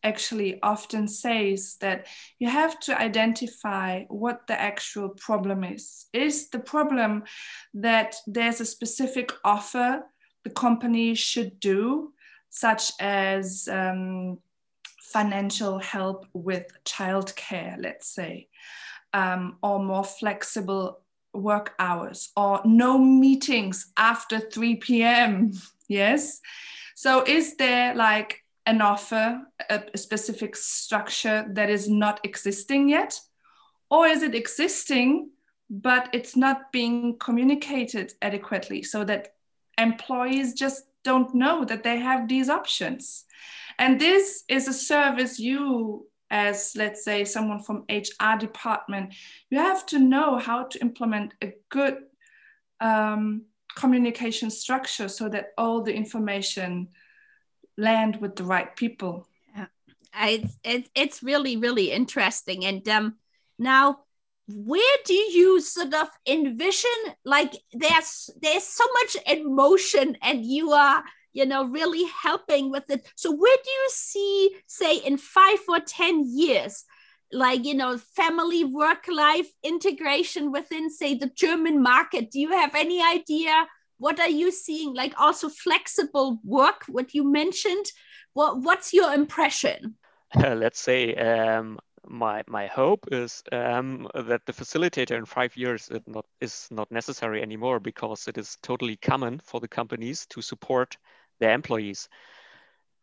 actually 0.05 0.61
often 0.63 1.09
says 1.09 1.79
that 1.81 2.09
you 2.41 2.51
have 2.51 2.79
to 2.81 3.01
identify 3.01 4.05
what 4.09 4.47
the 4.49 4.61
actual 4.71 5.09
problem 5.09 5.65
is. 5.65 6.09
Is 6.13 6.51
the 6.51 6.61
problem 6.75 7.25
that 7.73 8.17
there's 8.27 8.61
a 8.61 8.67
specific 8.77 9.33
offer 9.45 10.05
the 10.45 10.51
company 10.51 11.15
should 11.15 11.59
do 11.59 12.13
such 12.53 12.93
as 13.01 13.67
um, 13.73 14.39
financial 15.01 15.79
help 15.79 16.27
with 16.35 16.67
childcare, 16.85 17.77
let's 17.79 18.15
say, 18.15 18.49
um, 19.15 19.57
or 19.63 19.83
more 19.83 20.05
flexible 20.05 21.01
work 21.33 21.75
hours, 21.79 22.31
or 22.37 22.61
no 22.67 22.99
meetings 22.99 23.91
after 23.97 24.39
3 24.39 24.77
p.m. 24.77 25.53
Yes. 25.89 26.41
So, 26.95 27.23
is 27.27 27.57
there 27.57 27.95
like 27.95 28.39
an 28.65 28.81
offer, 28.81 29.43
a, 29.69 29.83
a 29.93 29.99
specific 29.99 30.57
structure 30.57 31.45
that 31.51 31.69
is 31.69 31.87
not 31.87 32.21
existing 32.25 32.89
yet? 32.89 33.21
Or 33.91 34.07
is 34.07 34.23
it 34.23 34.35
existing, 34.35 35.31
but 35.69 36.09
it's 36.15 36.35
not 36.35 36.73
being 36.73 37.19
communicated 37.19 38.15
adequately 38.23 38.83
so 38.83 39.05
that 39.05 39.35
employees 39.77 40.55
just 40.55 40.85
don't 41.05 41.35
know 41.35 41.65
that 41.65 41.83
they 41.83 41.99
have 41.99 42.29
these 42.29 42.49
options. 42.49 43.25
And 43.79 44.01
this 44.01 44.45
is 44.49 44.69
a 44.69 44.73
service 44.73 45.39
you, 45.39 46.07
as 46.31 46.73
let's 46.77 47.05
say 47.05 47.25
someone 47.25 47.63
from 47.63 47.85
HR 47.91 48.39
department, 48.39 49.15
you 49.51 49.59
have 49.59 49.85
to 49.87 49.99
know 49.99 50.39
how 50.39 50.65
to 50.65 50.81
implement 50.81 51.35
a 51.43 51.55
good 51.69 51.99
um, 52.81 53.43
communication 53.75 54.51
structure 54.51 55.09
so 55.09 55.29
that 55.29 55.53
all 55.57 55.83
the 55.83 55.95
information 55.95 56.89
land 57.77 58.17
with 58.17 58.37
the 58.37 58.45
right 58.45 58.75
people. 58.77 59.27
Yeah, 59.57 59.67
it's 60.15 60.59
it, 60.63 60.89
it's 60.95 61.23
really 61.23 61.57
really 61.57 61.91
interesting. 61.91 62.65
And 62.65 62.87
um, 62.89 63.15
now 63.59 64.01
where 64.55 64.97
do 65.05 65.15
you 65.15 65.61
sort 65.61 65.95
of 65.95 66.09
envision 66.27 66.91
like 67.25 67.53
there's 67.73 68.31
there's 68.41 68.65
so 68.65 68.85
much 69.01 69.17
emotion 69.27 70.17
and 70.23 70.45
you 70.45 70.73
are 70.73 71.03
you 71.33 71.47
know 71.47 71.65
really 71.65 72.05
helping 72.23 72.71
with 72.71 72.85
it. 72.91 73.07
So 73.17 73.31
where 73.33 73.57
do 73.57 73.71
you 73.71 73.89
see 73.91 74.57
say 74.67 74.97
in 74.97 75.17
five 75.17 75.59
or 75.69 75.81
ten 75.81 76.25
years 76.27 76.85
like 77.33 77.65
you 77.65 77.75
know 77.75 77.99
family 77.99 78.65
work 78.65 79.07
life 79.09 79.49
integration 79.63 80.53
within 80.53 80.91
say 80.91 81.15
the 81.15 81.31
german 81.35 81.83
market? 81.83 82.31
Do 82.31 82.41
you 82.41 82.51
have 82.51 82.75
any 82.75 83.03
idea 83.03 83.67
what 84.03 84.19
are 84.19 84.29
you 84.29 84.51
seeing? 84.51 84.95
Like 84.95 85.15
also 85.19 85.49
flexible 85.49 86.41
work 86.43 86.83
what 86.89 87.15
you 87.15 87.23
mentioned. 87.23 87.87
What 88.35 88.61
what's 88.61 88.93
your 88.93 89.15
impression? 89.15 89.97
Let's 90.35 90.81
say 90.81 91.15
um, 91.15 91.79
my 92.09 92.43
my 92.49 92.67
hope 92.67 93.07
is 93.13 93.43
um, 93.53 94.09
that 94.15 94.45
the 94.47 94.53
facilitator 94.53 95.17
in 95.17 95.25
five 95.25 95.57
years 95.57 95.91
not 96.07 96.27
is 96.41 96.69
not 96.71 96.91
necessary 96.91 97.43
anymore 97.43 97.81
because 97.81 98.29
it 98.29 98.39
is 98.39 98.59
totally 98.63 98.97
common 98.97 99.41
for 99.45 99.61
the 99.61 99.69
companies 99.69 100.27
to 100.27 100.43
support 100.43 100.97
their 101.39 101.53
employees. 101.53 102.09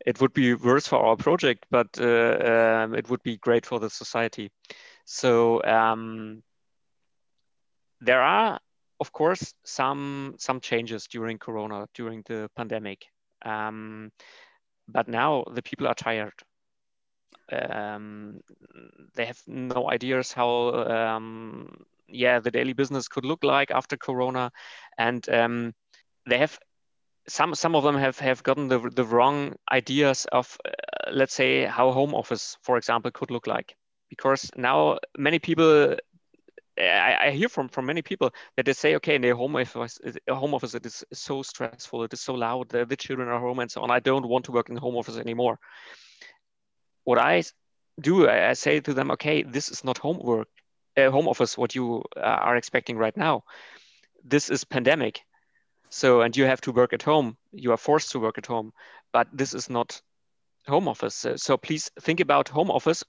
It 0.05 0.21
would 0.21 0.33
be 0.33 0.53
worse 0.53 0.87
for 0.87 0.99
our 0.99 1.15
project, 1.17 1.65
but 1.69 1.87
uh, 1.99 2.83
um, 2.83 2.95
it 2.95 3.09
would 3.09 3.21
be 3.23 3.37
great 3.37 3.65
for 3.65 3.79
the 3.79 3.89
society. 3.89 4.49
So 5.05 5.61
um, 5.63 6.41
there 7.99 8.21
are, 8.21 8.59
of 8.99 9.11
course, 9.11 9.53
some 9.65 10.35
some 10.37 10.61
changes 10.61 11.07
during 11.07 11.37
Corona, 11.37 11.87
during 11.93 12.23
the 12.27 12.49
pandemic. 12.55 13.05
Um, 13.45 14.11
but 14.87 15.07
now 15.07 15.45
the 15.53 15.61
people 15.61 15.87
are 15.87 15.95
tired 15.95 16.33
um, 17.51 18.41
they 19.15 19.25
have 19.25 19.41
no 19.47 19.89
ideas 19.89 20.31
how 20.31 20.71
um, 20.71 21.85
yeah 22.07 22.39
the 22.39 22.51
daily 22.51 22.73
business 22.73 23.07
could 23.07 23.25
look 23.25 23.43
like 23.43 23.71
after 23.71 23.97
corona. 23.97 24.51
And 24.97 25.27
um, 25.29 25.73
they 26.27 26.37
have 26.37 26.57
some 27.27 27.55
some 27.55 27.75
of 27.75 27.83
them 27.83 27.97
have 27.97 28.19
have 28.19 28.43
gotten 28.43 28.67
the, 28.67 28.79
the 28.93 29.03
wrong 29.03 29.55
ideas 29.71 30.25
of 30.31 30.57
uh, 30.65 30.71
let's 31.11 31.33
say 31.33 31.65
how 31.65 31.91
home 31.91 32.13
office 32.13 32.57
for 32.61 32.77
example 32.77 33.11
could 33.11 33.31
look 33.31 33.47
like. 33.47 33.75
Because 34.09 34.49
now 34.55 34.97
many 35.17 35.39
people 35.39 35.95
I, 36.79 37.31
hear 37.31 37.49
from 37.49 37.67
from 37.67 37.85
many 37.85 38.01
people 38.01 38.31
that 38.55 38.65
they 38.65 38.73
say, 38.73 38.95
okay, 38.95 39.15
in 39.15 39.21
their 39.21 39.35
home 39.35 39.55
office, 39.55 39.99
home 40.29 40.53
office, 40.53 40.75
it 40.75 40.85
is 40.85 41.03
so 41.11 41.43
stressful, 41.43 42.03
it 42.03 42.13
is 42.13 42.21
so 42.21 42.33
loud, 42.33 42.69
the, 42.69 42.85
the 42.85 42.95
children 42.95 43.27
are 43.27 43.39
home 43.39 43.59
and 43.59 43.69
so 43.69 43.81
on. 43.81 43.91
I 43.91 43.99
don't 43.99 44.27
want 44.27 44.45
to 44.45 44.53
work 44.53 44.69
in 44.69 44.75
the 44.75 44.81
home 44.81 44.95
office 44.95 45.17
anymore 45.17 45.59
what 47.09 47.17
I 47.17 47.43
do, 47.99 48.29
I, 48.29 48.53
say 48.53 48.81
to 48.81 48.93
them, 48.93 49.09
okay, 49.11 49.41
this 49.41 49.69
is 49.69 49.83
not 49.83 49.97
homework, 49.97 50.47
uh, 50.95 51.09
home 51.09 51.27
office, 51.27 51.57
what 51.57 51.73
you 51.73 52.03
uh, 52.15 52.19
are 52.19 52.55
expecting 52.55 52.97
right 52.97 53.17
now. 53.17 53.43
This 54.23 54.51
is 54.51 54.63
pandemic. 54.63 55.21
So, 55.89 56.21
and 56.21 56.37
you 56.37 56.45
have 56.45 56.61
to 56.61 56.71
work 56.71 56.93
at 56.93 57.01
home. 57.01 57.35
You 57.51 57.71
are 57.71 57.77
forced 57.77 58.11
to 58.11 58.19
work 58.19 58.37
at 58.37 58.45
home, 58.45 58.73
but 59.11 59.27
this 59.33 59.55
is 59.55 59.71
not 59.71 59.99
home 60.67 60.87
office. 60.87 61.15
So, 61.15 61.35
so 61.35 61.57
please 61.57 61.89
think 61.99 62.19
about 62.19 62.47
home 62.47 62.69
office 62.69 63.03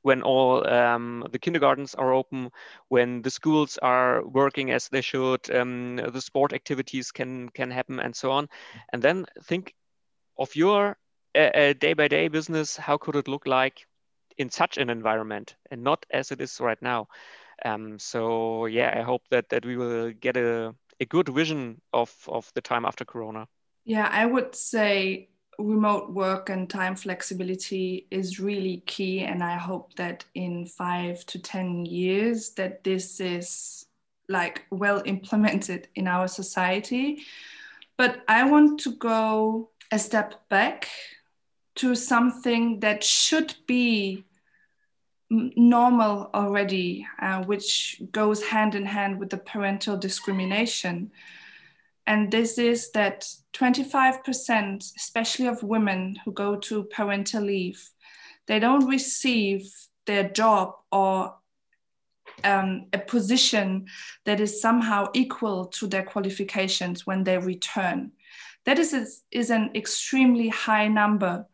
when 0.00 0.22
all 0.22 0.66
um, 0.66 1.26
the 1.30 1.38
kindergartens 1.38 1.94
are 1.94 2.14
open, 2.14 2.50
when 2.88 3.20
the 3.20 3.30
schools 3.30 3.78
are 3.82 4.26
working 4.26 4.70
as 4.70 4.88
they 4.88 5.02
should, 5.02 5.54
um, 5.54 5.96
the 5.96 6.22
sport 6.22 6.54
activities 6.54 7.12
can 7.12 7.50
can 7.50 7.70
happen, 7.70 8.00
and 8.00 8.16
so 8.16 8.30
on. 8.30 8.48
And 8.94 9.02
then 9.02 9.26
think 9.44 9.74
of 10.38 10.56
your 10.56 10.96
a, 11.34 11.74
day 11.74 11.92
by 11.92 12.08
day 12.08 12.28
business, 12.28 12.76
how 12.76 12.96
could 12.96 13.16
it 13.16 13.28
look 13.28 13.46
like 13.46 13.86
in 14.38 14.50
such 14.50 14.78
an 14.78 14.90
environment 14.90 15.56
and 15.70 15.82
not 15.82 16.04
as 16.10 16.30
it 16.30 16.40
is 16.40 16.60
right 16.60 16.80
now? 16.82 17.08
Um, 17.64 17.98
so 17.98 18.66
yeah, 18.66 18.94
I 18.96 19.02
hope 19.02 19.22
that 19.30 19.48
that 19.50 19.64
we 19.64 19.76
will 19.76 20.12
get 20.12 20.36
a, 20.36 20.74
a 20.98 21.04
good 21.06 21.28
vision 21.28 21.80
of 21.92 22.12
of 22.28 22.50
the 22.54 22.60
time 22.60 22.84
after 22.84 23.04
Corona. 23.04 23.46
Yeah, 23.84 24.08
I 24.10 24.26
would 24.26 24.54
say 24.54 25.30
remote 25.60 26.12
work 26.12 26.48
and 26.48 26.68
time 26.68 26.96
flexibility 26.96 28.06
is 28.10 28.40
really 28.40 28.82
key 28.86 29.20
and 29.20 29.42
i 29.42 29.56
hope 29.56 29.94
that 29.96 30.24
in 30.34 30.66
5 30.66 31.24
to 31.26 31.38
10 31.38 31.84
years 31.84 32.50
that 32.50 32.82
this 32.84 33.20
is 33.20 33.86
like 34.28 34.64
well 34.70 35.02
implemented 35.04 35.88
in 35.94 36.08
our 36.08 36.28
society 36.28 37.22
but 37.96 38.22
i 38.28 38.48
want 38.48 38.80
to 38.80 38.92
go 38.96 39.70
a 39.92 39.98
step 39.98 40.48
back 40.48 40.88
to 41.80 41.94
something 41.94 42.80
that 42.80 43.02
should 43.02 43.54
be 43.66 44.24
normal 45.30 46.28
already, 46.34 47.06
uh, 47.22 47.42
which 47.44 48.02
goes 48.12 48.42
hand 48.42 48.74
in 48.74 48.84
hand 48.84 49.18
with 49.18 49.30
the 49.30 49.38
parental 49.38 49.96
discrimination. 49.96 51.10
And 52.06 52.30
this 52.30 52.58
is 52.58 52.90
that 52.90 53.26
25%, 53.54 54.94
especially 54.94 55.46
of 55.46 55.62
women 55.62 56.16
who 56.22 56.32
go 56.32 56.56
to 56.56 56.84
parental 56.84 57.44
leave, 57.44 57.90
they 58.46 58.58
don't 58.58 58.86
receive 58.86 59.72
their 60.04 60.28
job 60.28 60.74
or 60.92 61.34
um, 62.44 62.88
a 62.92 62.98
position 62.98 63.86
that 64.26 64.38
is 64.38 64.60
somehow 64.60 65.06
equal 65.14 65.64
to 65.66 65.86
their 65.86 66.02
qualifications 66.02 67.06
when 67.06 67.24
they 67.24 67.38
return. 67.38 68.12
That 68.66 68.78
is, 68.78 69.22
is 69.30 69.50
an 69.50 69.70
extremely 69.74 70.48
high 70.48 70.88
number. 70.88 71.46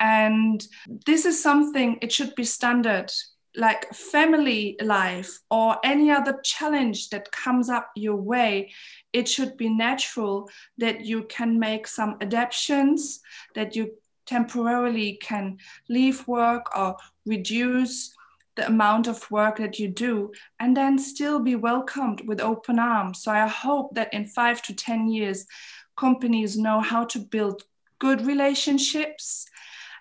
And 0.00 0.66
this 1.06 1.24
is 1.24 1.42
something, 1.42 1.98
it 2.02 2.12
should 2.12 2.34
be 2.34 2.44
standard, 2.44 3.10
like 3.56 3.92
family 3.94 4.76
life 4.82 5.38
or 5.50 5.78
any 5.82 6.10
other 6.10 6.38
challenge 6.44 7.08
that 7.10 7.32
comes 7.32 7.70
up 7.70 7.90
your 7.96 8.16
way. 8.16 8.72
It 9.12 9.28
should 9.28 9.56
be 9.56 9.70
natural 9.70 10.50
that 10.78 11.04
you 11.04 11.22
can 11.24 11.58
make 11.58 11.86
some 11.86 12.16
adaptations, 12.20 13.20
that 13.54 13.74
you 13.74 13.92
temporarily 14.26 15.18
can 15.22 15.58
leave 15.88 16.26
work 16.28 16.76
or 16.76 16.96
reduce 17.24 18.12
the 18.56 18.66
amount 18.66 19.06
of 19.06 19.30
work 19.30 19.58
that 19.58 19.78
you 19.78 19.88
do 19.88 20.32
and 20.58 20.76
then 20.76 20.98
still 20.98 21.38
be 21.38 21.54
welcomed 21.56 22.22
with 22.26 22.40
open 22.40 22.78
arms. 22.78 23.22
So 23.22 23.30
I 23.30 23.46
hope 23.46 23.94
that 23.94 24.12
in 24.12 24.26
five 24.26 24.62
to 24.62 24.74
10 24.74 25.08
years, 25.08 25.46
companies 25.96 26.56
know 26.56 26.80
how 26.80 27.04
to 27.04 27.18
build 27.18 27.62
good 27.98 28.26
relationships 28.26 29.46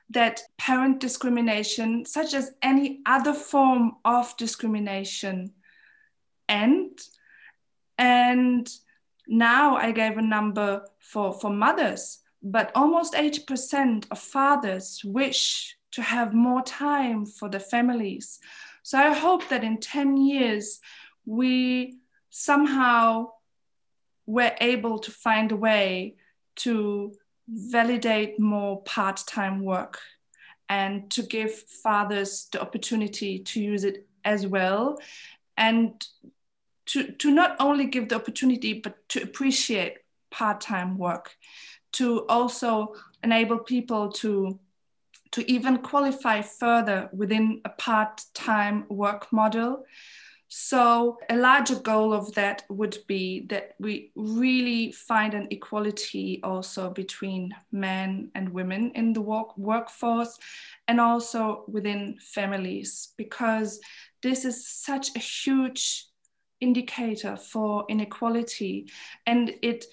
that 0.10 0.42
parent 0.58 1.00
discrimination, 1.00 2.06
such 2.06 2.34
as 2.34 2.52
any 2.62 3.02
other 3.06 3.34
form 3.34 3.94
of 4.06 4.36
discrimination, 4.38 5.54
end. 6.48 7.00
And 7.98 8.70
now 9.28 9.78
I 9.78 9.92
gave 9.92 10.18
a 10.18 10.22
number 10.22 10.86
for, 11.00 11.34
for 11.34 11.50
mothers, 11.50 12.20
but 12.44 12.72
almost 12.76 13.14
80% 13.14 14.06
of 14.12 14.20
fathers 14.20 15.02
wish 15.04 15.76
to 15.92 16.02
have 16.02 16.34
more 16.34 16.62
time 16.62 17.26
for 17.26 17.50
the 17.50 17.60
families. 17.60 18.40
So 18.84 19.00
I 19.00 19.14
hope 19.14 19.50
that 19.50 19.64
in 19.64 19.80
10 19.80 20.18
years, 20.18 20.80
we 21.26 21.98
somehow 22.30 23.32
were 24.28 24.52
able 24.60 25.00
to 25.00 25.12
find 25.12 25.52
a 25.52 25.56
way 25.56 26.16
to 26.58 27.14
validate 27.48 28.40
more 28.40 28.82
part 28.84 29.24
time 29.28 29.64
work 29.64 30.00
and 30.68 31.10
to 31.12 31.22
give 31.22 31.54
fathers 31.54 32.48
the 32.52 32.62
opportunity 32.62 33.40
to 33.40 33.62
use 33.62 33.84
it 33.84 34.08
as 34.24 34.48
well. 34.48 35.00
And 35.58 36.04
to, 36.88 37.12
to 37.12 37.32
not 37.32 37.56
only 37.60 37.86
give 37.86 38.10
the 38.10 38.16
opportunity 38.16 38.74
but 38.74 39.08
to 39.10 39.22
appreciate 39.22 39.98
part 40.32 40.62
time 40.62 40.98
work, 40.98 41.36
to 41.94 42.26
also 42.28 42.96
enable 43.24 43.60
people 43.60 44.12
to 44.12 44.60
to 45.32 45.52
even 45.52 45.80
qualify 45.80 46.42
further 46.42 47.10
within 47.12 47.60
a 47.66 47.70
part 47.70 48.22
time 48.34 48.86
work 48.88 49.34
model 49.34 49.84
so, 50.48 51.18
a 51.30 51.36
larger 51.36 51.76
goal 51.76 52.14
of 52.14 52.32
that 52.36 52.64
would 52.70 53.00
be 53.08 53.48
that 53.50 53.74
we 53.80 54.12
really 54.16 54.92
find 54.92 55.34
an 55.34 55.48
equality 55.50 56.40
also 56.44 56.92
between 56.92 57.52
men 57.72 58.30
and 58.36 58.50
women 58.50 58.92
in 58.94 59.14
the 59.14 59.22
work- 59.22 59.58
workforce 59.58 60.38
and 60.88 61.02
also 61.02 61.66
within 61.68 62.18
families, 62.20 63.14
because 63.18 63.80
this 64.22 64.46
is 64.46 64.68
such 64.68 65.16
a 65.16 65.20
huge 65.20 66.06
indicator 66.62 67.36
for 67.38 67.86
inequality. 67.90 68.92
And 69.26 69.52
it, 69.64 69.86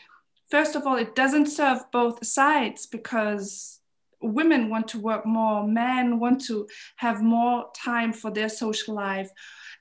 first 0.51 0.77
of 0.77 0.87
all, 0.87 0.97
it 0.97 1.15
doesn't 1.15 1.47
serve 1.47 1.91
both 1.93 2.27
sides 2.27 2.87
because 2.87 3.81
women 4.21 4.69
want 4.69 4.89
to 4.89 5.01
work 5.01 5.25
more, 5.25 5.67
men 5.67 6.21
want 6.21 6.45
to 6.45 6.69
have 6.97 7.23
more 7.23 7.71
time 7.75 8.13
for 8.13 8.31
their 8.31 8.51
social 8.51 8.95
life 8.95 9.31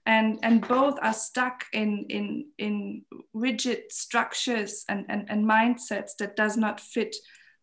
and 0.06 0.40
and 0.44 0.68
both 0.68 0.98
are 1.02 1.14
stuck 1.14 1.66
in 1.74 2.06
in 2.10 2.46
in 2.58 3.04
rigid 3.34 3.92
structures 3.92 4.84
and 4.90 5.06
and, 5.10 5.30
and 5.30 5.46
mindsets 5.46 6.16
that 6.18 6.36
does 6.36 6.58
not 6.58 6.80
fit 6.80 7.16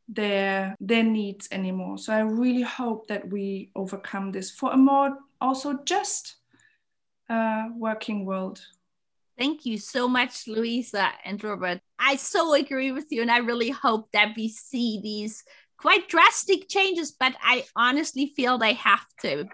their 0.08 0.74
their 0.80 1.02
needs 1.02 1.48
anymore 1.50 1.98
so 1.98 2.12
i 2.12 2.20
really 2.20 2.62
hope 2.62 3.06
that 3.08 3.28
we 3.28 3.70
overcome 3.74 4.30
this 4.30 4.50
for 4.50 4.72
a 4.72 4.76
more 4.76 5.16
also 5.40 5.78
just 5.84 6.36
uh, 7.28 7.64
working 7.76 8.24
world 8.24 8.60
Thank 9.36 9.64
you 9.64 9.78
so 9.78 10.08
much, 10.08 10.48
Luisa 10.48 11.10
and 11.24 11.42
Robert. 11.44 11.80
I 11.96 12.16
so 12.16 12.54
agree 12.54 12.90
with 12.90 13.06
you, 13.10 13.22
and 13.22 13.30
I 13.30 13.38
really 13.38 13.70
hope 13.70 14.10
that 14.10 14.32
we 14.36 14.48
see 14.48 14.98
these 15.00 15.44
quite 15.78 16.08
drastic 16.08 16.68
changes, 16.68 17.12
but 17.12 17.36
I 17.40 17.64
honestly 17.76 18.32
feel 18.34 18.58
they 18.58 18.74
have 18.74 19.06
to. 19.22 19.46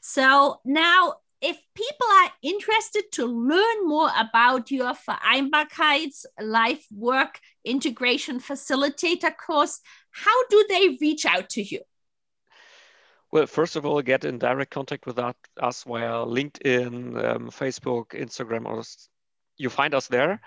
So 0.00 0.60
now 0.64 1.14
if 1.42 1.60
people 1.74 2.06
are 2.06 2.30
interested 2.40 3.02
to 3.12 3.26
learn 3.26 3.88
more 3.88 4.10
about 4.18 4.70
your 4.70 4.94
Vereinbarkeits 4.94 6.24
Life 6.40 6.86
Work 6.94 7.40
Integration 7.64 8.38
Facilitator 8.38 9.36
course, 9.36 9.80
how 10.12 10.46
do 10.46 10.64
they 10.68 10.96
reach 11.00 11.26
out 11.26 11.50
to 11.50 11.62
you? 11.62 11.80
Well, 13.32 13.46
first 13.46 13.76
of 13.76 13.84
all, 13.84 14.00
get 14.02 14.24
in 14.24 14.38
direct 14.38 14.70
contact 14.70 15.06
with 15.06 15.18
us 15.18 15.82
via 15.84 16.24
LinkedIn, 16.24 17.24
um, 17.24 17.50
Facebook, 17.50 18.10
Instagram, 18.10 18.66
or 18.66 18.82
you 19.56 19.68
find 19.68 19.94
us 19.94 20.06
there. 20.06 20.40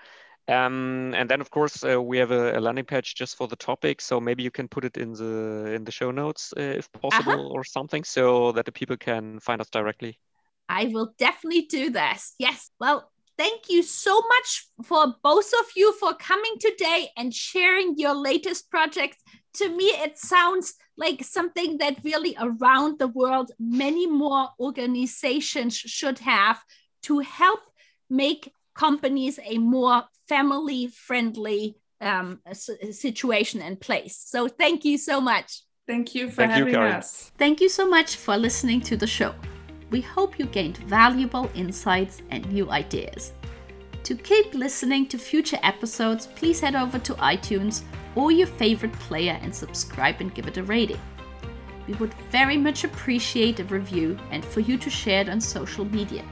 Um, 0.48 1.12
and 1.16 1.28
then, 1.28 1.40
of 1.40 1.50
course, 1.50 1.84
uh, 1.84 2.00
we 2.00 2.18
have 2.18 2.30
a, 2.30 2.56
a, 2.56 2.60
landing 2.60 2.84
page 2.84 3.16
just 3.16 3.36
for 3.36 3.48
the 3.48 3.56
topic. 3.56 4.00
So 4.00 4.20
maybe 4.20 4.44
you 4.44 4.52
can 4.52 4.68
put 4.68 4.84
it 4.84 4.96
in 4.96 5.12
the 5.12 5.72
in 5.74 5.82
the 5.82 5.90
show 5.90 6.12
notes 6.12 6.54
uh, 6.56 6.60
if 6.60 6.90
possible, 6.92 7.32
uh-huh. 7.32 7.48
or 7.48 7.64
something, 7.64 8.04
so 8.04 8.52
that 8.52 8.64
the 8.64 8.70
people 8.70 8.96
can 8.96 9.40
find 9.40 9.60
us 9.60 9.68
directly. 9.68 10.20
I 10.68 10.86
will 10.86 11.14
definitely 11.18 11.62
do 11.62 11.90
this. 11.90 12.34
Yes. 12.38 12.70
Well, 12.80 13.10
thank 13.38 13.68
you 13.68 13.82
so 13.82 14.20
much 14.20 14.68
for 14.84 15.14
both 15.22 15.52
of 15.60 15.66
you 15.76 15.92
for 15.94 16.14
coming 16.14 16.54
today 16.60 17.10
and 17.16 17.32
sharing 17.34 17.94
your 17.96 18.14
latest 18.14 18.70
projects. 18.70 19.18
To 19.54 19.68
me, 19.68 19.86
it 19.86 20.18
sounds 20.18 20.74
like 20.96 21.24
something 21.24 21.78
that 21.78 21.98
really 22.04 22.36
around 22.38 22.98
the 22.98 23.08
world, 23.08 23.52
many 23.58 24.06
more 24.06 24.48
organizations 24.58 25.76
should 25.76 26.18
have 26.20 26.60
to 27.02 27.20
help 27.20 27.60
make 28.10 28.52
companies 28.74 29.38
a 29.44 29.58
more 29.58 30.04
family 30.28 30.88
friendly 30.88 31.76
um, 32.00 32.40
situation 32.52 33.62
and 33.62 33.80
place. 33.80 34.22
So 34.26 34.48
thank 34.48 34.84
you 34.84 34.98
so 34.98 35.20
much. 35.20 35.62
Thank 35.86 36.14
you 36.14 36.28
for 36.28 36.36
thank 36.36 36.52
having 36.52 36.74
you, 36.74 36.80
us. 36.80 37.30
Thank 37.38 37.60
you 37.60 37.68
so 37.68 37.88
much 37.88 38.16
for 38.16 38.36
listening 38.36 38.80
to 38.82 38.96
the 38.96 39.06
show. 39.06 39.34
We 39.90 40.00
hope 40.00 40.38
you 40.38 40.46
gained 40.46 40.78
valuable 40.78 41.50
insights 41.54 42.22
and 42.30 42.50
new 42.52 42.70
ideas. 42.70 43.32
To 44.04 44.14
keep 44.14 44.54
listening 44.54 45.06
to 45.08 45.18
future 45.18 45.58
episodes, 45.62 46.26
please 46.26 46.60
head 46.60 46.76
over 46.76 46.98
to 46.98 47.14
iTunes 47.14 47.82
or 48.14 48.30
your 48.30 48.46
favorite 48.46 48.92
player 48.94 49.38
and 49.42 49.54
subscribe 49.54 50.20
and 50.20 50.34
give 50.34 50.46
it 50.46 50.56
a 50.56 50.62
rating. 50.62 51.00
We 51.86 51.94
would 51.94 52.14
very 52.30 52.56
much 52.56 52.84
appreciate 52.84 53.60
a 53.60 53.64
review 53.64 54.18
and 54.30 54.44
for 54.44 54.60
you 54.60 54.76
to 54.78 54.90
share 54.90 55.22
it 55.22 55.28
on 55.28 55.40
social 55.40 55.84
media 55.84 56.24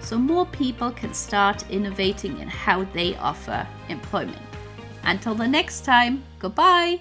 so 0.00 0.16
more 0.16 0.46
people 0.46 0.90
can 0.92 1.12
start 1.12 1.68
innovating 1.70 2.38
in 2.38 2.48
how 2.48 2.84
they 2.84 3.16
offer 3.16 3.66
employment. 3.88 4.38
Until 5.02 5.34
the 5.34 5.48
next 5.48 5.84
time, 5.84 6.22
goodbye! 6.38 7.00